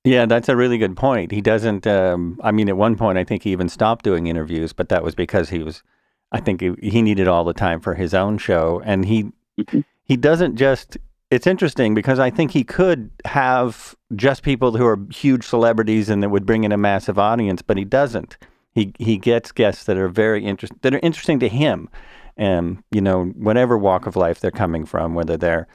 Yeah, 0.05 0.27
that's 0.27 0.51
a 0.51 0.57
really 0.57 0.77
good 0.77 0.97
point. 0.97 1.33
He 1.33 1.41
doesn't. 1.41 1.87
Um, 1.87 2.39
I 2.43 2.53
mean, 2.53 2.69
at 2.69 2.77
one 2.77 2.97
point, 2.97 3.17
I 3.17 3.25
think 3.25 3.43
he 3.45 3.53
even 3.53 3.71
stopped 3.71 4.05
doing 4.05 4.27
interviews, 4.27 4.75
but 4.75 4.91
that 4.91 5.03
was 5.03 5.15
because 5.15 5.49
he 5.49 5.63
was. 5.63 5.83
I 6.31 6.41
think 6.41 6.61
he, 6.61 6.75
he 6.83 7.01
needed 7.01 7.29
all 7.29 7.45
the 7.45 7.55
time 7.55 7.81
for 7.81 7.95
his 7.95 8.13
own 8.13 8.37
show, 8.39 8.83
and 8.85 9.07
he 9.07 9.33
mm-hmm 9.59 9.81
he 10.05 10.17
doesn't 10.17 10.57
just 10.57 10.99
it's 11.31 11.47
interesting 11.47 11.95
because 11.95 12.19
I 12.19 12.31
think 12.31 12.53
he 12.53 12.63
could 12.63 13.11
have 13.25 13.97
just 14.15 14.43
people 14.43 14.77
who 14.77 14.87
are 14.87 15.01
huge 15.11 15.45
celebrities 15.45 16.09
and 16.09 16.23
that 16.23 16.29
would 16.29 16.47
bring 16.47 16.63
in 16.65 16.71
a 16.71 16.77
massive 16.77 17.19
audience, 17.19 17.61
but 17.63 17.77
he 17.77 17.85
doesn't. 17.85 18.37
He 18.73 18.93
he 18.99 19.17
gets 19.17 19.53
guests 19.53 19.85
that 19.85 19.97
are 19.97 20.09
very 20.09 20.45
interest 20.45 20.75
that 20.83 20.95
are 20.95 21.01
interesting 21.03 21.41
to 21.41 21.49
him, 21.49 21.89
and 22.37 22.83
you 22.91 23.01
know 23.01 23.27
whatever 23.27 23.79
walk 23.79 24.07
of 24.07 24.17
life 24.17 24.41
they're 24.41 24.51
coming 24.51 24.85
from, 24.85 25.15
whether 25.15 25.37
they're 25.37 25.67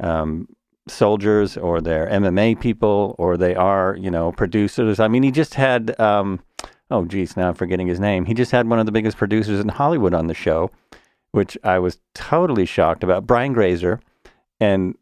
um, 0.00 0.48
soldiers 0.88 1.56
or 1.56 1.80
they're 1.80 2.06
MMA 2.06 2.58
people 2.60 3.14
or 3.18 3.36
they 3.36 3.54
are 3.54 3.96
you 3.96 4.10
know 4.10 4.32
producers. 4.32 4.98
I 4.98 5.08
mean, 5.08 5.22
he 5.22 5.30
just 5.30 5.54
had 5.54 5.98
um, 6.00 6.40
oh 6.90 7.04
geez, 7.04 7.36
now 7.36 7.48
I'm 7.48 7.54
forgetting 7.54 7.86
his 7.86 8.00
name. 8.00 8.24
He 8.24 8.34
just 8.34 8.50
had 8.50 8.68
one 8.68 8.78
of 8.78 8.86
the 8.86 8.92
biggest 8.92 9.18
producers 9.18 9.60
in 9.60 9.68
Hollywood 9.68 10.14
on 10.14 10.26
the 10.26 10.34
show 10.34 10.70
which 11.32 11.56
I 11.62 11.78
was 11.78 11.98
totally 12.14 12.66
shocked 12.66 13.04
about. 13.04 13.26
Brian 13.26 13.52
Grazer, 13.52 14.00
and 14.60 14.96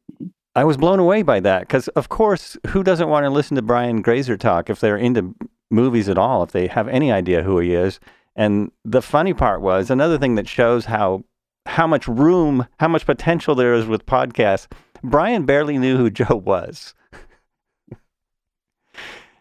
I 0.55 0.65
was 0.65 0.77
blown 0.77 0.99
away 0.99 1.23
by 1.23 1.41
that 1.41 1.61
because, 1.61 1.89
of 1.89 2.09
course, 2.09 2.57
who 2.69 2.83
doesn't 2.83 3.09
want 3.09 3.25
to 3.25 3.31
listen 3.31 3.57
to 3.57 3.63
Brian 3.63 4.03
Grazer 4.03 4.37
talk 4.37 4.71
if 4.71 4.81
they're 4.81 4.97
into 4.97 5.35
movies 5.71 6.09
at 6.09 6.19
all, 6.19 6.43
if 6.43 6.53
they 6.53 6.67
have 6.67 6.89
any 6.89 7.13
idea 7.13 7.43
who 7.43 7.59
he 7.59 7.75
is? 7.75 8.01
And 8.35 8.71
the 8.85 9.03
funny 9.03 9.35
part 9.35 9.61
was 9.61 9.91
another 9.91 10.19
thing 10.19 10.35
that 10.35 10.49
shows 10.49 10.87
how 10.87 11.25
how 11.67 11.87
much 11.87 12.07
room, 12.07 12.67
how 12.79 12.89
much 12.89 13.07
potential 13.07 13.55
there 13.55 13.75
is 13.75 13.87
with 13.87 14.07
podcasts. 14.07 14.69
Brian 15.03 15.45
barely 15.45 15.79
knew 15.79 15.97
who 15.97 16.11
Joe 16.11 16.37
was. 16.37 16.95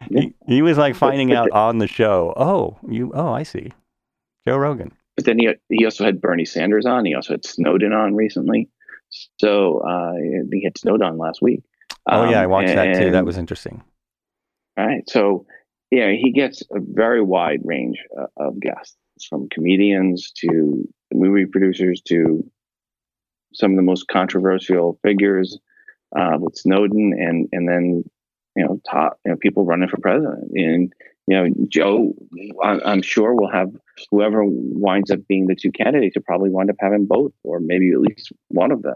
he, 0.10 0.34
he 0.48 0.62
was 0.62 0.78
like 0.78 0.96
finding 0.96 1.34
out 1.34 1.52
on 1.52 1.78
the 1.78 1.88
show. 1.88 2.34
Oh, 2.36 2.78
you. 2.90 3.12
Oh, 3.14 3.32
I 3.32 3.44
see. 3.44 3.72
Joe 4.48 4.58
Rogan. 4.58 4.92
But 5.16 5.26
then 5.26 5.40
he 5.40 5.50
he 5.70 5.86
also 5.86 6.04
had 6.04 6.22
Bernie 6.22 6.46
Sanders 6.46 6.86
on. 6.86 7.06
He 7.06 7.16
also 7.16 7.34
had 7.34 7.46
Snowden 7.46 7.94
on 7.94 8.16
recently. 8.16 8.70
So 9.40 9.80
uh, 9.80 10.14
he 10.52 10.64
had 10.64 10.78
Snowden 10.78 11.18
last 11.18 11.42
week. 11.42 11.64
Oh 12.08 12.30
yeah, 12.30 12.42
I 12.42 12.48
watched 12.48 12.70
um, 12.70 12.76
that 12.76 13.00
too. 13.00 13.12
That 13.12 13.26
was 13.26 13.38
interesting. 13.38 13.84
All 14.78 14.86
right, 14.86 15.10
so 15.10 15.46
yeah, 15.92 16.12
he 16.12 16.32
gets 16.32 16.62
a 16.72 16.80
very 16.80 17.22
wide 17.22 17.62
range 17.64 17.98
uh, 18.20 18.26
of 18.38 18.60
guests, 18.60 18.98
from 19.30 19.48
comedians 19.50 20.32
to 20.42 20.88
movie 21.14 21.46
producers 21.46 22.02
to 22.10 22.44
some 23.54 23.72
of 23.72 23.78
the 23.78 23.84
most 23.84 24.08
controversial 24.10 25.00
figures 25.02 25.58
uh, 26.18 26.38
with 26.40 26.58
Snowden, 26.58 27.14
and 27.18 27.48
and 27.54 27.70
then 27.70 28.04
you 28.56 28.66
know 28.66 28.82
top 28.90 29.20
you 29.26 29.32
know 29.32 29.38
people 29.38 29.66
running 29.66 29.90
for 29.90 29.98
president. 29.98 30.52
And 30.54 30.94
you 31.28 31.36
know, 31.36 31.48
Joe, 31.68 32.14
I'm 32.64 33.02
sure 33.02 33.34
will 33.34 33.52
have 33.52 33.72
whoever 34.12 34.44
winds 34.46 35.10
up 35.10 35.20
being 35.28 35.48
the 35.48 35.56
two 35.56 35.72
candidates 35.72 36.16
will 36.16 36.24
probably 36.24 36.52
wind 36.52 36.70
up 36.70 36.76
having 36.80 37.08
both, 37.08 37.32
or 37.44 37.60
maybe 37.60 37.92
at 37.92 38.00
least 38.00 38.32
one 38.50 38.72
of 38.72 38.84
them, 38.84 38.96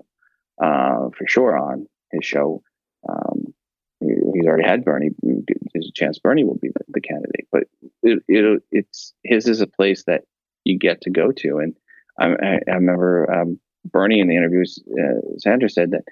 uh, 0.61 1.09
for 1.17 1.27
sure 1.27 1.57
on 1.57 1.87
his 2.11 2.23
show. 2.23 2.61
Um, 3.07 3.53
he's 3.99 4.45
already 4.45 4.67
had 4.67 4.85
Bernie. 4.85 5.09
There's 5.23 5.89
a 5.89 5.99
chance 5.99 6.19
Bernie 6.19 6.43
will 6.43 6.59
be 6.61 6.69
the, 6.87 7.01
candidate, 7.01 7.47
but 7.51 7.63
it, 8.03 8.19
it, 8.27 8.63
it's 8.71 9.13
his 9.23 9.47
is 9.47 9.61
a 9.61 9.67
place 9.67 10.03
that 10.05 10.23
you 10.65 10.77
get 10.77 11.01
to 11.01 11.09
go 11.09 11.31
to. 11.31 11.57
And 11.57 11.75
I, 12.19 12.59
I 12.67 12.75
remember 12.75 13.31
um, 13.31 13.59
Bernie 13.85 14.19
in 14.19 14.27
the 14.27 14.35
interviews, 14.35 14.77
uh, 14.91 15.37
Sanders 15.37 15.73
said 15.73 15.91
that 15.91 16.03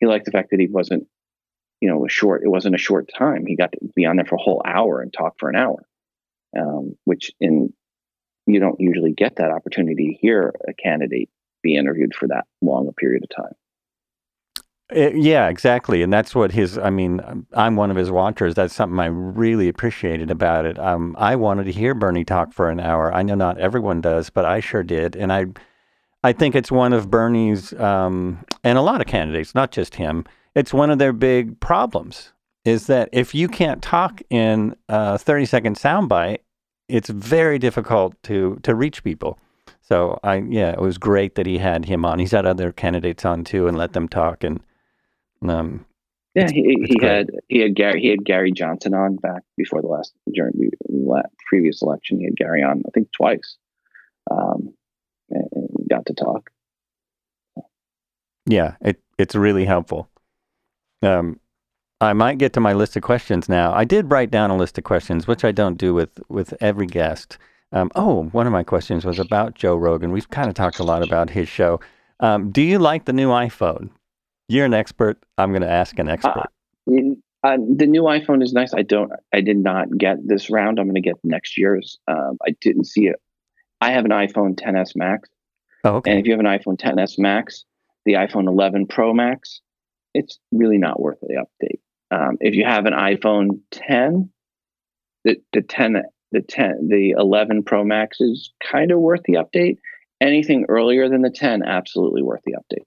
he 0.00 0.06
liked 0.06 0.26
the 0.26 0.32
fact 0.32 0.50
that 0.50 0.60
he 0.60 0.68
wasn't 0.68 1.06
you 1.82 1.88
know, 1.88 2.06
a 2.06 2.08
short, 2.08 2.42
it 2.44 2.48
wasn't 2.48 2.76
a 2.76 2.78
short 2.78 3.10
time. 3.18 3.44
He 3.44 3.56
got 3.56 3.72
to 3.72 3.78
be 3.96 4.06
on 4.06 4.14
there 4.14 4.24
for 4.24 4.36
a 4.36 4.40
whole 4.40 4.62
hour 4.64 5.02
and 5.02 5.12
talk 5.12 5.34
for 5.40 5.50
an 5.50 5.56
hour, 5.56 5.84
um, 6.56 6.94
which 7.04 7.32
in, 7.40 7.72
you 8.46 8.60
don't 8.60 8.78
usually 8.78 9.12
get 9.12 9.36
that 9.36 9.50
opportunity 9.50 10.06
to 10.12 10.18
hear 10.20 10.54
a 10.68 10.72
candidate 10.74 11.28
be 11.60 11.74
interviewed 11.74 12.14
for 12.14 12.28
that 12.28 12.44
long 12.60 12.86
a 12.86 12.92
period 12.92 13.24
of 13.24 13.36
time. 13.36 13.52
Uh, 14.94 15.10
yeah, 15.16 15.48
exactly. 15.48 16.02
And 16.02 16.12
that's 16.12 16.36
what 16.36 16.52
his, 16.52 16.78
I 16.78 16.90
mean, 16.90 17.20
I'm 17.52 17.74
one 17.74 17.90
of 17.90 17.96
his 17.96 18.12
watchers. 18.12 18.54
That's 18.54 18.74
something 18.74 19.00
I 19.00 19.06
really 19.06 19.68
appreciated 19.68 20.30
about 20.30 20.64
it. 20.64 20.78
Um, 20.78 21.16
I 21.18 21.34
wanted 21.34 21.64
to 21.64 21.72
hear 21.72 21.94
Bernie 21.94 22.24
talk 22.24 22.52
for 22.52 22.70
an 22.70 22.78
hour. 22.78 23.12
I 23.12 23.22
know 23.22 23.34
not 23.34 23.58
everyone 23.58 24.00
does, 24.00 24.30
but 24.30 24.44
I 24.44 24.60
sure 24.60 24.84
did. 24.84 25.16
And 25.16 25.32
I, 25.32 25.46
I 26.22 26.32
think 26.32 26.54
it's 26.54 26.70
one 26.70 26.92
of 26.92 27.10
Bernie's, 27.10 27.72
um, 27.74 28.44
and 28.62 28.78
a 28.78 28.82
lot 28.82 29.00
of 29.00 29.08
candidates, 29.08 29.52
not 29.52 29.72
just 29.72 29.96
him, 29.96 30.24
it's 30.54 30.72
one 30.72 30.90
of 30.90 30.98
their 30.98 31.12
big 31.12 31.58
problems 31.60 32.32
is 32.64 32.86
that 32.86 33.08
if 33.12 33.34
you 33.34 33.48
can't 33.48 33.82
talk 33.82 34.22
in 34.30 34.76
a 34.88 35.18
30 35.18 35.46
second 35.46 35.76
soundbite, 35.76 36.38
it's 36.88 37.08
very 37.10 37.58
difficult 37.58 38.20
to 38.24 38.58
to 38.62 38.74
reach 38.74 39.02
people. 39.02 39.38
So 39.80 40.18
I 40.22 40.36
yeah, 40.48 40.70
it 40.70 40.80
was 40.80 40.98
great 40.98 41.34
that 41.34 41.46
he 41.46 41.58
had 41.58 41.84
him 41.86 42.04
on. 42.04 42.18
He's 42.18 42.32
had 42.32 42.46
other 42.46 42.72
candidates 42.72 43.24
on 43.24 43.44
too 43.44 43.66
and 43.66 43.76
let 43.76 43.92
them 43.92 44.08
talk 44.08 44.44
and 44.44 44.60
um 45.42 45.84
Yeah, 46.34 46.50
he, 46.50 46.86
he 46.86 46.96
had 47.04 47.30
he 47.48 47.60
had 47.60 47.74
Gary 47.74 48.00
he 48.00 48.08
had 48.08 48.24
Gary 48.24 48.52
Johnson 48.52 48.94
on 48.94 49.16
back 49.16 49.42
before 49.56 49.80
the 49.80 49.88
last 49.88 50.12
during 50.32 50.52
the 50.56 51.22
previous 51.48 51.82
election. 51.82 52.18
He 52.18 52.24
had 52.26 52.36
Gary 52.36 52.62
on 52.62 52.82
I 52.86 52.90
think 52.94 53.10
twice, 53.12 53.56
um, 54.30 54.74
and, 55.30 55.48
and 55.52 55.68
got 55.90 56.06
to 56.06 56.14
talk. 56.14 56.50
Yeah, 58.46 58.74
it 58.80 59.00
it's 59.18 59.34
really 59.34 59.64
helpful. 59.64 60.08
Um, 61.02 61.38
I 62.00 62.12
might 62.12 62.38
get 62.38 62.52
to 62.54 62.60
my 62.60 62.72
list 62.72 62.96
of 62.96 63.02
questions 63.02 63.48
now. 63.48 63.72
I 63.72 63.84
did 63.84 64.10
write 64.10 64.30
down 64.30 64.50
a 64.50 64.56
list 64.56 64.76
of 64.76 64.84
questions, 64.84 65.26
which 65.26 65.44
I 65.44 65.52
don't 65.52 65.78
do 65.78 65.94
with 65.94 66.20
with 66.28 66.54
every 66.60 66.86
guest. 66.86 67.38
Um, 67.72 67.90
oh, 67.94 68.24
one 68.32 68.46
of 68.46 68.52
my 68.52 68.64
questions 68.64 69.04
was 69.04 69.18
about 69.18 69.54
Joe 69.54 69.76
Rogan. 69.76 70.12
We've 70.12 70.28
kind 70.28 70.48
of 70.48 70.54
talked 70.54 70.78
a 70.78 70.84
lot 70.84 71.02
about 71.02 71.30
his 71.30 71.48
show. 71.48 71.80
Um, 72.20 72.50
do 72.50 72.60
you 72.60 72.78
like 72.78 73.06
the 73.06 73.12
new 73.12 73.28
iPhone? 73.28 73.90
You're 74.48 74.66
an 74.66 74.74
expert. 74.74 75.22
I'm 75.38 75.50
going 75.50 75.62
to 75.62 75.70
ask 75.70 75.98
an 75.98 76.08
expert. 76.08 76.50
Uh, 76.86 76.92
uh, 77.44 77.56
the 77.56 77.86
new 77.86 78.02
iPhone 78.02 78.42
is 78.42 78.52
nice. 78.52 78.74
I 78.74 78.82
don't. 78.82 79.12
I 79.32 79.40
did 79.40 79.56
not 79.56 79.96
get 79.96 80.18
this 80.26 80.50
round. 80.50 80.78
I'm 80.78 80.86
going 80.86 80.94
to 80.94 81.00
get 81.00 81.16
next 81.24 81.56
year's. 81.56 81.98
Um, 82.08 82.36
I 82.46 82.50
didn't 82.60 82.84
see 82.84 83.06
it. 83.06 83.20
I 83.80 83.90
have 83.90 84.04
an 84.04 84.10
iPhone 84.10 84.54
10s 84.54 84.94
Max. 84.94 85.28
Oh, 85.84 85.96
okay. 85.96 86.10
And 86.10 86.20
if 86.20 86.26
you 86.26 86.32
have 86.32 86.40
an 86.40 86.46
iPhone 86.46 86.78
10s 86.78 87.18
Max, 87.18 87.64
the 88.04 88.12
iPhone 88.12 88.46
11 88.46 88.86
Pro 88.86 89.12
Max, 89.12 89.60
it's 90.14 90.38
really 90.52 90.78
not 90.78 91.00
worth 91.00 91.18
the 91.20 91.44
update. 91.44 91.80
Um, 92.10 92.36
if 92.40 92.54
you 92.54 92.64
have 92.64 92.86
an 92.86 92.92
iPhone 92.92 93.60
10, 93.70 94.30
the 95.24 95.36
the 95.52 95.62
10 95.62 96.02
the 96.32 96.42
10 96.42 96.88
the 96.88 97.14
11 97.16 97.62
Pro 97.64 97.84
Max 97.84 98.20
is 98.20 98.52
kind 98.62 98.90
of 98.90 98.98
worth 98.98 99.22
the 99.24 99.34
update. 99.34 99.78
Anything 100.20 100.66
earlier 100.68 101.08
than 101.08 101.22
the 101.22 101.30
10, 101.30 101.64
absolutely 101.64 102.22
worth 102.22 102.42
the 102.44 102.52
update. 102.52 102.84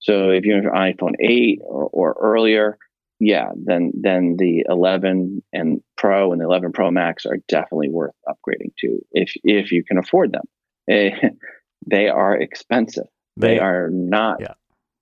So 0.00 0.30
if 0.30 0.44
you 0.44 0.54
have 0.54 0.64
an 0.64 0.70
iPhone 0.70 1.14
8 1.18 1.60
or, 1.64 1.88
or 1.90 2.16
earlier, 2.20 2.76
yeah, 3.20 3.50
then 3.56 3.92
then 3.94 4.36
the 4.38 4.64
11 4.68 5.42
and 5.52 5.80
Pro 5.96 6.32
and 6.32 6.40
the 6.40 6.44
11 6.44 6.72
Pro 6.72 6.90
Max 6.90 7.24
are 7.26 7.38
definitely 7.48 7.88
worth 7.88 8.14
upgrading 8.28 8.72
to 8.80 8.98
if 9.12 9.32
if 9.44 9.72
you 9.72 9.84
can 9.84 9.98
afford 9.98 10.32
them. 10.32 10.44
they 11.86 12.08
are 12.08 12.36
expensive. 12.36 13.06
They, 13.36 13.54
they 13.54 13.58
are 13.58 13.88
not 13.90 14.40
yeah. 14.40 14.54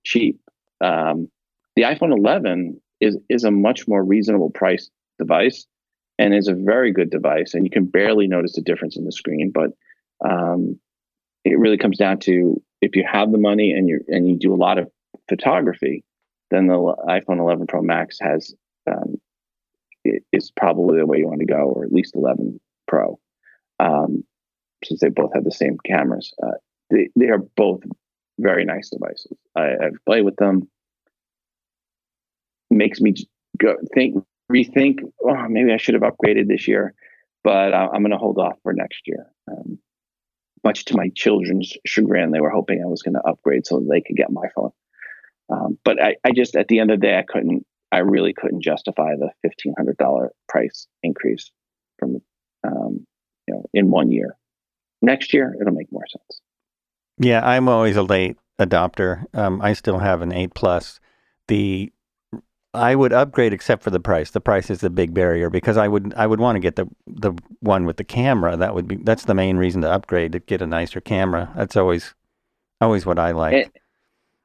cheap. 0.05 0.41
Um, 0.81 1.29
the 1.77 1.83
iPhone 1.83 2.17
11 2.17 2.81
is 3.01 3.19
is 3.29 3.45
a 3.45 3.51
much 3.51 3.89
more 3.89 4.05
reasonable 4.05 4.51
price 4.51 4.91
device 5.19 5.67
and 6.19 6.35
is 6.35 6.49
a 6.49 6.55
very 6.55 6.93
good 6.93 7.11
device, 7.11 7.55
and 7.55 7.65
you 7.65 7.71
can 7.71 7.87
barely 7.87 8.27
notice 8.27 8.55
the 8.55 8.63
difference 8.63 8.97
in 8.97 9.05
the 9.05 9.13
screen. 9.13 9.53
But 9.53 9.71
um, 10.29 10.79
it 11.45 11.59
really 11.59 11.79
comes 11.79 11.99
down 11.99 12.19
to 12.21 12.63
if 12.81 12.97
you 12.97 13.05
have 13.11 13.33
the 13.33 13.39
money 13.39 13.73
and 13.73 13.89
you 13.89 14.01
and 14.09 14.29
you 14.29 14.37
do 14.37 14.55
a 14.55 14.57
lot 14.57 14.79
of 14.79 14.89
photography, 15.29 16.05
then 16.51 16.67
the 16.67 16.75
iPhone 17.09 17.39
11 17.39 17.67
Pro 17.67 17.83
Max 17.83 18.19
has 18.21 18.55
um, 18.91 19.17
is 20.33 20.51
probably 20.51 20.99
the 20.99 21.07
way 21.07 21.19
you 21.19 21.27
want 21.27 21.41
to 21.41 21.47
go, 21.47 21.73
or 21.75 21.85
at 21.85 21.93
least 21.93 22.17
11 22.17 22.61
Pro, 22.87 23.19
um, 23.81 24.25
since 24.85 25.01
they 25.01 25.09
both 25.09 25.33
have 25.35 25.45
the 25.45 25.53
same 25.53 25.77
cameras. 25.85 26.33
Uh, 26.43 26.53
they, 26.91 27.09
they 27.17 27.29
are 27.29 27.39
both 27.57 27.81
very 28.39 28.65
nice 28.65 28.91
devices. 28.91 29.37
I, 29.57 29.71
have 29.81 29.95
played 30.05 30.25
with 30.25 30.37
them. 30.37 30.69
Makes 32.73 33.01
me 33.01 33.15
go 33.59 33.77
think, 33.95 34.25
rethink. 34.51 35.01
Oh, 35.23 35.47
maybe 35.49 35.73
I 35.73 35.77
should 35.77 35.95
have 35.95 36.03
upgraded 36.03 36.49
this 36.49 36.67
year, 36.67 36.95
but 37.45 37.75
I'm 37.75 38.03
going 38.03 38.11
to 38.11 38.19
hold 38.19 38.39
off 38.39 38.57
for 38.63 38.73
next 38.73 39.03
year. 39.07 39.27
Um, 39.51 39.79
much 40.65 40.85
to 40.87 40.97
my 40.97 41.11
children's 41.15 41.77
chagrin, 41.85 42.31
they 42.31 42.41
were 42.41 42.51
hoping 42.51 42.83
I 42.83 42.89
was 42.89 43.03
going 43.03 43.15
to 43.15 43.29
upgrade 43.29 43.67
so 43.67 43.81
they 43.81 44.01
could 44.01 44.17
get 44.17 44.31
my 44.31 44.47
phone. 44.55 44.71
Um, 45.51 45.79
but 45.85 46.01
I, 46.03 46.17
I 46.25 46.33
just, 46.33 46.57
at 46.57 46.69
the 46.69 46.79
end 46.79 46.91
of 46.91 47.01
the 47.01 47.07
day, 47.07 47.19
I 47.19 47.23
couldn't, 47.23 47.67
I 47.91 47.99
really 47.99 48.33
couldn't 48.33 48.63
justify 48.63 49.15
the 49.17 49.31
$1,500 49.47 50.29
price 50.49 50.87
increase 51.03 51.51
from, 51.99 52.23
um, 52.65 53.07
you 53.47 53.55
know, 53.55 53.65
in 53.75 53.91
one 53.91 54.13
year. 54.13 54.37
Next 55.03 55.35
year, 55.35 55.55
it'll 55.61 55.75
make 55.75 55.91
more 55.91 56.07
sense. 56.07 56.41
Yeah, 57.19 57.45
I'm 57.45 57.69
always 57.69 57.97
a 57.97 58.03
late 58.03 58.37
adopter. 58.59 59.25
Um, 59.35 59.61
I 59.61 59.73
still 59.73 59.99
have 59.99 60.23
an 60.23 60.33
8 60.33 60.55
Plus. 60.55 61.01
The 61.49 61.93
I 62.75 62.95
would 62.95 63.13
upgrade 63.13 63.53
except 63.53 63.83
for 63.83 63.91
the 63.91 64.01
price. 64.01 64.31
The 64.31 64.41
price 64.41 64.71
is 64.71 64.81
the 64.81 64.89
big 64.89 65.13
barrier 65.13 65.51
because 65.51 65.77
I 65.77 65.89
would 65.89 66.15
I 66.15 66.27
would 66.27 66.41
want 66.41 66.57
to 66.57 66.61
get 66.61 66.77
the 66.77 66.87
the 67.07 67.33
one 67.61 67.85
with 67.85 67.99
the 67.99 68.05
camera. 68.05 68.57
That 68.57 68.75
would 68.75 68.89
be 68.89 68.97
that's 68.97 69.27
the 69.27 69.35
main 69.35 69.59
reason 69.59 69.83
to 69.83 69.91
upgrade 69.91 70.33
to 70.33 70.41
get 70.41 70.63
a 70.63 70.67
nicer 70.67 71.01
camera. 71.01 71.53
That's 71.55 71.77
always 71.77 72.15
always 72.81 73.05
what 73.05 73.19
I 73.19 73.33
like. 73.33 73.55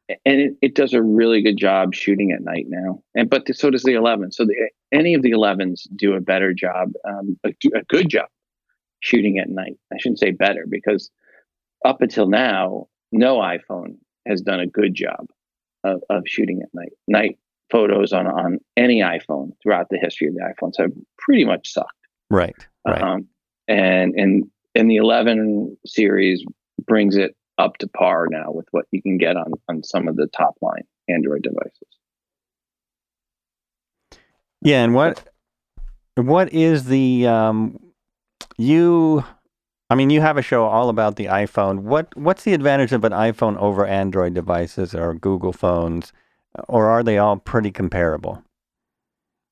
And, 0.09 0.17
and 0.25 0.41
it, 0.41 0.53
it 0.61 0.75
does 0.75 0.93
a 0.93 1.01
really 1.01 1.41
good 1.41 1.57
job 1.57 1.93
shooting 1.93 2.31
at 2.31 2.41
night 2.41 2.65
now. 2.67 3.01
And 3.15 3.29
but 3.29 3.43
so 3.55 3.69
does 3.69 3.83
the 3.83 3.93
11. 3.93 4.31
So 4.31 4.45
the, 4.45 4.69
any 4.91 5.13
of 5.13 5.21
the 5.21 5.31
11s 5.31 5.87
do 5.95 6.13
a 6.13 6.21
better 6.21 6.53
job, 6.53 6.91
um, 7.07 7.37
a, 7.45 7.49
a 7.75 7.83
good 7.87 8.09
job 8.09 8.27
shooting 8.99 9.37
at 9.37 9.49
night. 9.49 9.77
I 9.93 9.97
shouldn't 9.99 10.19
say 10.19 10.31
better 10.31 10.65
because 10.69 11.09
up 11.85 12.01
until 12.01 12.27
now, 12.27 12.87
no 13.11 13.37
iPhone 13.37 13.97
has 14.25 14.41
done 14.41 14.59
a 14.59 14.67
good 14.67 14.93
job 14.93 15.27
of, 15.83 16.01
of 16.09 16.23
shooting 16.25 16.61
at 16.61 16.69
night. 16.73 16.93
Night 17.07 17.37
photos 17.71 18.13
on 18.13 18.27
on 18.27 18.59
any 18.75 19.01
iPhone 19.01 19.51
throughout 19.61 19.87
the 19.89 19.97
history 19.97 20.27
of 20.27 20.35
the 20.35 20.41
iPhones 20.41 20.73
have 20.77 20.91
pretty 21.17 21.45
much 21.45 21.71
sucked. 21.71 21.91
Right. 22.29 22.55
Right. 22.87 23.01
Um, 23.01 23.27
and 23.67 24.13
and 24.15 24.45
and 24.75 24.89
the 24.89 24.97
11 24.97 25.77
series 25.85 26.43
brings 26.85 27.17
it 27.17 27.35
up 27.57 27.77
to 27.77 27.87
par 27.87 28.27
now 28.29 28.51
with 28.51 28.67
what 28.71 28.85
you 28.91 29.01
can 29.01 29.17
get 29.17 29.35
on 29.35 29.51
on 29.69 29.83
some 29.83 30.07
of 30.07 30.15
the 30.15 30.27
top 30.27 30.55
line 30.61 30.83
Android 31.09 31.41
devices. 31.41 31.87
Yeah, 34.61 34.83
and 34.83 34.93
what 34.93 35.27
what 36.15 36.51
is 36.53 36.85
the 36.85 37.27
um 37.27 37.79
you 38.57 39.23
I 39.89 39.95
mean, 39.95 40.09
you 40.09 40.19
have 40.19 40.37
a 40.37 40.41
show 40.41 40.65
all 40.65 40.89
about 40.89 41.15
the 41.15 41.25
iPhone. 41.25 41.79
What 41.79 42.15
what's 42.17 42.43
the 42.43 42.53
advantage 42.53 42.91
of 42.91 43.03
an 43.03 43.13
iPhone 43.13 43.57
over 43.57 43.85
Android 43.85 44.33
devices 44.33 44.93
or 44.93 45.13
Google 45.13 45.53
phones? 45.53 46.11
Or 46.67 46.87
are 46.87 47.03
they 47.03 47.17
all 47.17 47.37
pretty 47.37 47.71
comparable? 47.71 48.43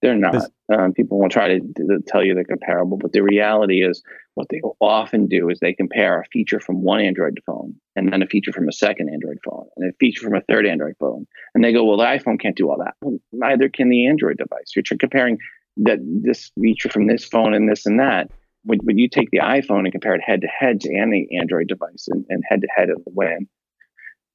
They're 0.02 0.16
not. 0.16 0.52
Um, 0.72 0.94
people 0.94 1.20
will 1.20 1.30
try 1.30 1.48
to, 1.48 1.60
to, 1.60 2.00
tell 2.06 2.24
you 2.24 2.36
they're 2.36 2.44
comparable, 2.44 2.98
but 2.98 3.12
the 3.12 3.24
reality 3.24 3.84
is 3.84 4.04
what 4.36 4.48
they 4.50 4.62
often 4.80 5.28
do 5.28 5.50
is 5.50 5.60
they 5.60 5.74
compare 5.74 6.20
a 6.20 6.26
feature 6.32 6.60
from 6.60 6.84
one 6.84 7.02
Android 7.02 7.40
phone 7.46 7.76
and 7.96 8.12
then 8.12 8.22
a 8.22 8.28
feature 8.28 8.52
from 8.52 8.68
a 8.68 8.72
second 8.72 9.10
Android 9.10 9.38
phone 9.44 9.66
and 9.78 9.90
a 9.90 9.96
feature 10.00 10.22
from 10.22 10.36
a 10.36 10.42
third 10.42 10.68
Android 10.68 10.96
phone. 11.00 11.26
And 11.54 11.64
they 11.64 11.72
go, 11.72 11.84
well, 11.86 11.98
the 11.98 12.04
iPhone 12.04 12.40
can't 12.40 12.56
do 12.56 12.70
all 12.70 12.78
that. 12.78 12.94
Well, 13.02 13.18
neither 13.32 13.70
can 13.70 13.90
the 13.90 14.08
Android 14.08 14.38
device. 14.38 14.74
You're 14.76 14.84
comparing 15.00 15.38
that 15.78 16.00
this 16.02 16.52
feature 16.62 16.90
from 16.90 17.08
this 17.08 17.26
phone 17.26 17.54
and 17.54 17.70
this 17.70 17.86
and 17.86 18.00
that. 18.00 18.30
When, 18.64 18.80
when 18.80 18.98
you 18.98 19.08
take 19.10 19.30
the 19.32 19.40
iPhone 19.40 19.80
and 19.80 19.92
compare 19.92 20.16
it 20.16 20.22
head 20.22 20.42
to 20.42 20.48
head 20.48 20.82
to 20.82 20.96
any 20.96 21.28
Android 21.40 21.68
device 21.68 22.08
and, 22.10 22.44
head 22.48 22.62
to 22.62 22.68
head 22.76 22.90
of 22.90 23.04
the 23.06 23.12
win, 23.12 23.48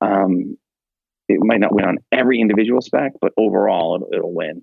um, 0.01 0.57
it 1.31 1.45
might 1.45 1.61
not 1.61 1.75
win 1.75 1.85
on 1.85 1.99
every 2.13 2.41
individual 2.41 2.81
spec, 2.81 3.13
but 3.21 3.33
overall 3.37 3.97
it'll, 3.97 4.09
it'll 4.13 4.35
win. 4.35 4.63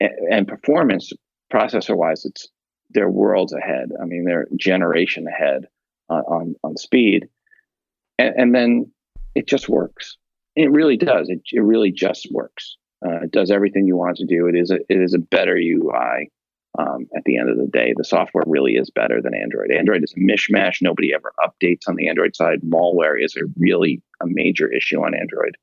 And, 0.00 0.10
and 0.30 0.48
performance, 0.48 1.12
processor 1.52 1.96
wise, 1.96 2.24
it's 2.24 2.48
they're 2.90 3.10
worlds 3.10 3.52
ahead. 3.52 3.90
I 4.00 4.06
mean, 4.06 4.24
they're 4.24 4.46
generation 4.56 5.26
ahead 5.28 5.66
on 6.08 6.20
on, 6.22 6.54
on 6.64 6.76
speed, 6.76 7.28
and, 8.18 8.34
and, 8.36 8.54
then 8.54 8.90
it 9.34 9.46
just 9.46 9.68
works. 9.68 10.16
It 10.56 10.70
really 10.70 10.96
does. 10.96 11.28
It, 11.28 11.40
it 11.52 11.60
really 11.60 11.92
just 11.92 12.28
works. 12.30 12.76
Uh, 13.04 13.24
it 13.24 13.30
does 13.30 13.50
everything 13.50 13.86
you 13.86 13.96
want 13.96 14.16
to 14.16 14.26
do. 14.26 14.48
It 14.48 14.56
is 14.56 14.70
a 14.70 14.76
it 14.88 15.00
is 15.00 15.14
a 15.14 15.18
better 15.18 15.56
UI. 15.56 16.30
Um, 16.78 17.06
at 17.16 17.24
the 17.24 17.36
end 17.38 17.50
of 17.50 17.56
the 17.56 17.66
day, 17.66 17.92
the 17.96 18.04
software 18.04 18.44
really 18.46 18.74
is 18.74 18.88
better 18.90 19.20
than 19.20 19.34
Android. 19.34 19.72
Android 19.72 20.04
is 20.04 20.14
a 20.16 20.20
mishmash. 20.20 20.76
Nobody 20.80 21.12
ever 21.12 21.32
updates 21.40 21.88
on 21.88 21.96
the 21.96 22.08
Android 22.08 22.36
side. 22.36 22.60
Malware 22.62 23.16
is 23.20 23.34
a 23.36 23.46
really 23.58 24.00
a 24.22 24.26
major 24.26 24.72
issue 24.72 25.00
on 25.00 25.14
Android. 25.14 25.56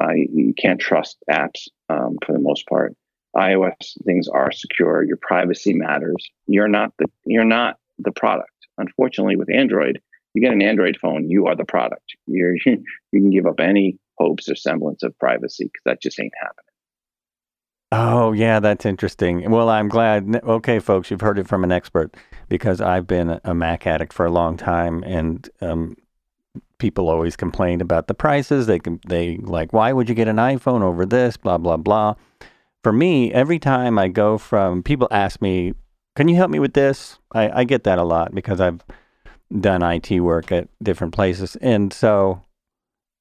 Uh, 0.00 0.12
you, 0.14 0.54
can't 0.56 0.80
trust 0.80 1.18
apps 1.30 1.68
um, 1.88 2.16
for 2.24 2.32
the 2.32 2.38
most 2.38 2.66
part. 2.66 2.94
iOS 3.36 3.96
things 4.04 4.28
are 4.28 4.50
secure. 4.50 5.02
Your 5.02 5.18
privacy 5.20 5.74
matters. 5.74 6.30
You're 6.46 6.68
not 6.68 6.92
the 6.98 7.06
you're 7.24 7.44
not 7.44 7.76
the 7.98 8.12
product. 8.12 8.50
Unfortunately, 8.78 9.36
with 9.36 9.52
Android, 9.52 10.00
you 10.34 10.42
get 10.42 10.52
an 10.52 10.62
Android 10.62 10.96
phone, 11.00 11.28
you 11.28 11.46
are 11.46 11.56
the 11.56 11.64
product. 11.64 12.04
You're 12.26 12.54
you 12.66 12.82
can 13.12 13.30
give 13.30 13.46
up 13.46 13.60
any 13.60 13.98
hopes 14.18 14.48
or 14.48 14.54
semblance 14.54 15.02
of 15.02 15.18
privacy 15.18 15.64
because 15.64 15.82
that 15.84 16.02
just 16.02 16.20
ain't 16.20 16.32
happening. 16.40 16.64
Oh 17.92 18.32
yeah, 18.32 18.60
that's 18.60 18.86
interesting. 18.86 19.50
Well, 19.50 19.68
I'm 19.68 19.88
glad. 19.88 20.40
Okay, 20.44 20.78
folks, 20.78 21.10
you've 21.10 21.20
heard 21.20 21.38
it 21.38 21.48
from 21.48 21.64
an 21.64 21.72
expert 21.72 22.16
because 22.48 22.80
I've 22.80 23.06
been 23.06 23.40
a 23.42 23.54
Mac 23.54 23.86
addict 23.86 24.12
for 24.12 24.24
a 24.24 24.30
long 24.30 24.56
time, 24.56 25.02
and 25.04 25.48
um, 25.60 25.96
people 26.80 27.08
always 27.08 27.36
complain 27.36 27.80
about 27.80 28.08
the 28.08 28.14
prices. 28.14 28.66
They 28.66 28.80
can 28.80 28.98
they 29.06 29.36
like 29.36 29.72
why 29.72 29.92
would 29.92 30.08
you 30.08 30.14
get 30.14 30.26
an 30.26 30.36
iPhone 30.36 30.82
over 30.82 31.06
this? 31.06 31.36
Blah 31.36 31.58
blah 31.58 31.76
blah. 31.76 32.14
For 32.82 32.92
me, 32.92 33.32
every 33.32 33.58
time 33.58 33.98
I 33.98 34.08
go 34.08 34.38
from 34.38 34.82
people 34.82 35.06
ask 35.12 35.40
me, 35.40 35.74
"Can 36.16 36.28
you 36.28 36.36
help 36.36 36.50
me 36.50 36.58
with 36.58 36.72
this?" 36.74 37.18
I, 37.32 37.60
I 37.60 37.64
get 37.64 37.84
that 37.84 37.98
a 37.98 38.04
lot 38.04 38.34
because 38.34 38.60
I've 38.60 38.82
done 39.60 39.82
IT 39.82 40.20
work 40.20 40.50
at 40.50 40.68
different 40.82 41.14
places, 41.14 41.56
and 41.56 41.92
so 41.92 42.42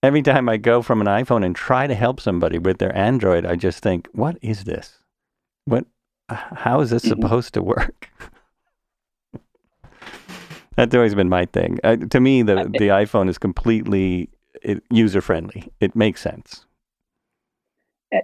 every 0.01 0.22
time 0.22 0.49
I 0.49 0.57
go 0.57 0.82
from 0.82 1.01
an 1.01 1.07
iPhone 1.07 1.45
and 1.45 1.55
try 1.55 1.88
to 1.88 1.95
help 1.95 2.20
somebody 2.20 2.57
with 2.57 2.80
their 2.80 2.95
Android, 2.95 3.45
I 3.45 3.55
just 3.55 3.84
think, 3.84 4.07
what 4.14 4.38
is 4.41 4.64
this? 4.64 4.99
What? 5.66 5.86
How 6.30 6.82
is 6.82 6.91
this 6.91 7.03
mm-hmm. 7.03 7.22
supposed 7.22 7.53
to 7.55 7.62
work? 7.62 8.10
That's 10.80 10.95
always 10.95 11.13
been 11.13 11.27
my 11.27 11.45
thing. 11.45 11.77
Uh, 11.84 11.97
to 11.97 12.21
me, 12.21 12.41
the 12.41 12.55
the 12.55 12.88
iPhone 12.88 13.27
is 13.27 13.38
completely 13.38 14.30
user 14.89 15.19
friendly. 15.19 15.69
It 15.82 15.93
makes 15.93 16.21
sense. 16.21 16.65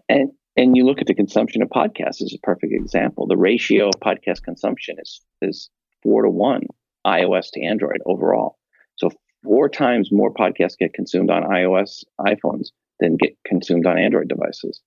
And 0.08 0.32
and 0.56 0.78
you 0.78 0.86
look 0.86 1.02
at 1.02 1.08
the 1.08 1.14
consumption 1.14 1.62
of 1.62 1.68
podcasts 1.68 2.22
as 2.22 2.34
a 2.34 2.40
perfect 2.44 2.72
example. 2.72 3.28
The 3.28 3.36
ratio 3.36 3.90
of 3.90 3.96
podcast 4.02 4.44
consumption 4.44 4.96
is 5.00 5.20
is 5.42 5.70
four 6.02 6.24
to 6.24 6.30
one 6.30 6.68
iOS 7.06 7.52
to 7.56 7.62
Android 7.62 8.02
overall. 8.06 8.58
So 8.96 9.10
four 9.44 9.68
times 9.68 10.10
more 10.10 10.34
podcasts 10.34 10.78
get 10.78 10.94
consumed 10.94 11.30
on 11.30 11.44
iOS 11.44 12.06
iPhones 12.22 12.68
than 13.02 13.18
get 13.18 13.36
consumed 13.46 13.86
on 13.86 14.00
Android 14.00 14.30
devices. 14.30 14.80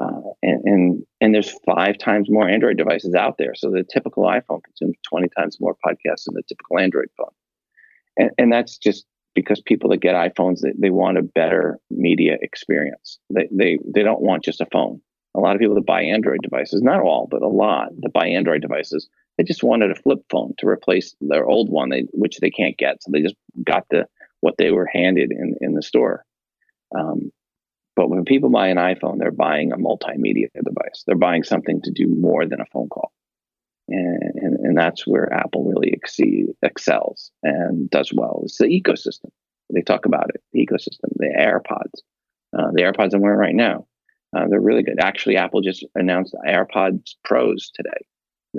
Uh, 0.00 0.20
and, 0.42 0.62
and 0.64 1.02
and 1.20 1.34
there's 1.34 1.56
five 1.64 1.96
times 1.98 2.28
more 2.30 2.48
Android 2.48 2.76
devices 2.76 3.14
out 3.14 3.38
there. 3.38 3.54
So 3.54 3.70
the 3.70 3.82
typical 3.82 4.24
iPhone 4.24 4.62
consumes 4.62 4.96
20 5.08 5.28
times 5.36 5.58
more 5.60 5.74
podcasts 5.74 6.24
than 6.26 6.34
the 6.34 6.42
typical 6.46 6.78
Android 6.78 7.08
phone. 7.16 7.32
And, 8.16 8.30
and 8.38 8.52
that's 8.52 8.76
just 8.76 9.06
because 9.34 9.60
people 9.60 9.90
that 9.90 10.00
get 10.00 10.14
iPhones, 10.14 10.60
they, 10.60 10.72
they 10.78 10.90
want 10.90 11.18
a 11.18 11.22
better 11.22 11.78
media 11.90 12.36
experience. 12.42 13.18
They, 13.30 13.48
they, 13.52 13.78
they 13.86 14.02
don't 14.02 14.22
want 14.22 14.44
just 14.44 14.60
a 14.60 14.66
phone. 14.72 15.00
A 15.34 15.40
lot 15.40 15.54
of 15.54 15.60
people 15.60 15.74
that 15.74 15.86
buy 15.86 16.02
Android 16.02 16.40
devices, 16.42 16.82
not 16.82 17.00
all, 17.00 17.28
but 17.30 17.42
a 17.42 17.48
lot 17.48 17.88
that 18.00 18.12
buy 18.12 18.26
Android 18.28 18.62
devices, 18.62 19.08
they 19.36 19.44
just 19.44 19.62
wanted 19.62 19.90
a 19.90 19.94
flip 19.94 20.20
phone 20.30 20.54
to 20.58 20.66
replace 20.66 21.14
their 21.20 21.46
old 21.46 21.68
one, 21.68 21.90
they, 21.90 22.04
which 22.12 22.38
they 22.38 22.50
can't 22.50 22.78
get. 22.78 23.02
So 23.02 23.10
they 23.12 23.20
just 23.20 23.36
got 23.62 23.84
the 23.90 24.06
what 24.40 24.54
they 24.58 24.70
were 24.70 24.88
handed 24.90 25.30
in, 25.32 25.56
in 25.60 25.74
the 25.74 25.82
store. 25.82 26.24
Um, 26.98 27.30
but 27.96 28.10
when 28.10 28.24
people 28.24 28.50
buy 28.50 28.68
an 28.68 28.76
iPhone, 28.76 29.18
they're 29.18 29.30
buying 29.30 29.72
a 29.72 29.76
multimedia 29.78 30.48
device. 30.54 31.02
They're 31.06 31.16
buying 31.16 31.42
something 31.42 31.80
to 31.82 31.90
do 31.90 32.06
more 32.06 32.46
than 32.46 32.60
a 32.60 32.66
phone 32.66 32.88
call. 32.88 33.10
And, 33.88 34.34
and, 34.34 34.54
and 34.60 34.78
that's 34.78 35.06
where 35.06 35.32
Apple 35.32 35.64
really 35.64 35.90
exceed, 35.92 36.48
excels 36.62 37.30
and 37.42 37.88
does 37.88 38.12
well. 38.12 38.42
It's 38.44 38.58
the 38.58 38.66
ecosystem. 38.66 39.30
They 39.72 39.80
talk 39.80 40.04
about 40.04 40.30
it, 40.34 40.42
the 40.52 40.64
ecosystem, 40.64 41.10
the 41.16 41.32
AirPods. 41.38 42.02
Uh, 42.56 42.70
the 42.72 42.82
AirPods 42.82 43.14
I'm 43.14 43.20
wearing 43.20 43.38
right 43.38 43.54
now, 43.54 43.86
uh, 44.36 44.46
they're 44.48 44.60
really 44.60 44.82
good. 44.82 45.00
Actually, 45.00 45.36
Apple 45.36 45.60
just 45.60 45.84
announced 45.94 46.34
AirPods 46.46 47.14
Pros 47.24 47.70
today, 47.74 48.06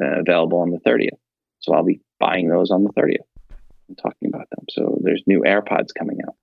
uh, 0.01 0.19
available 0.21 0.59
on 0.59 0.71
the 0.71 0.79
30th. 0.79 1.17
So 1.59 1.73
I'll 1.73 1.83
be 1.83 2.01
buying 2.19 2.49
those 2.49 2.71
on 2.71 2.83
the 2.83 2.91
30th 2.91 3.17
and 3.87 3.97
talking 3.97 4.29
about 4.29 4.49
them. 4.49 4.65
So 4.69 4.97
there's 5.01 5.23
new 5.27 5.43
AirPods 5.45 5.89
coming 5.97 6.19
out. 6.27 6.35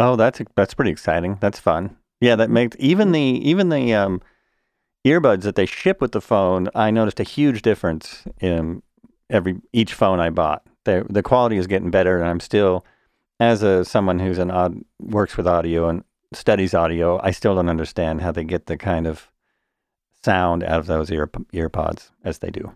Oh, 0.00 0.16
that's 0.16 0.40
that's 0.56 0.72
pretty 0.72 0.90
exciting. 0.90 1.36
That's 1.40 1.58
fun. 1.58 1.96
Yeah, 2.20 2.34
that 2.36 2.48
makes 2.50 2.76
even 2.80 3.12
the 3.12 3.20
even 3.20 3.68
the 3.68 3.92
um, 3.92 4.22
earbuds 5.06 5.42
that 5.42 5.56
they 5.56 5.66
ship 5.66 6.00
with 6.00 6.12
the 6.12 6.22
phone. 6.22 6.68
I 6.74 6.90
noticed 6.90 7.20
a 7.20 7.24
huge 7.24 7.60
difference 7.60 8.24
in 8.40 8.82
every 9.28 9.60
each 9.74 9.92
phone 9.92 10.18
I 10.18 10.30
bought. 10.30 10.62
The 10.84 11.06
the 11.08 11.22
quality 11.22 11.58
is 11.58 11.66
getting 11.66 11.90
better, 11.90 12.18
and 12.18 12.28
I'm 12.28 12.40
still, 12.40 12.84
as 13.38 13.62
a 13.62 13.84
someone 13.84 14.18
who's 14.18 14.38
an 14.38 14.50
odd 14.50 14.80
works 14.98 15.36
with 15.36 15.46
audio 15.46 15.88
and 15.88 16.02
studies 16.32 16.72
audio, 16.72 17.20
I 17.22 17.30
still 17.30 17.54
don't 17.54 17.68
understand 17.68 18.22
how 18.22 18.32
they 18.32 18.44
get 18.44 18.66
the 18.66 18.78
kind 18.78 19.06
of 19.06 19.30
sound 20.24 20.62
out 20.64 20.80
of 20.80 20.86
those 20.86 21.10
ear 21.10 21.26
earpods 21.26 22.10
as 22.24 22.38
they 22.38 22.50
do. 22.50 22.72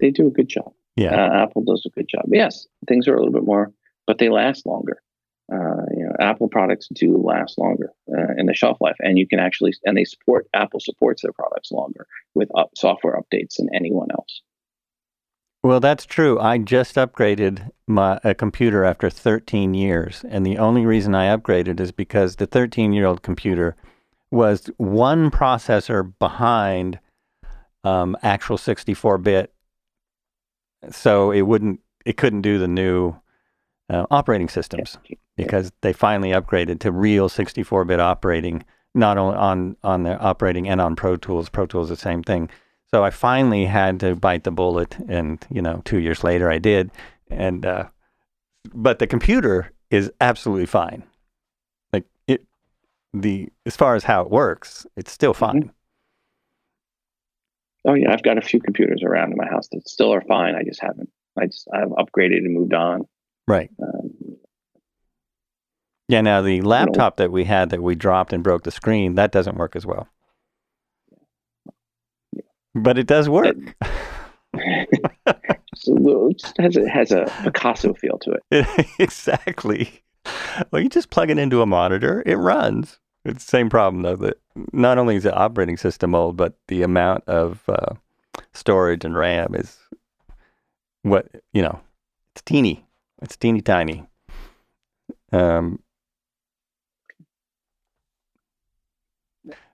They 0.00 0.10
do 0.10 0.26
a 0.26 0.30
good 0.30 0.48
job. 0.48 0.72
Yeah, 0.96 1.14
uh, 1.14 1.42
Apple 1.42 1.64
does 1.64 1.84
a 1.84 1.90
good 1.90 2.08
job. 2.08 2.24
Yes, 2.32 2.66
things 2.88 3.06
are 3.06 3.14
a 3.14 3.18
little 3.18 3.32
bit 3.32 3.44
more 3.44 3.72
but 4.06 4.18
they 4.18 4.28
last 4.28 4.66
longer. 4.66 5.02
Uh, 5.52 5.86
you 5.96 6.04
know, 6.04 6.12
Apple 6.18 6.48
products 6.48 6.88
do 6.92 7.16
last 7.16 7.56
longer 7.56 7.92
uh, 8.10 8.34
in 8.36 8.46
the 8.46 8.54
shelf 8.54 8.78
life, 8.80 8.96
and 8.98 9.16
you 9.16 9.28
can 9.28 9.38
actually 9.38 9.72
and 9.84 9.96
they 9.96 10.04
support 10.04 10.48
Apple 10.54 10.80
supports 10.80 11.22
their 11.22 11.32
products 11.32 11.70
longer 11.70 12.06
with 12.34 12.48
up, 12.56 12.70
software 12.76 13.20
updates 13.20 13.56
than 13.56 13.68
anyone 13.72 14.08
else. 14.10 14.42
Well, 15.62 15.80
that's 15.80 16.04
true. 16.04 16.38
I 16.40 16.58
just 16.58 16.96
upgraded 16.96 17.70
my 17.86 18.18
a 18.24 18.34
computer 18.34 18.84
after 18.84 19.08
13 19.08 19.74
years, 19.74 20.24
and 20.28 20.44
the 20.44 20.58
only 20.58 20.84
reason 20.84 21.14
I 21.14 21.36
upgraded 21.36 21.78
is 21.78 21.92
because 21.92 22.36
the 22.36 22.46
13 22.46 22.92
year 22.92 23.06
old 23.06 23.22
computer 23.22 23.76
was 24.32 24.68
one 24.78 25.30
processor 25.30 26.12
behind 26.18 26.98
um, 27.84 28.16
actual 28.22 28.58
64 28.58 29.18
bit, 29.18 29.52
so 30.90 31.30
it 31.30 31.42
wouldn't 31.42 31.80
it 32.04 32.16
couldn't 32.16 32.42
do 32.42 32.58
the 32.58 32.68
new 32.68 33.14
uh, 33.88 34.06
operating 34.10 34.48
systems 34.48 34.98
because 35.36 35.72
they 35.82 35.92
finally 35.92 36.30
upgraded 36.30 36.80
to 36.80 36.90
real 36.90 37.28
64-bit 37.28 38.00
operating, 38.00 38.64
not 38.94 39.18
only 39.18 39.36
on 39.36 39.76
on 39.82 40.02
the 40.02 40.18
operating 40.18 40.68
and 40.68 40.80
on 40.80 40.96
Pro 40.96 41.16
Tools. 41.16 41.48
Pro 41.48 41.66
Tools 41.66 41.88
the 41.88 41.96
same 41.96 42.22
thing. 42.22 42.48
So 42.90 43.04
I 43.04 43.10
finally 43.10 43.64
had 43.64 44.00
to 44.00 44.14
bite 44.14 44.44
the 44.44 44.50
bullet, 44.50 44.96
and 45.08 45.44
you 45.50 45.60
know, 45.60 45.82
two 45.84 45.98
years 45.98 46.24
later 46.24 46.50
I 46.50 46.58
did. 46.58 46.90
And 47.30 47.66
uh, 47.66 47.88
but 48.74 48.98
the 48.98 49.06
computer 49.06 49.72
is 49.90 50.10
absolutely 50.20 50.66
fine. 50.66 51.02
Like 51.92 52.04
it, 52.26 52.44
the 53.12 53.48
as 53.66 53.76
far 53.76 53.94
as 53.94 54.04
how 54.04 54.22
it 54.22 54.30
works, 54.30 54.86
it's 54.96 55.12
still 55.12 55.32
mm-hmm. 55.32 55.44
fine. 55.44 55.62
Mm-hmm. 55.62 55.70
Oh 57.88 57.94
yeah, 57.94 58.12
I've 58.12 58.22
got 58.22 58.38
a 58.38 58.42
few 58.42 58.60
computers 58.60 59.02
around 59.04 59.30
in 59.30 59.36
my 59.36 59.46
house 59.46 59.68
that 59.70 59.88
still 59.88 60.12
are 60.12 60.22
fine. 60.22 60.56
I 60.56 60.64
just 60.64 60.80
haven't. 60.80 61.08
I 61.38 61.46
just 61.46 61.68
I've 61.72 61.88
upgraded 61.90 62.38
and 62.38 62.54
moved 62.54 62.74
on. 62.74 63.06
Right. 63.48 63.70
Um, 63.80 64.10
yeah. 66.08 66.20
Now 66.20 66.42
the 66.42 66.62
laptop 66.62 67.16
that 67.16 67.32
we 67.32 67.44
had 67.44 67.70
that 67.70 67.82
we 67.82 67.94
dropped 67.94 68.32
and 68.32 68.42
broke 68.42 68.64
the 68.64 68.70
screen 68.70 69.14
that 69.14 69.32
doesn't 69.32 69.56
work 69.56 69.76
as 69.76 69.86
well. 69.86 70.08
But 72.74 72.98
it 72.98 73.06
does 73.06 73.28
work. 73.28 73.56
It, 74.52 74.88
just 76.38 76.58
has 76.58 76.76
a 76.76 76.88
has 76.88 77.12
a 77.12 77.24
Picasso 77.42 77.94
feel 77.94 78.18
to 78.18 78.38
it. 78.50 78.88
exactly. 78.98 80.02
Well, 80.70 80.82
you 80.82 80.88
just 80.88 81.10
plug 81.10 81.30
it 81.30 81.38
into 81.38 81.62
a 81.62 81.66
monitor, 81.66 82.22
it 82.26 82.36
runs. 82.36 82.98
It's 83.24 83.44
the 83.44 83.50
same 83.50 83.68
problem 83.68 84.02
though. 84.02 84.16
That 84.16 84.38
not 84.72 84.98
only 84.98 85.16
is 85.16 85.24
the 85.24 85.34
operating 85.34 85.76
system 85.76 86.14
old, 86.14 86.36
but 86.36 86.54
the 86.68 86.82
amount 86.82 87.24
of 87.26 87.62
uh, 87.68 87.94
storage 88.52 89.04
and 89.04 89.16
RAM 89.16 89.54
is 89.54 89.78
what 91.02 91.28
you 91.52 91.62
know. 91.62 91.80
It's 92.32 92.42
teeny. 92.42 92.85
It's 93.26 93.36
teeny 93.36 93.60
tiny. 93.60 94.04
Um, 95.32 95.80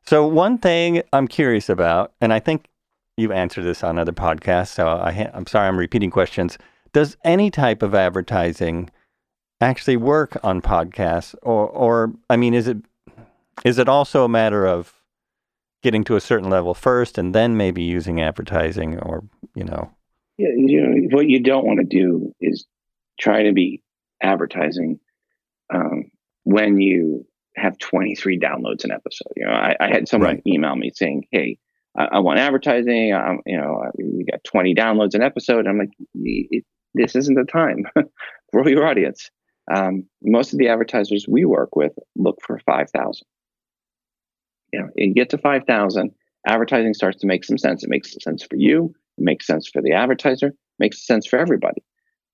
so 0.07 0.27
one 0.27 0.57
thing 0.57 1.03
I'm 1.13 1.29
curious 1.29 1.69
about, 1.69 2.15
and 2.23 2.33
I 2.33 2.41
think 2.41 2.69
you've 3.19 3.31
answered 3.31 3.65
this 3.65 3.85
on 3.85 3.99
other 3.99 4.11
podcasts, 4.11 4.69
so 4.69 4.89
I, 4.89 5.31
I'm 5.35 5.47
sorry 5.47 5.69
I'm 5.69 5.79
repeating 5.79 6.11
questions. 6.11 6.57
Does 6.95 7.19
any 7.25 7.51
type 7.51 7.83
of 7.83 7.95
advertising 7.95 8.89
actually 9.61 9.99
work 9.99 10.39
on 10.43 10.63
podcasts, 10.63 11.35
or, 11.43 11.69
or 11.69 12.15
I 12.31 12.39
mean, 12.39 12.55
is 12.55 12.67
it 12.67 12.79
is 13.67 13.77
it 13.77 13.87
also 13.87 14.25
a 14.25 14.31
matter 14.31 14.67
of 14.67 14.95
getting 15.83 16.05
to 16.05 16.17
a 16.17 16.23
certain 16.23 16.49
level 16.49 16.73
first 16.73 17.19
and 17.19 17.35
then 17.35 17.59
maybe 17.59 17.83
using 17.83 18.19
advertising, 18.19 18.99
or 18.99 19.25
you 19.55 19.65
know? 19.65 19.91
Yeah, 20.39 20.49
you 20.57 20.81
know 20.81 21.09
what 21.15 21.29
you 21.29 21.39
don't 21.39 21.67
want 21.67 21.81
to 21.81 21.85
do 21.85 22.33
is 22.41 22.65
try 23.23 23.45
to 23.45 23.53
be 23.53 23.83
advertising 24.23 24.99
um, 25.73 26.11
when 26.45 26.81
you 26.81 27.25
have 27.57 27.79
23 27.79 28.39
downloads 28.39 28.85
an 28.85 28.91
episode. 28.91 29.33
You 29.37 29.47
know, 29.47 29.53
I, 29.53 29.77
I 29.81 29.89
had 29.89 30.09
someone 30.09 30.35
right. 30.35 30.43
email 30.47 30.75
me 30.75 30.91
saying, 30.95 31.25
"Hey, 31.31 31.59
I, 31.97 32.05
I 32.13 32.19
want 32.19 32.41
advertising. 32.41 33.13
Um, 33.13 33.41
you 33.47 33.57
know, 33.57 33.85
we 33.97 34.25
got 34.31 34.45
20 34.45 34.75
downloads 34.75 35.15
an 35.15 35.23
episode." 35.23 35.67
I'm 35.67 35.79
like, 35.79 35.91
"This 36.95 37.15
isn't 37.17 37.35
the 37.35 37.45
time. 37.45 37.85
Grow 38.53 38.67
your 38.67 38.87
audience." 38.87 39.31
Um, 39.73 40.05
most 40.23 40.53
of 40.53 40.59
the 40.59 40.69
advertisers 40.69 41.27
we 41.29 41.45
work 41.45 41.77
with 41.77 41.93
look 42.17 42.39
for 42.45 42.59
5,000. 42.67 43.25
You 44.73 44.81
know, 44.81 44.89
you 44.97 45.15
get 45.15 45.31
to 45.31 45.39
5,000, 45.39 46.11
advertising 46.49 46.95
starts 46.95 47.21
to 47.21 47.29
make 47.29 47.45
some 47.45 47.59
sense. 47.59 47.85
It 47.85 47.89
makes 47.89 48.17
sense 48.21 48.43
for 48.43 48.57
you. 48.57 48.93
It 49.19 49.25
makes 49.25 49.47
sense 49.47 49.69
for 49.69 49.81
the 49.81 49.93
advertiser. 49.93 50.49
It 50.49 50.57
makes 50.81 51.07
sense 51.07 51.29
for 51.29 51.39
everybody. 51.39 51.85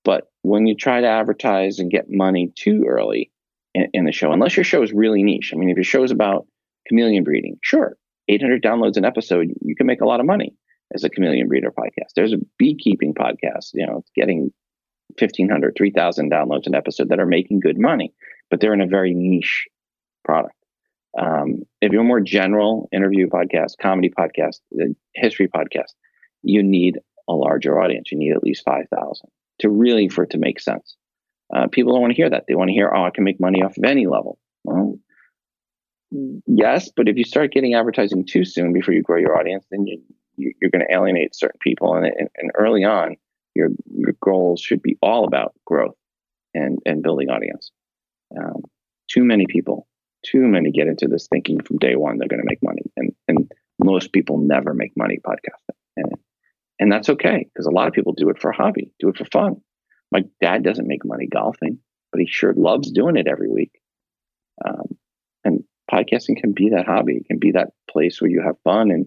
But 0.08 0.24
when 0.40 0.66
you 0.66 0.74
try 0.74 1.02
to 1.02 1.06
advertise 1.06 1.80
and 1.80 1.90
get 1.90 2.06
money 2.08 2.50
too 2.56 2.86
early 2.88 3.30
in, 3.74 3.88
in 3.92 4.04
the 4.06 4.12
show, 4.12 4.32
unless 4.32 4.56
your 4.56 4.64
show 4.64 4.82
is 4.82 4.90
really 4.90 5.22
niche, 5.22 5.52
I 5.52 5.58
mean, 5.58 5.68
if 5.68 5.76
your 5.76 5.84
show 5.84 6.02
is 6.02 6.10
about 6.10 6.46
chameleon 6.88 7.24
breeding, 7.24 7.58
sure, 7.62 7.94
800 8.26 8.62
downloads 8.62 8.96
an 8.96 9.04
episode, 9.04 9.48
you 9.60 9.76
can 9.76 9.86
make 9.86 10.00
a 10.00 10.06
lot 10.06 10.20
of 10.20 10.24
money 10.24 10.54
as 10.94 11.04
a 11.04 11.10
chameleon 11.10 11.46
breeder 11.46 11.70
podcast. 11.70 12.14
There's 12.16 12.32
a 12.32 12.38
beekeeping 12.58 13.12
podcast, 13.12 13.72
you 13.74 13.86
know, 13.86 14.02
getting 14.16 14.50
1500, 15.18 15.74
3000 15.76 16.32
downloads 16.32 16.66
an 16.66 16.74
episode 16.74 17.10
that 17.10 17.20
are 17.20 17.26
making 17.26 17.60
good 17.60 17.78
money, 17.78 18.14
but 18.48 18.62
they're 18.62 18.72
in 18.72 18.80
a 18.80 18.86
very 18.86 19.12
niche 19.12 19.66
product. 20.24 20.56
Um, 21.20 21.64
if 21.82 21.92
you're 21.92 22.00
a 22.00 22.04
more 22.04 22.20
general 22.20 22.88
interview 22.92 23.26
podcast, 23.26 23.72
comedy 23.78 24.08
podcast, 24.08 24.60
history 25.14 25.48
podcast, 25.48 25.92
you 26.42 26.62
need 26.62 26.98
a 27.28 27.34
larger 27.34 27.78
audience. 27.78 28.10
You 28.10 28.16
need 28.16 28.32
at 28.32 28.42
least 28.42 28.64
5,000 28.64 29.28
to 29.60 29.68
really 29.68 30.08
for 30.08 30.24
it 30.24 30.30
to 30.30 30.38
make 30.38 30.60
sense. 30.60 30.96
Uh, 31.54 31.66
people 31.68 31.92
don't 31.92 32.02
want 32.02 32.12
to 32.12 32.16
hear 32.16 32.30
that. 32.30 32.44
They 32.46 32.54
want 32.54 32.68
to 32.68 32.74
hear, 32.74 32.92
oh, 32.94 33.04
I 33.04 33.10
can 33.10 33.24
make 33.24 33.40
money 33.40 33.62
off 33.62 33.76
of 33.78 33.84
any 33.84 34.06
level. 34.06 34.38
Well, 34.64 34.98
yes, 36.46 36.90
but 36.94 37.08
if 37.08 37.16
you 37.16 37.24
start 37.24 37.52
getting 37.52 37.74
advertising 37.74 38.26
too 38.26 38.44
soon 38.44 38.72
before 38.72 38.94
you 38.94 39.02
grow 39.02 39.18
your 39.18 39.38
audience, 39.38 39.64
then 39.70 39.86
you, 39.86 40.02
are 40.62 40.70
going 40.70 40.84
to 40.86 40.94
alienate 40.94 41.34
certain 41.34 41.58
people. 41.60 41.94
And, 41.94 42.06
and, 42.06 42.28
and 42.36 42.50
early 42.56 42.84
on, 42.84 43.16
your 43.54 43.70
your 43.92 44.14
goals 44.22 44.60
should 44.60 44.82
be 44.82 44.96
all 45.02 45.24
about 45.24 45.54
growth 45.66 45.96
and 46.54 46.78
and 46.86 47.02
building 47.02 47.28
audience. 47.28 47.72
Um, 48.36 48.62
too 49.10 49.24
many 49.24 49.46
people, 49.48 49.88
too 50.24 50.46
many 50.46 50.70
get 50.70 50.86
into 50.86 51.08
this 51.08 51.26
thinking 51.28 51.60
from 51.62 51.78
day 51.78 51.96
one 51.96 52.18
they're 52.18 52.28
going 52.28 52.42
to 52.42 52.48
make 52.48 52.62
money, 52.62 52.82
and 52.96 53.12
and 53.26 53.50
most 53.82 54.12
people 54.12 54.38
never 54.38 54.74
make 54.74 54.92
money 54.96 55.18
podcasting, 55.26 55.76
and 55.96 56.12
and 56.78 56.90
that's 56.90 57.08
okay 57.08 57.46
because 57.52 57.66
a 57.66 57.70
lot 57.70 57.88
of 57.88 57.94
people 57.94 58.12
do 58.12 58.30
it 58.30 58.40
for 58.40 58.50
a 58.50 58.56
hobby, 58.56 58.92
do 58.98 59.08
it 59.08 59.16
for 59.16 59.24
fun. 59.26 59.56
My 60.10 60.24
dad 60.40 60.62
doesn't 60.62 60.86
make 60.86 61.04
money 61.04 61.26
golfing, 61.26 61.78
but 62.12 62.20
he 62.20 62.26
sure 62.26 62.54
loves 62.54 62.90
doing 62.90 63.16
it 63.16 63.26
every 63.26 63.48
week. 63.48 63.72
Um, 64.64 64.96
and 65.44 65.64
podcasting 65.90 66.40
can 66.40 66.52
be 66.52 66.70
that 66.70 66.86
hobby, 66.86 67.16
it 67.16 67.26
can 67.26 67.38
be 67.38 67.52
that 67.52 67.72
place 67.90 68.20
where 68.20 68.30
you 68.30 68.42
have 68.42 68.56
fun 68.64 68.90
and 68.90 69.06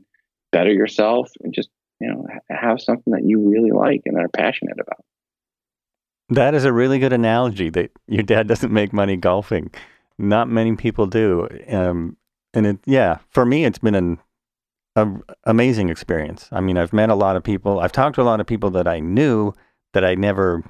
better 0.52 0.72
yourself 0.72 1.32
and 1.42 1.54
just 1.54 1.70
you 2.00 2.08
know 2.08 2.26
have 2.50 2.82
something 2.82 3.14
that 3.14 3.24
you 3.24 3.50
really 3.50 3.72
like 3.72 4.02
and 4.06 4.18
are 4.18 4.30
passionate 4.30 4.80
about. 4.80 5.04
That 6.30 6.54
is 6.54 6.64
a 6.64 6.74
really 6.74 7.00
good 7.00 7.14
analogy 7.14 7.70
that 7.72 7.92
your 8.08 8.24
dad 8.24 8.48
doesn't 8.48 8.72
make 8.72 8.94
money 8.94 9.18
golfing. 9.18 9.72
Not 10.18 10.48
many 10.48 10.76
people 10.76 11.06
do. 11.06 11.48
Um, 11.68 12.16
and 12.54 12.66
it, 12.66 12.80
yeah, 12.86 13.18
for 13.30 13.46
me, 13.46 13.66
it's 13.66 13.80
been 13.80 13.96
an 13.96 14.18
a, 14.96 15.08
amazing 15.46 15.90
experience. 15.90 16.50
I 16.52 16.62
mean, 16.62 16.78
I've 16.78 16.94
met 16.94 17.10
a 17.10 17.16
lot 17.16 17.36
of 17.36 17.44
people. 17.44 17.80
I've 17.80 17.92
talked 17.92 18.16
to 18.16 18.22
a 18.22 18.24
lot 18.24 18.40
of 18.40 18.48
people 18.48 18.70
that 18.72 18.88
I 18.88 19.00
knew 19.00 19.54
that 19.94 20.06
I 20.06 20.16
never 20.16 20.64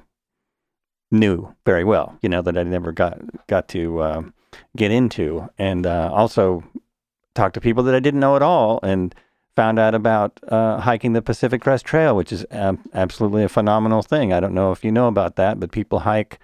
knew 1.10 1.54
very 1.66 1.84
well. 1.84 2.18
You 2.22 2.28
know, 2.28 2.42
that 2.42 2.56
I 2.56 2.62
never 2.62 2.92
got 2.92 3.20
got 3.46 3.68
to 3.68 3.98
uh, 4.00 4.22
get 4.76 4.90
into, 4.90 5.48
and 5.58 5.86
uh, 5.86 6.10
also 6.12 6.64
talked 7.34 7.54
to 7.54 7.60
people 7.60 7.82
that 7.84 7.94
I 7.94 8.00
didn't 8.00 8.20
know 8.20 8.36
at 8.36 8.42
all, 8.42 8.80
and 8.82 9.14
found 9.54 9.78
out 9.78 9.94
about 9.94 10.40
uh, 10.48 10.80
hiking 10.80 11.12
the 11.12 11.22
Pacific 11.22 11.60
Crest 11.60 11.84
Trail, 11.84 12.16
which 12.16 12.32
is 12.32 12.46
absolutely 12.50 13.44
a 13.44 13.48
phenomenal 13.48 14.02
thing. 14.02 14.32
I 14.32 14.40
don't 14.40 14.54
know 14.54 14.72
if 14.72 14.84
you 14.84 14.90
know 14.90 15.08
about 15.08 15.36
that, 15.36 15.60
but 15.60 15.72
people 15.72 16.00
hike. 16.00 16.38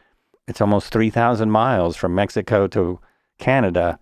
It's 0.47 0.61
almost 0.61 0.93
three 0.93 1.11
thousand 1.11 1.51
miles 1.51 1.97
from 1.97 2.15
Mexico 2.15 2.67
to 2.69 3.01
Canada 3.39 3.99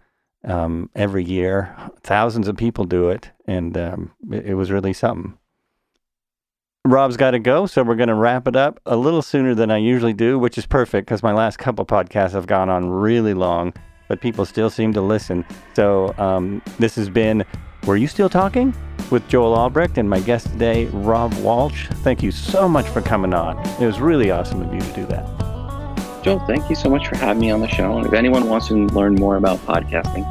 um, 0.46 0.90
every 0.94 1.24
year. 1.24 1.76
Thousands 2.02 2.48
of 2.48 2.56
people 2.56 2.84
do 2.84 3.10
it, 3.10 3.30
and 3.46 3.76
um, 3.76 4.12
it, 4.30 4.46
it 4.46 4.54
was 4.54 4.70
really 4.70 4.92
something. 4.92 5.36
Rob's 6.84 7.16
got 7.16 7.32
to 7.32 7.40
go, 7.40 7.66
so 7.66 7.82
we're 7.82 7.96
going 7.96 8.08
to 8.08 8.14
wrap 8.14 8.46
it 8.46 8.54
up 8.54 8.80
a 8.86 8.96
little 8.96 9.22
sooner 9.22 9.54
than 9.54 9.70
I 9.70 9.78
usually 9.78 10.14
do, 10.14 10.38
which 10.38 10.56
is 10.56 10.66
perfect 10.66 11.06
because 11.06 11.22
my 11.22 11.32
last 11.32 11.58
couple 11.58 11.84
podcasts 11.84 12.32
have 12.32 12.46
gone 12.46 12.68
on 12.68 12.88
really 12.88 13.34
long, 13.34 13.74
but 14.08 14.20
people 14.20 14.46
still 14.46 14.70
seem 14.70 14.92
to 14.92 15.00
listen. 15.00 15.44
So 15.74 16.14
um, 16.16 16.62
this 16.78 16.94
has 16.94 17.08
been 17.08 17.44
Were 17.86 17.96
You 17.96 18.06
Still 18.06 18.28
Talking? 18.28 18.72
with 19.10 19.26
Joel 19.28 19.54
Albrecht 19.54 19.98
and 19.98 20.08
my 20.08 20.20
guest 20.20 20.50
today, 20.50 20.86
Rob 20.86 21.32
Walsh. 21.34 21.88
Thank 22.02 22.22
you 22.22 22.30
so 22.30 22.68
much 22.68 22.88
for 22.88 23.00
coming 23.00 23.34
on. 23.34 23.58
It 23.80 23.86
was 23.86 24.00
really 24.00 24.30
awesome 24.30 24.62
of 24.62 24.72
you 24.72 24.80
to 24.80 24.92
do 24.92 25.06
that. 25.06 25.35
Joel, 26.26 26.40
thank 26.40 26.68
you 26.68 26.74
so 26.74 26.90
much 26.90 27.06
for 27.06 27.16
having 27.16 27.40
me 27.40 27.52
on 27.52 27.60
the 27.60 27.68
show. 27.68 27.98
And 27.98 28.04
if 28.04 28.12
anyone 28.12 28.48
wants 28.48 28.66
to 28.66 28.74
learn 28.86 29.14
more 29.14 29.36
about 29.36 29.60
podcasting, 29.60 30.26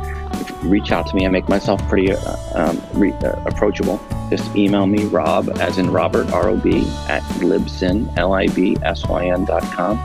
reach 0.70 0.92
out 0.92 1.08
to 1.08 1.16
me. 1.16 1.26
I 1.26 1.30
make 1.30 1.48
myself 1.48 1.82
pretty 1.88 2.12
uh, 2.12 2.36
um, 2.54 2.82
re- 2.94 3.14
uh, 3.14 3.42
approachable. 3.46 4.02
Just 4.30 4.54
email 4.58 4.88
me, 4.88 5.06
Rob, 5.06 5.50
as 5.62 5.78
in 5.78 5.90
Robert, 5.90 6.30
R 6.34 6.50
O 6.50 6.58
B, 6.58 6.80
at 7.08 7.22
Libsyn, 7.40 8.14
L 8.18 8.34
I 8.34 8.48
B 8.48 8.76
S 8.82 9.08
Y 9.08 9.28
N 9.28 9.46
dot 9.46 9.64
com. 9.72 9.96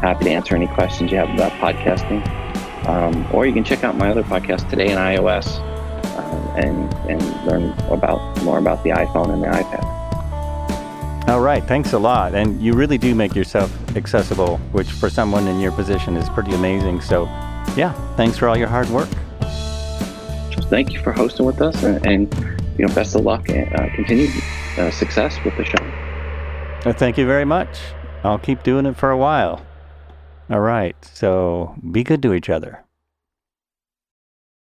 Happy 0.00 0.24
to 0.24 0.30
answer 0.32 0.56
any 0.56 0.66
questions 0.66 1.12
you 1.12 1.18
have 1.18 1.30
about 1.30 1.52
podcasting. 1.52 2.26
Um, 2.88 3.24
or 3.32 3.46
you 3.46 3.52
can 3.52 3.62
check 3.62 3.84
out 3.84 3.94
my 3.94 4.10
other 4.10 4.24
podcast, 4.24 4.68
Today 4.68 4.90
in 4.90 4.98
iOS, 4.98 5.60
uh, 6.16 6.52
and, 6.56 6.92
and 7.08 7.46
learn 7.46 7.70
about 7.92 8.42
more 8.42 8.58
about 8.58 8.82
the 8.82 8.90
iPhone 8.90 9.32
and 9.32 9.40
the 9.40 9.46
iPad. 9.46 9.97
All 11.28 11.40
right, 11.40 11.62
thanks 11.62 11.92
a 11.92 11.98
lot. 11.98 12.34
And 12.34 12.58
you 12.62 12.72
really 12.72 12.96
do 12.96 13.14
make 13.14 13.34
yourself 13.34 13.70
accessible, 13.94 14.56
which 14.72 14.90
for 14.90 15.10
someone 15.10 15.46
in 15.46 15.60
your 15.60 15.72
position 15.72 16.16
is 16.16 16.26
pretty 16.30 16.54
amazing. 16.54 17.02
So, 17.02 17.24
yeah, 17.76 17.92
thanks 18.16 18.38
for 18.38 18.48
all 18.48 18.56
your 18.56 18.68
hard 18.68 18.88
work. 18.88 19.10
Thank 20.70 20.94
you 20.94 21.02
for 21.02 21.12
hosting 21.12 21.44
with 21.44 21.60
us, 21.60 21.82
and, 21.82 22.06
and 22.06 22.34
you 22.78 22.86
know, 22.86 22.94
best 22.94 23.14
of 23.14 23.26
luck 23.26 23.50
and 23.50 23.70
uh, 23.74 23.94
continued 23.94 24.30
uh, 24.78 24.90
success 24.90 25.38
with 25.44 25.54
the 25.58 25.66
show. 25.66 25.84
Well, 26.86 26.94
thank 26.94 27.18
you 27.18 27.26
very 27.26 27.44
much. 27.44 27.78
I'll 28.24 28.38
keep 28.38 28.62
doing 28.62 28.86
it 28.86 28.96
for 28.96 29.10
a 29.10 29.16
while. 29.18 29.60
All 30.48 30.60
right, 30.60 30.96
so 31.04 31.76
be 31.90 32.04
good 32.04 32.22
to 32.22 32.32
each 32.32 32.48
other. 32.48 32.84